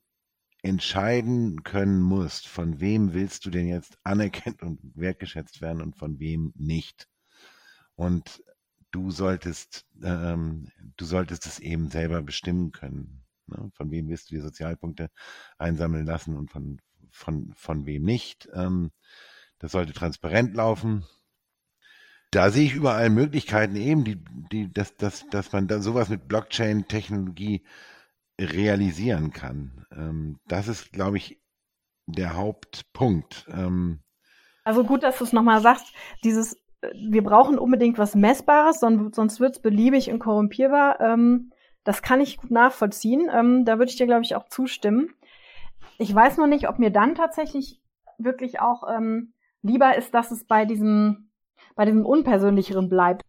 entscheiden 0.61 1.63
können 1.63 2.01
musst, 2.01 2.47
von 2.47 2.79
wem 2.79 3.13
willst 3.13 3.45
du 3.45 3.49
denn 3.49 3.67
jetzt 3.67 3.97
anerkannt 4.03 4.61
und 4.63 4.79
wertgeschätzt 4.95 5.61
werden 5.61 5.81
und 5.81 5.97
von 5.97 6.19
wem 6.19 6.53
nicht. 6.55 7.09
Und 7.95 8.41
du 8.93 9.11
solltest, 9.11 9.85
ähm, 10.01 10.69
du 10.95 11.03
solltest 11.03 11.45
es 11.45 11.59
eben 11.59 11.89
selber 11.89 12.21
bestimmen 12.21 12.71
können. 12.71 13.25
Ne? 13.47 13.69
Von 13.73 13.91
wem 13.91 14.07
wirst 14.07 14.31
du 14.31 14.35
die 14.35 14.41
Sozialpunkte 14.41 15.09
einsammeln 15.57 16.05
lassen 16.05 16.37
und 16.37 16.51
von, 16.51 16.79
von, 17.09 17.51
von 17.55 17.85
wem 17.85 18.03
nicht. 18.03 18.47
Ähm, 18.53 18.91
das 19.59 19.73
sollte 19.73 19.93
transparent 19.93 20.55
laufen. 20.55 21.05
Da 22.31 22.49
sehe 22.49 22.65
ich 22.65 22.73
überall 22.73 23.09
Möglichkeiten 23.09 23.75
eben, 23.75 24.03
die, 24.03 24.23
die, 24.51 24.71
dass, 24.71 24.95
dass, 24.95 25.27
dass 25.29 25.51
man 25.51 25.67
da 25.67 25.81
sowas 25.81 26.09
mit 26.09 26.27
Blockchain-Technologie 26.27 27.63
realisieren 28.39 29.31
kann. 29.31 29.85
Ähm, 29.91 30.39
das 30.47 30.67
ist, 30.67 30.91
glaube 30.91 31.17
ich, 31.17 31.39
der 32.05 32.35
Hauptpunkt. 32.35 33.45
Ähm, 33.49 34.03
also 34.63 34.83
gut, 34.83 35.03
dass 35.03 35.17
du 35.17 35.25
es 35.25 35.33
nochmal 35.33 35.61
sagst, 35.61 35.93
dieses 36.23 36.62
wir 36.93 37.23
brauchen 37.23 37.57
unbedingt 37.57 37.97
was 37.97 38.15
Messbares, 38.15 38.79
sonst, 38.79 39.15
sonst 39.15 39.39
wird 39.39 39.55
es 39.55 39.61
beliebig 39.61 40.11
und 40.11 40.19
korrumpierbar. 40.19 40.99
Ähm, 40.99 41.51
das 41.83 42.01
kann 42.01 42.21
ich 42.21 42.37
gut 42.37 42.51
nachvollziehen. 42.51 43.29
Ähm, 43.33 43.65
da 43.65 43.77
würde 43.77 43.89
ich 43.89 43.97
dir, 43.97 44.05
glaube 44.05 44.23
ich, 44.23 44.35
auch 44.35 44.47
zustimmen. 44.47 45.13
Ich 45.97 46.13
weiß 46.13 46.37
noch 46.37 46.47
nicht, 46.47 46.69
ob 46.69 46.79
mir 46.79 46.91
dann 46.91 47.15
tatsächlich 47.15 47.81
wirklich 48.17 48.59
auch 48.59 48.83
ähm, 48.89 49.33
lieber 49.61 49.97
ist, 49.97 50.13
dass 50.13 50.31
es 50.31 50.45
bei 50.45 50.65
diesem, 50.65 51.29
bei 51.75 51.85
diesem 51.85 52.05
Unpersönlicheren 52.05 52.89
bleibt. 52.89 53.21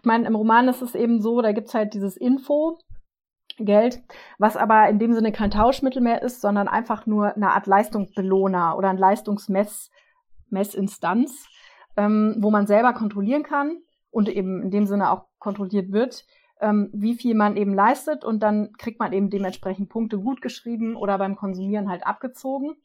Ich 0.00 0.04
meine, 0.04 0.26
im 0.26 0.34
Roman 0.34 0.68
ist 0.68 0.82
es 0.82 0.94
eben 0.94 1.20
so, 1.20 1.42
da 1.42 1.52
gibt's 1.52 1.74
halt 1.74 1.94
dieses 1.94 2.16
Info, 2.16 2.78
Geld, 3.58 4.02
was 4.38 4.56
aber 4.56 4.88
in 4.88 4.98
dem 4.98 5.14
Sinne 5.14 5.32
kein 5.32 5.50
Tauschmittel 5.50 6.02
mehr 6.02 6.22
ist, 6.22 6.40
sondern 6.42 6.68
einfach 6.68 7.06
nur 7.06 7.34
eine 7.34 7.52
Art 7.52 7.66
Leistungsbelohner 7.66 8.76
oder 8.76 8.90
ein 8.90 8.98
Leistungsmess, 8.98 9.90
Messinstanz 10.50 11.48
ähm, 11.96 12.36
wo 12.38 12.50
man 12.50 12.66
selber 12.66 12.92
kontrollieren 12.92 13.42
kann 13.42 13.78
und 14.10 14.28
eben 14.28 14.62
in 14.62 14.70
dem 14.70 14.86
Sinne 14.86 15.10
auch 15.10 15.26
kontrolliert 15.38 15.92
wird, 15.92 16.24
ähm, 16.60 16.90
wie 16.92 17.14
viel 17.14 17.34
man 17.34 17.56
eben 17.56 17.74
leistet 17.74 18.24
und 18.24 18.42
dann 18.42 18.72
kriegt 18.78 18.98
man 18.98 19.12
eben 19.12 19.30
dementsprechend 19.30 19.88
Punkte 19.88 20.18
gut 20.18 20.40
geschrieben 20.40 20.96
oder 20.96 21.18
beim 21.18 21.36
Konsumieren 21.36 21.88
halt 21.90 22.06
abgezogen. 22.06 22.76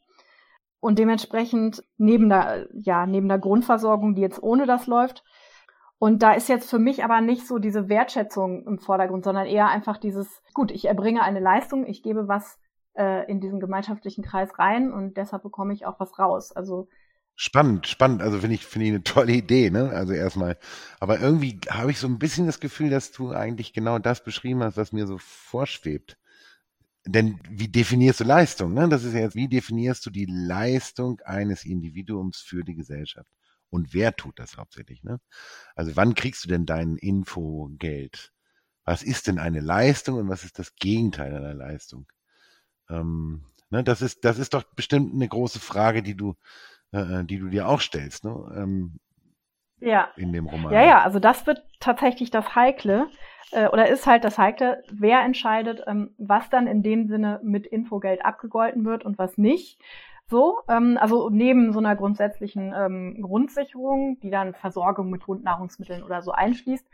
Und 0.79 0.97
dementsprechend 0.97 1.83
neben 1.97 2.27
der, 2.27 2.67
ja, 2.73 3.05
neben 3.05 3.29
der 3.29 3.37
Grundversorgung, 3.37 4.15
die 4.15 4.21
jetzt 4.21 4.41
ohne 4.41 4.65
das 4.65 4.87
läuft. 4.87 5.23
Und 5.99 6.23
da 6.23 6.33
ist 6.33 6.49
jetzt 6.49 6.67
für 6.67 6.79
mich 6.79 7.03
aber 7.03 7.21
nicht 7.21 7.47
so 7.47 7.59
diese 7.59 7.87
Wertschätzung 7.87 8.65
im 8.65 8.79
Vordergrund, 8.79 9.23
sondern 9.23 9.45
eher 9.45 9.67
einfach 9.67 9.97
dieses, 9.97 10.41
gut, 10.55 10.71
ich 10.71 10.85
erbringe 10.85 11.21
eine 11.21 11.39
Leistung, 11.39 11.85
ich 11.85 12.01
gebe 12.01 12.27
was 12.27 12.59
äh, 12.97 13.29
in 13.29 13.39
diesen 13.39 13.59
gemeinschaftlichen 13.59 14.23
Kreis 14.23 14.57
rein 14.57 14.91
und 14.91 15.15
deshalb 15.17 15.43
bekomme 15.43 15.73
ich 15.73 15.85
auch 15.85 15.99
was 15.99 16.17
raus. 16.17 16.51
Also 16.51 16.87
Spannend, 17.35 17.87
spannend. 17.87 18.21
Also 18.21 18.39
finde 18.39 18.55
ich, 18.55 18.65
finde 18.65 18.87
ich 18.87 18.91
eine 18.93 19.03
tolle 19.03 19.33
Idee, 19.33 19.69
ne? 19.69 19.89
Also 19.89 20.13
erstmal. 20.13 20.57
Aber 20.99 21.19
irgendwie 21.19 21.59
habe 21.69 21.91
ich 21.91 21.99
so 21.99 22.07
ein 22.07 22.19
bisschen 22.19 22.45
das 22.45 22.59
Gefühl, 22.59 22.89
dass 22.89 23.11
du 23.11 23.31
eigentlich 23.31 23.73
genau 23.73 23.99
das 23.99 24.23
beschrieben 24.23 24.63
hast, 24.63 24.77
was 24.77 24.91
mir 24.91 25.07
so 25.07 25.17
vorschwebt. 25.17 26.17
Denn 27.05 27.39
wie 27.49 27.67
definierst 27.67 28.19
du 28.19 28.23
Leistung? 28.25 28.73
Ne? 28.73 28.87
Das 28.89 29.03
ist 29.03 29.13
ja 29.13 29.21
jetzt, 29.21 29.35
wie 29.35 29.47
definierst 29.47 30.05
du 30.05 30.11
die 30.11 30.27
Leistung 30.27 31.19
eines 31.21 31.65
Individuums 31.65 32.39
für 32.39 32.63
die 32.63 32.75
Gesellschaft? 32.75 33.29
Und 33.71 33.93
wer 33.93 34.15
tut 34.15 34.37
das 34.37 34.57
hauptsächlich? 34.57 35.03
Ne? 35.03 35.19
Also 35.75 35.95
wann 35.95 36.13
kriegst 36.13 36.43
du 36.43 36.49
denn 36.49 36.65
dein 36.67 36.97
Infogeld? 36.97 38.31
Was 38.85 39.01
ist 39.03 39.27
denn 39.27 39.39
eine 39.39 39.61
Leistung 39.61 40.19
und 40.19 40.29
was 40.29 40.43
ist 40.43 40.59
das 40.59 40.75
Gegenteil 40.75 41.35
einer 41.35 41.53
Leistung? 41.53 42.07
Ähm, 42.89 43.45
ne, 43.69 43.83
das 43.83 44.01
ist, 44.01 44.25
das 44.25 44.37
ist 44.37 44.53
doch 44.53 44.63
bestimmt 44.75 45.13
eine 45.13 45.27
große 45.27 45.59
Frage, 45.59 46.03
die 46.03 46.15
du 46.15 46.35
äh, 46.91 47.23
die 47.23 47.39
du 47.39 47.49
dir 47.49 47.67
auch 47.67 47.79
stellst, 47.79 48.23
ne? 48.23 48.51
Ähm, 48.55 48.99
ja. 49.79 50.09
In 50.15 50.31
dem 50.31 50.45
Roman. 50.45 50.71
Ja, 50.71 50.85
ja, 50.85 51.01
also 51.01 51.19
das 51.19 51.47
wird 51.47 51.63
tatsächlich 51.79 52.29
das 52.29 52.55
Heikle, 52.55 53.07
äh, 53.51 53.67
oder 53.67 53.89
ist 53.89 54.05
halt 54.05 54.23
das 54.23 54.37
Heikle, 54.37 54.83
wer 54.91 55.21
entscheidet, 55.21 55.83
ähm, 55.87 56.13
was 56.17 56.49
dann 56.49 56.67
in 56.67 56.83
dem 56.83 57.07
Sinne 57.07 57.39
mit 57.43 57.65
Infogeld 57.65 58.23
abgegolten 58.23 58.85
wird 58.85 59.03
und 59.03 59.17
was 59.17 59.37
nicht. 59.37 59.79
So, 60.27 60.59
ähm, 60.69 60.97
also 61.01 61.29
neben 61.29 61.73
so 61.73 61.79
einer 61.79 61.95
grundsätzlichen 61.95 62.73
ähm, 62.75 63.21
Grundsicherung, 63.21 64.19
die 64.21 64.29
dann 64.29 64.53
Versorgung 64.53 65.09
mit 65.09 65.23
Grundnahrungsmitteln 65.23 66.03
oder 66.03 66.21
so 66.21 66.31
einschließt, 66.31 66.85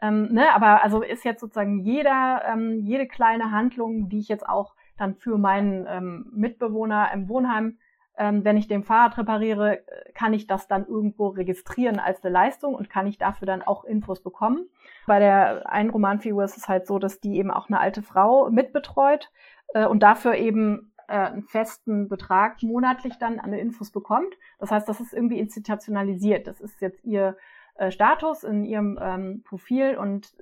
ähm, 0.00 0.32
ne, 0.32 0.54
aber 0.54 0.82
also 0.84 1.02
ist 1.02 1.24
jetzt 1.24 1.40
sozusagen 1.40 1.80
jeder, 1.80 2.42
ähm, 2.46 2.78
jede 2.84 3.08
kleine 3.08 3.50
Handlung, 3.50 4.08
die 4.08 4.20
ich 4.20 4.28
jetzt 4.28 4.48
auch 4.48 4.74
dann 4.96 5.16
für 5.16 5.38
meinen 5.38 5.86
ähm, 5.88 6.30
Mitbewohner 6.32 7.10
im 7.12 7.28
Wohnheim 7.28 7.78
ähm, 8.18 8.44
wenn 8.44 8.56
ich 8.56 8.66
den 8.66 8.82
Fahrrad 8.82 9.16
repariere, 9.16 9.80
kann 10.14 10.34
ich 10.34 10.46
das 10.46 10.66
dann 10.66 10.86
irgendwo 10.86 11.28
registrieren 11.28 12.00
als 12.00 12.22
eine 12.22 12.32
Leistung 12.32 12.74
und 12.74 12.90
kann 12.90 13.06
ich 13.06 13.16
dafür 13.16 13.46
dann 13.46 13.62
auch 13.62 13.84
Infos 13.84 14.22
bekommen. 14.22 14.68
Bei 15.06 15.20
der 15.20 15.70
einen 15.70 15.90
Romanfigur 15.90 16.44
ist 16.44 16.56
es 16.56 16.68
halt 16.68 16.86
so, 16.86 16.98
dass 16.98 17.20
die 17.20 17.36
eben 17.36 17.50
auch 17.50 17.68
eine 17.68 17.78
alte 17.78 18.02
Frau 18.02 18.50
mitbetreut 18.50 19.30
äh, 19.74 19.86
und 19.86 20.02
dafür 20.02 20.34
eben 20.34 20.92
äh, 21.06 21.12
einen 21.12 21.44
festen 21.44 22.08
Betrag 22.08 22.62
monatlich 22.62 23.18
dann 23.18 23.38
an 23.38 23.52
Infos 23.52 23.90
bekommt. 23.90 24.34
Das 24.58 24.72
heißt, 24.72 24.88
das 24.88 25.00
ist 25.00 25.14
irgendwie 25.14 25.38
institutionalisiert. 25.38 26.48
Das 26.48 26.60
ist 26.60 26.80
jetzt 26.80 27.04
ihr 27.04 27.36
äh, 27.76 27.92
Status 27.92 28.42
in 28.42 28.64
ihrem 28.64 28.98
ähm, 29.00 29.42
Profil 29.44 29.96
und 29.96 30.34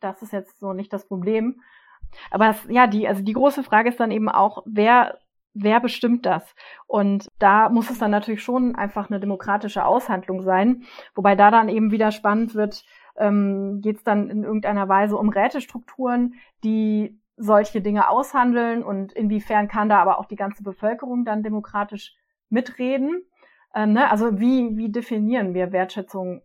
das 0.00 0.22
ist 0.22 0.32
jetzt 0.32 0.58
so 0.58 0.72
nicht 0.72 0.92
das 0.92 1.06
Problem. 1.06 1.60
Aber 2.30 2.48
es, 2.48 2.66
ja, 2.68 2.86
die, 2.86 3.06
also 3.06 3.22
die 3.22 3.34
große 3.34 3.62
Frage 3.62 3.90
ist 3.90 4.00
dann 4.00 4.10
eben 4.10 4.28
auch, 4.28 4.62
wer 4.64 5.18
wer 5.54 5.80
bestimmt 5.80 6.26
das? 6.26 6.54
Und 6.86 7.28
da 7.38 7.68
muss 7.68 7.90
es 7.90 7.98
dann 7.98 8.10
natürlich 8.10 8.42
schon 8.42 8.74
einfach 8.74 9.10
eine 9.10 9.20
demokratische 9.20 9.84
Aushandlung 9.84 10.42
sein, 10.42 10.84
wobei 11.14 11.34
da 11.36 11.50
dann 11.50 11.68
eben 11.68 11.90
wieder 11.90 12.12
spannend 12.12 12.54
wird, 12.54 12.84
ähm, 13.16 13.80
geht 13.82 13.96
es 13.96 14.04
dann 14.04 14.30
in 14.30 14.44
irgendeiner 14.44 14.88
Weise 14.88 15.16
um 15.16 15.28
Rätestrukturen, 15.28 16.34
die 16.64 17.20
solche 17.36 17.80
Dinge 17.80 18.08
aushandeln 18.08 18.82
und 18.82 19.12
inwiefern 19.12 19.68
kann 19.68 19.88
da 19.88 20.00
aber 20.00 20.18
auch 20.18 20.26
die 20.26 20.36
ganze 20.36 20.62
Bevölkerung 20.62 21.24
dann 21.24 21.42
demokratisch 21.42 22.14
mitreden? 22.50 23.24
Ähm, 23.74 23.92
ne? 23.92 24.10
Also 24.10 24.38
wie, 24.40 24.76
wie 24.76 24.90
definieren 24.90 25.54
wir 25.54 25.72
Wertschätzung 25.72 26.42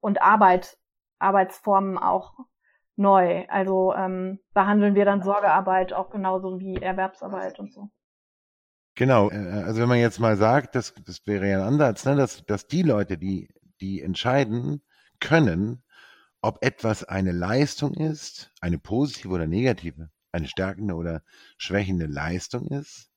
und 0.00 0.22
Arbeit, 0.22 0.78
Arbeitsformen 1.18 1.98
auch 1.98 2.34
neu? 2.96 3.46
Also 3.48 3.94
ähm, 3.94 4.38
behandeln 4.54 4.94
wir 4.94 5.04
dann 5.04 5.22
Sorgearbeit 5.22 5.92
auch 5.92 6.10
genauso 6.10 6.60
wie 6.60 6.76
Erwerbsarbeit 6.76 7.58
und 7.58 7.72
so? 7.72 7.90
Genau, 8.98 9.30
äh, 9.30 9.36
also 9.36 9.80
wenn 9.80 9.88
man 9.88 10.00
jetzt 10.00 10.18
mal 10.18 10.36
sagt, 10.36 10.74
das, 10.74 10.92
das 11.06 11.24
wäre 11.24 11.48
ja 11.48 11.58
ein 11.58 11.74
Ansatz, 11.74 12.04
ne, 12.04 12.16
dass, 12.16 12.44
dass 12.46 12.66
die 12.66 12.82
Leute, 12.82 13.16
die, 13.16 13.48
die 13.80 14.02
entscheiden 14.02 14.82
können, 15.20 15.84
ob 16.42 16.64
etwas 16.64 17.04
eine 17.04 17.30
Leistung 17.30 17.94
ist, 17.94 18.50
eine 18.60 18.80
positive 18.80 19.28
oder 19.28 19.46
negative, 19.46 20.10
eine 20.32 20.48
stärkende 20.48 20.94
oder 20.96 21.22
schwächende 21.58 22.06
Leistung 22.06 22.66
ist, 22.66 23.08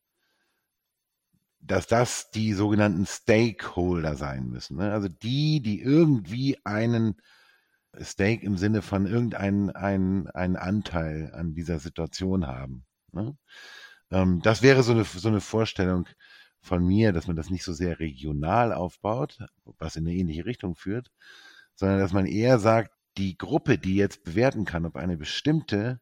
dass 1.61 1.88
das 1.88 2.29
die 2.29 2.53
sogenannten 2.53 3.07
Stakeholder 3.07 4.15
sein 4.15 4.49
müssen. 4.49 4.77
Ne? 4.77 4.91
Also 4.91 5.07
die, 5.07 5.63
die 5.63 5.82
irgendwie 5.82 6.59
einen 6.63 7.15
Stake 7.99 8.45
im 8.45 8.55
Sinne 8.55 8.84
von 8.84 9.07
irgendeinen 9.07 9.71
einen, 9.71 10.27
einen 10.27 10.57
Anteil 10.57 11.32
an 11.34 11.55
dieser 11.55 11.79
Situation 11.79 12.45
haben. 12.45 12.86
Ne? 13.13 13.36
Ähm, 14.12 14.41
das 14.41 14.62
wäre 14.62 14.84
so 14.84 14.91
eine, 14.91 15.03
so 15.03 15.28
eine 15.28 15.41
Vorstellung 15.41 16.07
von 16.62 16.86
mir, 16.86 17.12
dass 17.12 17.28
man 17.28 17.36
das 17.36 17.49
nicht 17.49 17.64
so 17.64 17.74
sehr 17.74 17.99
regional 17.99 18.74
aufbaut, 18.74 19.39
was 19.80 19.95
in 19.95 20.07
eine 20.07 20.16
ähnliche 20.16 20.45
Richtung 20.45 20.76
führt, 20.76 21.12
sondern 21.76 21.99
dass 21.99 22.14
man 22.14 22.26
eher 22.26 22.59
sagt, 22.59 22.91
die 23.18 23.38
Gruppe, 23.38 23.78
die 23.78 23.95
jetzt 23.95 24.24
bewerten 24.24 24.66
kann, 24.66 24.86
ob 24.86 24.95
eine 24.95 25.18
bestimmte 25.18 25.99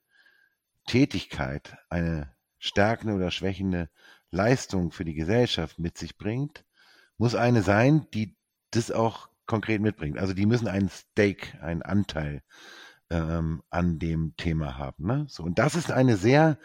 Tätigkeit 0.86 1.78
eine 1.90 2.36
stärkende 2.60 3.16
oder 3.16 3.32
schwächende 3.32 3.90
Leistung 4.32 4.92
für 4.92 5.06
die 5.06 5.14
Gesellschaft 5.14 5.80
mit 5.80 5.98
sich 5.98 6.18
bringt, 6.18 6.66
muss 7.18 7.36
eine 7.36 7.64
sein, 7.64 8.08
die 8.14 8.36
das 8.72 8.92
auch 8.92 9.30
konkret 9.46 9.82
mitbringt. 9.82 10.20
Also 10.20 10.34
die 10.34 10.46
müssen 10.46 10.68
einen 10.68 10.90
Stake, 10.90 11.62
einen 11.62 11.82
Anteil 11.82 12.44
ähm, 13.10 13.64
an 13.70 13.98
dem 13.98 14.36
Thema 14.38 14.78
haben. 14.78 15.08
Ne? 15.08 15.26
So, 15.30 15.44
und 15.44 15.58
das 15.58 15.76
ist 15.76 15.92
eine 15.92 16.18
sehr 16.18 16.60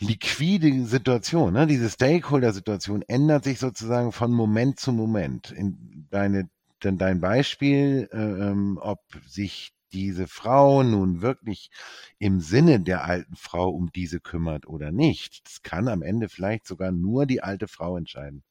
liquide 0.00 0.86
Situation. 0.86 1.52
Ne? 1.52 1.66
Diese 1.66 1.90
Stakeholder-Situation 1.90 3.02
ändert 3.02 3.44
sich 3.44 3.58
sozusagen 3.58 4.12
von 4.12 4.32
Moment 4.32 4.80
zu 4.80 4.92
Moment. 4.92 5.50
In 5.50 6.06
deine, 6.10 6.48
denn 6.82 6.98
dein 6.98 7.20
Beispiel, 7.20 8.08
äh, 8.12 8.16
ähm, 8.16 8.78
ob 8.80 9.00
sich 9.26 9.72
diese 9.92 10.28
Frau 10.28 10.82
nun 10.82 11.20
wirklich 11.20 11.70
im 12.18 12.40
Sinne 12.40 12.80
der 12.80 13.04
alten 13.04 13.36
Frau 13.36 13.70
um 13.70 13.90
diese 13.92 14.20
kümmert 14.20 14.66
oder 14.66 14.92
nicht, 14.92 15.46
das 15.46 15.62
kann 15.62 15.88
am 15.88 16.02
Ende 16.02 16.28
vielleicht 16.28 16.66
sogar 16.66 16.92
nur 16.92 17.26
die 17.26 17.42
alte 17.42 17.68
Frau 17.68 17.96
entscheiden. 17.96 18.44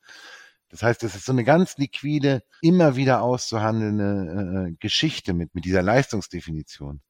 Das 0.69 0.83
heißt, 0.83 1.03
es 1.03 1.15
ist 1.15 1.25
so 1.25 1.31
eine 1.31 1.43
ganz 1.43 1.77
liquide, 1.77 2.43
immer 2.61 2.95
wieder 2.95 3.21
auszuhandelnde 3.21 4.69
äh, 4.69 4.75
Geschichte 4.79 5.33
mit, 5.33 5.55
mit 5.55 5.65
dieser 5.65 5.81
Leistungsdefinition. 5.81 7.01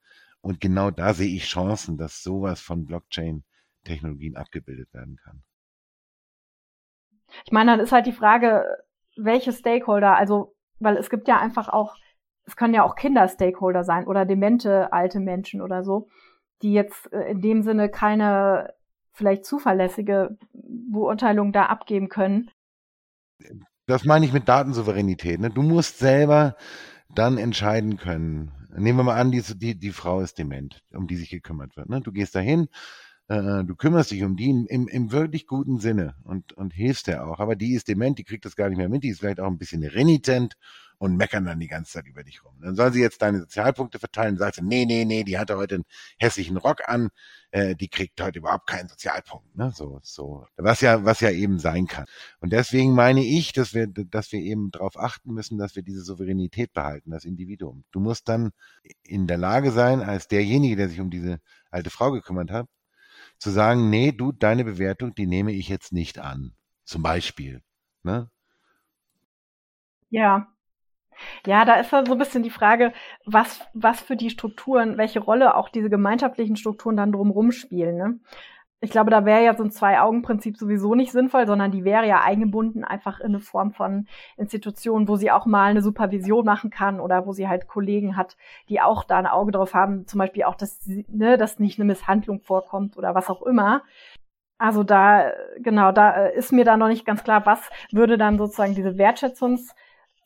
Und 0.42 0.62
genau 0.62 0.92
da 0.92 1.14
sehe 1.14 1.36
ich 1.36 1.46
Chancen, 1.46 1.98
dass 1.98 2.24
sowas 2.24 2.62
von 2.62 2.86
Blockchain-Technologien 3.90 4.36
abgebildet 4.36 4.94
werden 4.94 5.18
kann. 5.24 5.44
Ich 7.46 7.52
meine, 7.52 7.72
dann 7.72 7.80
ist 7.80 7.92
halt 7.92 8.08
die 8.08 8.12
Frage, 8.12 8.66
welche 9.16 9.52
Stakeholder, 9.52 10.16
also, 10.16 10.56
weil 10.80 10.98
es 10.98 11.10
gibt 11.10 11.28
ja 11.28 11.40
einfach 11.40 11.70
auch 11.70 11.96
es 12.46 12.56
können 12.56 12.74
ja 12.74 12.84
auch 12.84 12.96
Kinder-Stakeholder 12.96 13.84
sein 13.84 14.08
oder 14.08 14.26
demente 14.26 14.92
alte 14.92 15.20
Menschen 15.20 15.62
oder 15.62 15.84
so, 15.84 16.10
die 16.64 16.74
jetzt 16.74 17.14
äh, 17.14 17.30
in 17.30 17.42
dem 17.42 17.62
Sinne 17.62 17.90
keine 17.90 18.74
vielleicht 19.12 19.46
zuverlässige 19.46 20.36
Beurteilung 20.54 21.52
da 21.52 21.68
abgeben 21.68 22.10
können. 22.10 22.50
Das 23.86 24.04
meine 24.04 24.26
ich 24.26 24.34
mit 24.34 24.50
Datensouveränität. 24.50 25.40
Ne? 25.40 25.52
Du 25.52 25.62
musst 25.62 26.00
selber 26.00 26.56
dann 27.14 27.38
entscheiden 27.38 27.98
können. 27.98 28.52
Nehmen 28.76 28.98
wir 28.98 29.04
mal 29.04 29.20
an, 29.20 29.32
die, 29.32 29.44
die, 29.44 29.78
die 29.78 29.92
Frau 29.92 30.22
ist 30.22 30.40
dement, 30.40 30.84
um 30.92 31.06
die 31.06 31.18
sich 31.18 31.30
gekümmert 31.30 31.78
wird. 31.78 31.90
Ne? 31.90 32.02
Du 32.02 32.12
gehst 32.12 32.34
dahin, 32.34 32.68
äh, 33.30 33.64
du 33.64 33.76
kümmerst 33.76 34.12
dich 34.12 34.24
um 34.24 34.36
die 34.36 34.50
im, 34.50 34.88
im 34.88 35.12
wirklich 35.12 35.46
guten 35.48 35.80
Sinne 35.80 36.16
und, 36.24 36.54
und 36.54 36.74
hilfst 36.74 37.08
der 37.08 37.28
auch. 37.28 37.40
Aber 37.40 37.56
die 37.56 37.74
ist 37.74 37.88
dement, 37.88 38.18
die 38.18 38.24
kriegt 38.24 38.44
das 38.44 38.56
gar 38.56 38.70
nicht 38.70 38.78
mehr 38.78 38.90
mit, 38.90 39.04
die 39.04 39.10
ist 39.10 39.20
vielleicht 39.20 39.40
auch 39.40 39.48
ein 39.48 39.60
bisschen 39.60 39.84
renitent 39.84 40.56
und 40.98 41.16
meckern 41.16 41.46
dann 41.46 41.60
die 41.60 41.68
ganze 41.68 41.94
Zeit 41.94 42.08
über 42.08 42.24
dich 42.24 42.44
rum. 42.44 42.56
Dann 42.60 42.76
sollen 42.76 42.92
sie 42.92 43.02
jetzt 43.02 43.22
deine 43.22 43.40
Sozialpunkte 43.40 44.00
verteilen 44.00 44.34
und 44.34 44.40
sagst 44.40 44.60
du, 44.60 44.66
nee, 44.66 44.86
nee, 44.86 45.06
nee, 45.06 45.24
die 45.24 45.38
hatte 45.38 45.58
heute 45.58 45.76
einen 45.76 45.86
hässlichen 46.18 46.58
Rock 46.58 46.90
an, 46.90 47.10
äh, 47.52 47.76
die 47.76 47.88
kriegt 47.88 48.20
heute 48.20 48.40
überhaupt 48.40 48.68
keinen 48.68 48.90
Sozialpunkt. 48.90 49.56
Ne? 49.56 49.72
So, 49.74 50.00
so, 50.04 50.46
was 50.58 50.82
ja, 50.82 51.06
was 51.06 51.22
ja 51.22 51.30
eben 51.30 51.60
sein 51.60 51.88
kann. 51.88 52.06
Und 52.42 52.52
deswegen 52.52 52.94
meine 52.96 53.24
ich, 53.24 53.54
dass 53.54 53.74
wir, 53.74 53.88
dass 53.88 54.32
wir 54.32 54.40
eben 54.40 54.72
darauf 54.72 54.98
achten 54.98 55.34
müssen, 55.34 55.58
dass 55.58 55.76
wir 55.76 55.84
diese 55.84 56.02
Souveränität 56.02 56.74
behalten, 56.74 57.12
das 57.12 57.26
Individuum. 57.26 57.86
Du 57.92 58.00
musst 58.00 58.28
dann 58.28 58.52
in 59.04 59.28
der 59.28 59.38
Lage 59.38 59.72
sein, 59.72 60.02
als 60.02 60.28
derjenige, 60.28 60.76
der 60.76 60.90
sich 60.90 61.00
um 61.00 61.12
diese 61.12 61.40
alte 61.72 61.92
Frau 61.92 62.12
gekümmert 62.12 62.52
hat, 62.52 62.68
zu 63.40 63.50
sagen, 63.50 63.90
nee, 63.90 64.12
du, 64.12 64.32
deine 64.32 64.64
Bewertung, 64.64 65.16
die 65.16 65.28
nehme 65.28 65.52
ich 65.52 65.70
jetzt 65.70 65.92
nicht 65.92 66.20
an. 66.20 66.54
Zum 66.84 67.02
Beispiel. 67.02 67.62
Ne? 68.04 68.30
Ja, 70.10 70.48
ja, 71.46 71.66
da 71.66 71.76
ist 71.76 71.92
ja 71.92 72.06
so 72.06 72.14
ein 72.14 72.18
bisschen 72.18 72.44
die 72.44 72.50
Frage, 72.50 72.94
was, 73.26 73.62
was 73.74 74.02
für 74.02 74.16
die 74.16 74.30
Strukturen, 74.30 74.98
welche 74.98 75.20
Rolle 75.20 75.56
auch 75.56 75.70
diese 75.70 75.90
gemeinschaftlichen 75.90 76.56
Strukturen 76.56 76.98
dann 76.98 77.12
drumherum 77.12 77.52
spielen. 77.52 77.98
Ne? 77.98 78.20
Ich 78.82 78.92
glaube, 78.92 79.12
da 79.12 79.26
wäre 79.26 79.44
ja 79.44 79.56
so 79.56 79.64
ein 79.64 79.72
Zwei-Augen-Prinzip 79.72 80.56
sowieso 80.56 80.96
nicht 80.96 81.12
sinnvoll, 81.12 81.46
sondern 81.46 81.72
die 81.72 81.84
wäre 81.84 82.08
ja 82.08 82.22
eingebunden 82.22 82.86
einfach 82.86 83.20
in 83.20 83.28
eine 83.28 83.40
Form 83.40 83.72
von 83.72 84.08
Institution, 84.38 85.10
wo 85.10 85.18
sie 85.18 85.32
auch 85.32 85.46
mal 85.46 85.72
eine 85.72 85.82
Supervision 85.82 86.46
machen 86.46 86.70
kann 86.70 87.02
oder 87.02 87.26
wo 87.26 87.34
sie 87.34 87.50
halt 87.50 87.68
Kollegen 87.68 88.16
hat, 88.16 88.38
die 88.70 88.80
auch 88.80 89.04
da 89.04 89.18
ein 89.18 89.28
Auge 89.28 89.52
drauf 89.52 89.74
haben, 89.74 90.08
zum 90.08 90.20
Beispiel 90.20 90.44
auch, 90.44 90.56
dass, 90.56 90.80
ne, 90.86 91.38
dass 91.38 91.60
nicht 91.60 91.78
eine 91.78 91.88
Misshandlung 91.88 92.40
vorkommt 92.40 92.98
oder 92.98 93.16
was 93.16 93.30
auch 93.30 93.42
immer. 93.42 93.84
Also 94.58 94.84
da, 94.84 95.32
genau, 95.60 95.92
da 95.92 96.28
ist 96.28 96.54
mir 96.54 96.64
da 96.64 96.78
noch 96.78 96.88
nicht 96.88 97.06
ganz 97.06 97.24
klar, 97.24 97.46
was 97.46 97.70
würde 97.92 98.18
dann 98.18 98.38
sozusagen 98.38 98.76
diese 98.76 98.92
Wertschätzungs- 98.92 99.74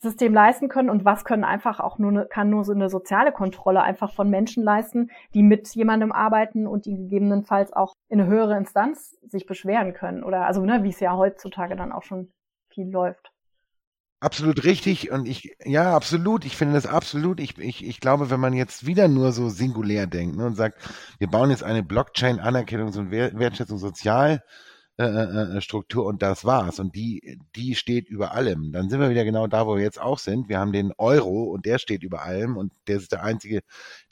System 0.04 0.34
leisten 0.34 0.70
können 0.70 0.90
und 0.90 1.06
was 1.06 1.26
können 1.26 1.44
einfach 1.44 1.80
auch 1.80 1.98
nur 1.98 2.12
eine, 2.12 2.26
kann 2.26 2.50
nur 2.50 2.64
so 2.64 2.74
eine 2.74 2.90
soziale 2.90 3.32
Kontrolle 3.32 3.82
einfach 3.82 4.14
von 4.14 4.30
Menschen 4.30 4.64
leisten, 4.64 5.10
die 5.34 5.42
mit 5.42 5.74
jemandem 5.74 6.12
arbeiten 6.12 6.68
und 6.68 6.86
die 6.86 6.96
gegebenenfalls 6.96 7.74
auch 7.74 7.94
in 8.10 8.22
eine 8.22 8.30
höhere 8.30 8.56
Instanz 8.56 9.18
sich 9.24 9.48
beschweren 9.48 9.94
können 9.94 10.24
oder 10.24 10.46
also 10.46 10.64
ne, 10.64 10.84
wie 10.84 10.90
es 10.90 11.00
ja 11.00 11.18
heutzutage 11.18 11.76
dann 11.76 11.92
auch 11.92 12.04
schon 12.04 12.32
viel 12.70 12.90
läuft. 12.90 13.32
Absolut 14.20 14.64
richtig 14.64 15.12
und 15.12 15.28
ich, 15.28 15.56
ja, 15.66 15.94
absolut, 15.96 16.46
ich 16.46 16.56
finde 16.56 16.76
das 16.76 16.86
absolut, 16.86 17.40
ich, 17.40 17.58
ich, 17.58 17.86
ich 17.86 18.00
glaube, 18.00 18.30
wenn 18.30 18.40
man 18.40 18.54
jetzt 18.54 18.86
wieder 18.86 19.08
nur 19.08 19.34
so 19.34 19.50
singulär 19.50 20.08
denkt 20.08 20.38
ne, 20.38 20.46
und 20.46 20.56
sagt, 20.56 20.80
wir 21.18 21.28
bauen 21.28 21.50
jetzt 21.50 21.64
eine 21.64 21.82
Blockchain-Anerkennungs- 21.82 22.98
und 22.98 23.12
Wertschätzung 23.12 23.80
sozial, 23.80 24.42
äh, 24.96 25.06
äh, 25.06 25.58
äh, 25.58 25.62
Struktur 25.62 26.06
und 26.06 26.22
das 26.22 26.46
war's. 26.46 26.80
Und 26.80 26.94
die, 26.94 27.40
die 27.56 27.74
steht 27.74 28.08
über 28.10 28.34
allem. 28.34 28.72
Dann 28.72 28.90
sind 28.90 29.00
wir 29.00 29.10
wieder 29.10 29.24
genau 29.24 29.48
da, 29.48 29.66
wo 29.66 29.76
wir 29.76 29.82
jetzt 29.82 30.00
auch 30.00 30.20
sind. 30.20 30.50
Wir 30.50 30.60
haben 30.60 30.72
den 30.72 30.94
Euro 31.00 31.46
und 31.46 31.66
der 31.66 31.80
steht 31.80 32.04
über 32.04 32.22
allem 32.22 32.58
und 32.58 32.72
der 32.88 32.98
ist 32.98 33.12
der 33.12 33.24
einzige, 33.24 33.62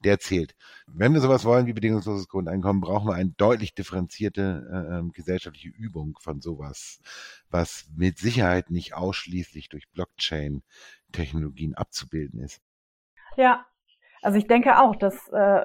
der 0.04 0.18
zählt. 0.18 0.56
Wenn 0.88 1.14
wir 1.14 1.22
sowas 1.22 1.46
wollen 1.46 1.68
wie 1.68 1.74
bedingungsloses 1.74 2.28
Grundeinkommen, 2.28 2.82
brauchen 2.82 3.08
wir 3.08 3.14
eine 3.14 3.30
deutlich 3.30 3.76
differenzierte 3.76 4.68
äh, 4.72 4.98
ähm, 4.98 5.12
gesellschaftliche 5.12 5.70
Übung 5.70 6.18
von 6.20 6.42
sowas, 6.42 7.00
was 7.52 7.86
mit 7.96 8.18
Sicherheit 8.18 8.72
nicht 8.72 8.96
ausschließlich 8.96 9.70
durch 9.70 9.88
Blockchain-Technologien 9.92 11.76
abzubilden 11.76 12.40
ist. 12.40 12.60
Ja, 13.38 13.68
also 14.24 14.40
ich 14.40 14.48
denke 14.48 14.80
auch, 14.80 14.96
dass 14.96 15.28
äh, 15.28 15.64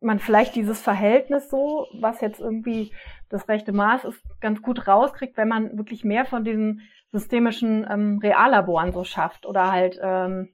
man 0.00 0.18
vielleicht 0.18 0.54
dieses 0.54 0.80
Verhältnis 0.80 1.50
so, 1.50 1.86
was 2.00 2.20
jetzt 2.20 2.40
irgendwie 2.40 2.92
das 3.28 3.48
rechte 3.48 3.72
Maß 3.72 4.04
ist, 4.04 4.22
ganz 4.40 4.62
gut 4.62 4.86
rauskriegt, 4.86 5.36
wenn 5.36 5.48
man 5.48 5.76
wirklich 5.76 6.04
mehr 6.04 6.24
von 6.24 6.44
diesen 6.44 6.82
systemischen 7.10 7.86
ähm, 7.90 8.18
Reallaboren 8.22 8.92
so 8.92 9.04
schafft 9.04 9.46
oder 9.46 9.72
halt 9.72 9.98
ähm, 10.02 10.50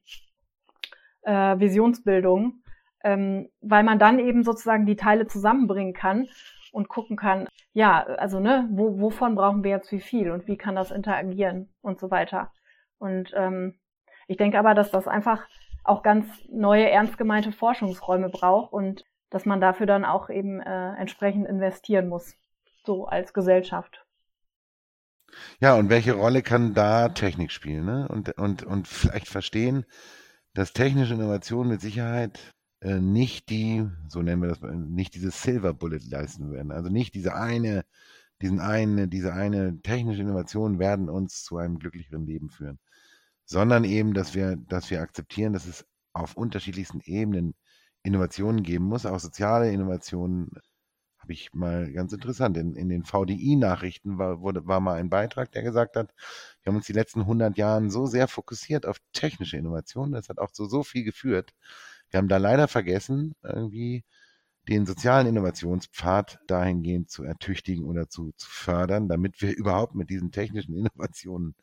äh, 1.23 1.59
Visionsbildung, 1.59 2.63
ähm, 3.03 3.49
weil 3.61 3.83
man 3.83 3.99
dann 3.99 4.19
eben 4.19 4.45
sozusagen 4.45 4.87
die 4.87 4.97
Teile 4.97 5.27
zusammenbringen 5.27 5.95
kann 5.95 6.27
und 6.73 6.89
gucken 6.89 7.17
kann, 7.17 7.49
ja, 7.73 8.03
also 8.03 8.41
ne, 8.41 8.69
wo, 8.71 9.01
wovon 9.01 9.35
brauchen 9.35 9.63
wir 9.63 9.71
jetzt 9.71 9.93
wie 9.93 10.01
viel 10.01 10.31
und 10.31 10.47
wie 10.47 10.57
kann 10.57 10.75
das 10.75 10.91
interagieren 10.91 11.73
und 11.83 12.01
so 12.01 12.11
weiter. 12.11 12.51
Und 12.99 13.33
ähm, 13.37 13.79
ich 14.27 14.37
denke 14.37 14.59
aber, 14.59 14.75
dass 14.75 14.91
das 14.91 15.07
einfach 15.07 15.47
auch 15.85 16.03
ganz 16.03 16.27
neue, 16.49 16.89
ernst 16.91 17.19
gemeinte 17.19 17.53
Forschungsräume 17.53 18.31
braucht 18.31 18.73
und 18.73 19.05
dass 19.35 19.47
man 19.47 19.61
dafür 19.61 19.87
dann 19.87 20.05
auch 20.05 20.31
eben 20.31 20.61
äh, 20.61 20.95
entsprechend 20.95 21.49
investieren 21.49 22.09
muss, 22.09 22.37
so 22.85 23.07
als 23.07 23.35
Gesellschaft. 23.35 24.07
Ja, 25.59 25.75
und 25.75 25.91
welche 25.91 26.13
Rolle 26.13 26.41
kann 26.41 26.73
da 26.73 27.09
Technik 27.09 27.51
spielen? 27.51 27.85
Ne? 27.85 28.07
Und, 28.07 28.39
und, 28.39 28.63
und 28.63 28.87
vielleicht 28.87 29.27
verstehen, 29.27 29.87
dass 30.53 30.73
technische 30.73 31.15
Innovationen 31.15 31.73
mit 31.73 31.81
Sicherheit 31.81 32.55
äh, 32.81 33.01
nicht 33.01 33.49
die, 33.51 33.85
so 34.07 34.23
nennen 34.23 34.41
wir 34.41 34.51
das, 34.51 34.61
nicht 34.63 35.17
diese 35.17 35.33
Silver 35.33 35.75
Bullet 35.75 36.09
leisten 36.09 36.53
werden. 36.53 36.71
Also 36.71 36.89
nicht 36.89 37.17
diese 37.17 37.35
eine, 37.35 37.85
diesen 38.41 38.61
eine, 38.61 39.09
diese 39.09 39.33
eine 39.33 39.83
technische 39.83 40.23
Innovation 40.23 40.79
werden 40.79 41.09
uns 41.09 41.43
zu 41.43 41.57
einem 41.57 41.81
glücklicheren 41.81 42.25
Leben 42.25 42.51
führen, 42.51 42.79
sondern 43.47 43.83
eben, 43.83 44.15
dass 44.15 44.37
wir, 44.37 44.55
dass 44.55 44.93
wir 44.93 45.01
akzeptieren, 45.01 45.55
dass 45.55 45.67
es 45.67 45.85
auf 46.13 46.37
unterschiedlichsten 46.37 47.01
Ebenen 47.01 47.57
Innovationen 48.05 48.63
geben 48.63 48.85
muss, 48.85 49.07
auch 49.07 49.19
soziale 49.19 49.73
Innovationen. 49.73 50.51
Habe 51.19 51.33
ich 51.33 51.55
mal 51.55 51.91
ganz 51.91 52.13
interessant. 52.13 52.57
In, 52.59 52.77
in 52.77 52.91
den 52.91 53.03
VDI-Nachrichten 53.03 54.19
war, 54.19 54.41
wurde, 54.43 54.67
war 54.67 54.81
mal 54.81 54.99
ein 55.01 55.09
Beitrag, 55.09 55.51
der 55.53 55.63
gesagt 55.63 55.97
hat, 55.97 56.15
wir 56.63 56.71
haben 56.71 56.77
uns 56.77 56.87
die 56.87 56.93
letzten 56.93 57.21
100 57.21 57.57
Jahren 57.57 57.91
so 57.91 58.05
sehr 58.07 58.29
fokussiert 58.29 58.85
auf 58.85 58.99
technische 59.15 59.57
Innovationen, 59.57 60.13
das 60.13 60.29
hat 60.29 60.39
auch 60.39 60.51
zu 60.51 60.67
so 60.67 60.83
viel 60.83 61.03
geführt. 61.03 61.55
Wir 62.11 62.19
haben 62.19 62.29
da 62.29 62.37
leider 62.37 62.69
vergessen, 62.69 63.35
irgendwie 63.43 64.05
den 64.69 64.87
sozialen 64.87 65.27
Innovationspfad 65.27 66.41
dahingehend 66.47 67.11
zu 67.11 67.25
ertüchtigen 67.25 67.85
oder 67.87 68.09
zu, 68.09 68.33
zu 68.37 68.49
fördern, 68.51 69.09
damit 69.09 69.41
wir 69.41 69.57
überhaupt 69.57 69.95
mit 69.95 70.11
diesen 70.11 70.31
technischen 70.31 70.77
Innovationen 70.77 71.55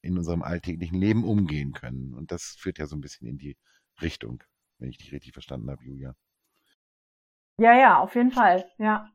in 0.00 0.16
unserem 0.16 0.42
alltäglichen 0.42 0.98
Leben 0.98 1.24
umgehen 1.24 1.72
können. 1.72 2.14
Und 2.14 2.30
das 2.30 2.56
führt 2.58 2.78
ja 2.78 2.86
so 2.86 2.96
ein 2.96 3.00
bisschen 3.00 3.26
in 3.26 3.38
die 3.38 3.56
Richtung, 4.00 4.44
wenn 4.78 4.88
ich 4.88 4.98
dich 4.98 5.12
richtig 5.12 5.32
verstanden 5.32 5.70
habe, 5.70 5.84
Julia. 5.84 6.14
Ja, 7.58 7.74
ja, 7.74 7.98
auf 7.98 8.14
jeden 8.14 8.30
Fall, 8.30 8.70
ja. 8.78 9.10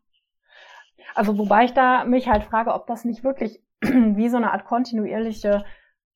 Also 1.16 1.38
wobei 1.38 1.66
ich 1.66 1.74
da 1.74 2.06
mich 2.06 2.28
halt 2.28 2.44
frage, 2.44 2.74
ob 2.74 2.88
das 2.88 3.06
nicht 3.06 3.24
wirklich 3.24 3.62
wie 3.82 4.30
so 4.30 4.38
eine 4.38 4.52
Art 4.52 4.66
kontinuierliche 4.66 5.66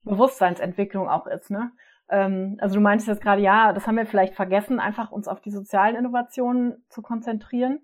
Bewusstseinsentwicklung 0.04 1.10
auch 1.10 1.28
ist, 1.28 1.50
ne? 1.50 1.72
Ähm, 2.10 2.58
also 2.60 2.76
du 2.76 2.82
meinst 2.82 3.08
jetzt 3.08 3.22
gerade, 3.22 3.42
ja, 3.42 3.74
das 3.74 3.88
haben 3.88 3.98
wir 3.98 4.06
vielleicht 4.06 4.36
vergessen, 4.36 4.80
einfach 4.80 5.12
uns 5.12 5.28
auf 5.28 5.42
die 5.42 5.52
sozialen 5.52 5.96
Innovationen 5.96 6.84
zu 6.90 7.02
konzentrieren. 7.02 7.82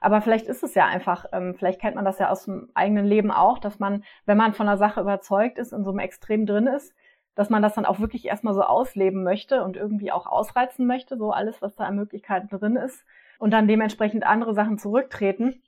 Aber 0.00 0.20
vielleicht 0.20 0.46
ist 0.46 0.62
es 0.62 0.74
ja 0.74 0.86
einfach, 0.86 1.26
ähm, 1.32 1.54
vielleicht 1.56 1.80
kennt 1.80 1.96
man 1.96 2.04
das 2.04 2.18
ja 2.18 2.30
aus 2.30 2.44
dem 2.44 2.70
eigenen 2.74 3.06
Leben 3.06 3.30
auch, 3.30 3.58
dass 3.58 3.78
man, 3.78 4.04
wenn 4.24 4.36
man 4.36 4.54
von 4.54 4.68
einer 4.68 4.78
Sache 4.78 5.00
überzeugt 5.00 5.58
ist, 5.58 5.72
in 5.72 5.84
so 5.84 5.90
einem 5.90 5.98
Extrem 5.98 6.46
drin 6.46 6.66
ist, 6.66 6.94
dass 7.34 7.50
man 7.50 7.62
das 7.62 7.74
dann 7.74 7.86
auch 7.86 8.00
wirklich 8.00 8.26
erstmal 8.26 8.54
so 8.54 8.62
ausleben 8.62 9.22
möchte 9.22 9.62
und 9.62 9.76
irgendwie 9.76 10.12
auch 10.12 10.26
ausreizen 10.26 10.86
möchte, 10.86 11.16
so 11.16 11.30
alles, 11.30 11.62
was 11.62 11.74
da 11.76 11.84
an 11.84 11.96
Möglichkeiten 11.96 12.48
drin 12.48 12.76
ist 12.76 13.04
und 13.38 13.50
dann 13.52 13.68
dementsprechend 13.68 14.24
andere 14.24 14.54
Sachen 14.54 14.78
zurücktreten. 14.78 15.62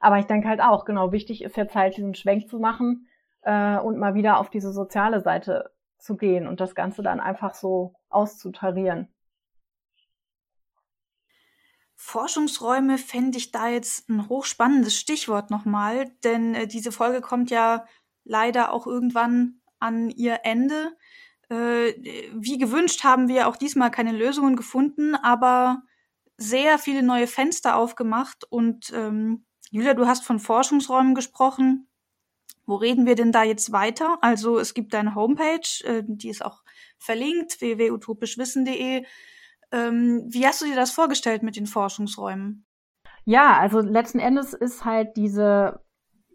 Aber 0.00 0.18
ich 0.18 0.26
denke 0.26 0.48
halt 0.48 0.60
auch, 0.60 0.84
genau, 0.84 1.12
wichtig 1.12 1.42
ist 1.42 1.56
jetzt 1.56 1.74
halt 1.74 1.96
diesen 1.96 2.14
Schwenk 2.14 2.48
zu 2.48 2.58
machen 2.58 3.08
äh, 3.42 3.78
und 3.78 3.98
mal 3.98 4.14
wieder 4.14 4.38
auf 4.38 4.50
diese 4.50 4.72
soziale 4.72 5.20
Seite 5.20 5.72
zu 5.98 6.16
gehen 6.16 6.46
und 6.46 6.60
das 6.60 6.74
Ganze 6.74 7.02
dann 7.02 7.20
einfach 7.20 7.54
so 7.54 7.94
auszutarieren. 8.08 9.08
Forschungsräume 11.96 12.96
fände 12.96 13.38
ich 13.38 13.50
da 13.50 13.68
jetzt 13.68 14.08
ein 14.08 14.28
hochspannendes 14.28 14.96
Stichwort 14.96 15.50
nochmal, 15.50 16.08
denn 16.22 16.54
äh, 16.54 16.68
diese 16.68 16.92
Folge 16.92 17.20
kommt 17.20 17.50
ja 17.50 17.84
leider 18.22 18.72
auch 18.72 18.86
irgendwann 18.86 19.60
an 19.80 20.10
ihr 20.10 20.40
Ende. 20.44 20.96
Äh, 21.50 21.94
wie 22.34 22.58
gewünscht 22.58 23.04
haben 23.04 23.28
wir 23.28 23.48
auch 23.48 23.56
diesmal 23.56 23.90
keine 23.90 24.12
Lösungen 24.12 24.56
gefunden, 24.56 25.14
aber 25.14 25.82
sehr 26.36 26.78
viele 26.78 27.02
neue 27.02 27.26
Fenster 27.26 27.76
aufgemacht. 27.76 28.44
Und 28.50 28.92
ähm, 28.94 29.44
Julia, 29.70 29.94
du 29.94 30.06
hast 30.06 30.24
von 30.24 30.38
Forschungsräumen 30.38 31.14
gesprochen. 31.14 31.88
Wo 32.66 32.76
reden 32.76 33.06
wir 33.06 33.14
denn 33.14 33.32
da 33.32 33.44
jetzt 33.44 33.72
weiter? 33.72 34.18
Also 34.20 34.58
es 34.58 34.74
gibt 34.74 34.92
deine 34.92 35.14
Homepage, 35.14 35.84
äh, 35.84 36.02
die 36.06 36.28
ist 36.28 36.44
auch 36.44 36.62
verlinkt, 36.98 37.60
www.utopischwissen.de. 37.60 39.04
Ähm, 39.72 40.24
wie 40.28 40.46
hast 40.46 40.62
du 40.62 40.66
dir 40.66 40.76
das 40.76 40.90
vorgestellt 40.90 41.42
mit 41.42 41.56
den 41.56 41.66
Forschungsräumen? 41.66 42.66
Ja, 43.24 43.58
also 43.58 43.80
letzten 43.80 44.18
Endes 44.18 44.52
ist 44.54 44.84
halt 44.84 45.16
diese 45.16 45.82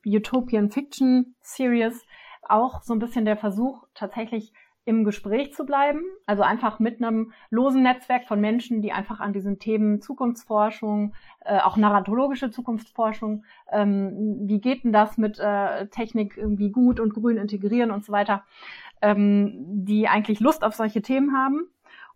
Utopian 0.05 0.69
Fiction 0.69 1.35
Series 1.41 2.03
auch 2.47 2.81
so 2.81 2.93
ein 2.93 2.99
bisschen 2.99 3.25
der 3.25 3.37
Versuch, 3.37 3.85
tatsächlich 3.93 4.53
im 4.85 5.05
Gespräch 5.05 5.53
zu 5.53 5.65
bleiben, 5.65 6.01
also 6.25 6.43
einfach 6.43 6.79
mit 6.79 7.01
einem 7.01 7.31
losen 7.49 7.83
Netzwerk 7.83 8.25
von 8.27 8.41
Menschen, 8.41 8.81
die 8.81 8.91
einfach 8.91 9.21
an 9.21 9.31
diesen 9.31 9.57
Themen 9.57 10.01
Zukunftsforschung, 10.01 11.13
äh, 11.45 11.59
auch 11.59 11.77
narratologische 11.77 12.51
Zukunftsforschung, 12.51 13.45
ähm, 13.71 14.39
wie 14.41 14.59
geht 14.59 14.83
denn 14.83 14.91
das 14.91 15.17
mit 15.17 15.39
äh, 15.39 15.87
Technik 15.87 16.35
irgendwie 16.35 16.69
gut 16.69 16.99
und 16.99 17.13
grün 17.13 17.37
integrieren 17.37 17.91
und 17.91 18.03
so 18.03 18.11
weiter, 18.11 18.43
ähm, 19.01 19.53
die 19.85 20.09
eigentlich 20.09 20.41
Lust 20.41 20.63
auf 20.65 20.75
solche 20.75 21.01
Themen 21.01 21.33
haben. 21.33 21.61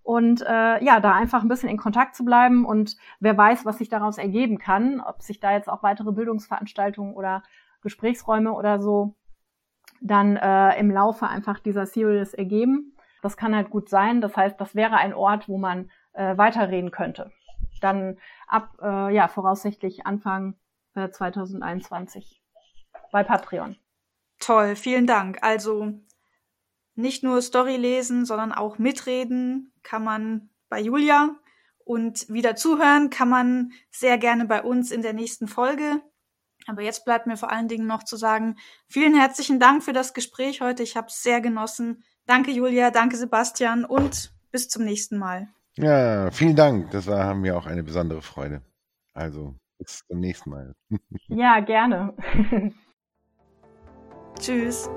Und 0.04 0.42
äh, 0.42 0.84
ja, 0.84 1.00
da 1.02 1.14
einfach 1.14 1.42
ein 1.42 1.50
bisschen 1.50 1.70
in 1.70 1.78
Kontakt 1.78 2.16
zu 2.16 2.24
bleiben 2.24 2.66
und 2.66 2.96
wer 3.20 3.38
weiß, 3.38 3.66
was 3.66 3.78
sich 3.78 3.90
daraus 3.90 4.18
ergeben 4.18 4.58
kann, 4.58 5.02
ob 5.02 5.22
sich 5.22 5.42
da 5.42 5.52
jetzt 5.52 5.70
auch 5.70 5.84
weitere 5.84 6.14
Bildungsveranstaltungen 6.14 7.14
oder 7.14 7.44
Gesprächsräume 7.82 8.54
oder 8.54 8.82
so 8.82 9.16
dann 10.02 10.38
äh, 10.38 10.80
im 10.80 10.92
Laufe 10.92 11.28
einfach 11.28 11.60
dieser 11.60 11.86
Series 11.86 12.34
ergeben. 12.34 12.96
Das 13.22 13.38
kann 13.38 13.56
halt 13.56 13.70
gut 13.70 13.90
sein. 13.90 14.22
Das 14.22 14.36
heißt, 14.36 14.60
das 14.60 14.76
wäre 14.76 14.98
ein 14.98 15.14
Ort, 15.14 15.48
wo 15.50 15.58
man 15.58 15.90
äh, 16.14 16.38
weiterreden 16.38 16.92
könnte. 16.92 17.32
Dann 17.82 18.18
ab, 18.48 18.78
äh, 18.82 19.14
ja, 19.14 19.28
voraussichtlich 19.28 20.06
Anfang 20.06 20.56
äh, 20.96 21.10
2021 21.10 22.42
bei 23.12 23.24
Patreon. 23.24 23.78
Toll, 24.40 24.76
vielen 24.76 25.08
Dank. 25.08 25.40
Also 25.42 25.94
nicht 26.96 27.24
nur 27.24 27.42
Story 27.42 27.78
lesen, 27.78 28.26
sondern 28.26 28.52
auch 28.52 28.78
mitreden 28.78 29.74
kann 29.84 30.04
man 30.04 30.50
bei 30.70 30.80
Julia 30.80 31.36
und 31.86 32.28
wieder 32.30 32.56
zuhören 32.56 33.10
kann 33.10 33.30
man 33.30 33.72
sehr 33.90 34.18
gerne 34.18 34.46
bei 34.46 34.62
uns 34.62 34.92
in 34.92 35.02
der 35.02 35.14
nächsten 35.14 35.48
Folge. 35.48 36.02
Aber 36.68 36.82
jetzt 36.82 37.06
bleibt 37.06 37.28
mir 37.28 37.38
vor 37.38 37.52
allen 37.52 37.68
Dingen 37.68 37.88
noch 37.88 38.04
zu 38.04 38.18
sagen, 38.18 38.58
vielen 38.88 39.16
herzlichen 39.16 39.60
Dank 39.60 39.84
für 39.84 39.94
das 39.94 40.14
Gespräch 40.14 40.62
heute. 40.62 40.84
Ich 40.84 40.96
habe 40.96 41.08
es 41.08 41.24
sehr 41.24 41.42
genossen. 41.42 42.04
Danke 42.26 42.52
Julia, 42.52 42.92
danke 42.92 43.16
Sebastian 43.16 43.86
und 43.86 44.34
bis 44.52 44.68
zum 44.68 44.84
nächsten 44.84 45.18
Mal. 45.18 45.48
Ja, 45.78 46.30
vielen 46.32 46.56
Dank. 46.56 46.92
Das 46.92 47.08
war 47.08 47.34
mir 47.36 47.58
auch 47.58 47.66
eine 47.66 47.84
besondere 47.84 48.22
Freude. 48.22 48.62
Also 49.14 49.56
bis 49.78 50.02
zum 50.08 50.20
nächsten 50.20 50.50
Mal. 50.50 50.76
Ja, 51.28 51.60
gerne. 51.60 52.14
Tschüss. 54.40 54.90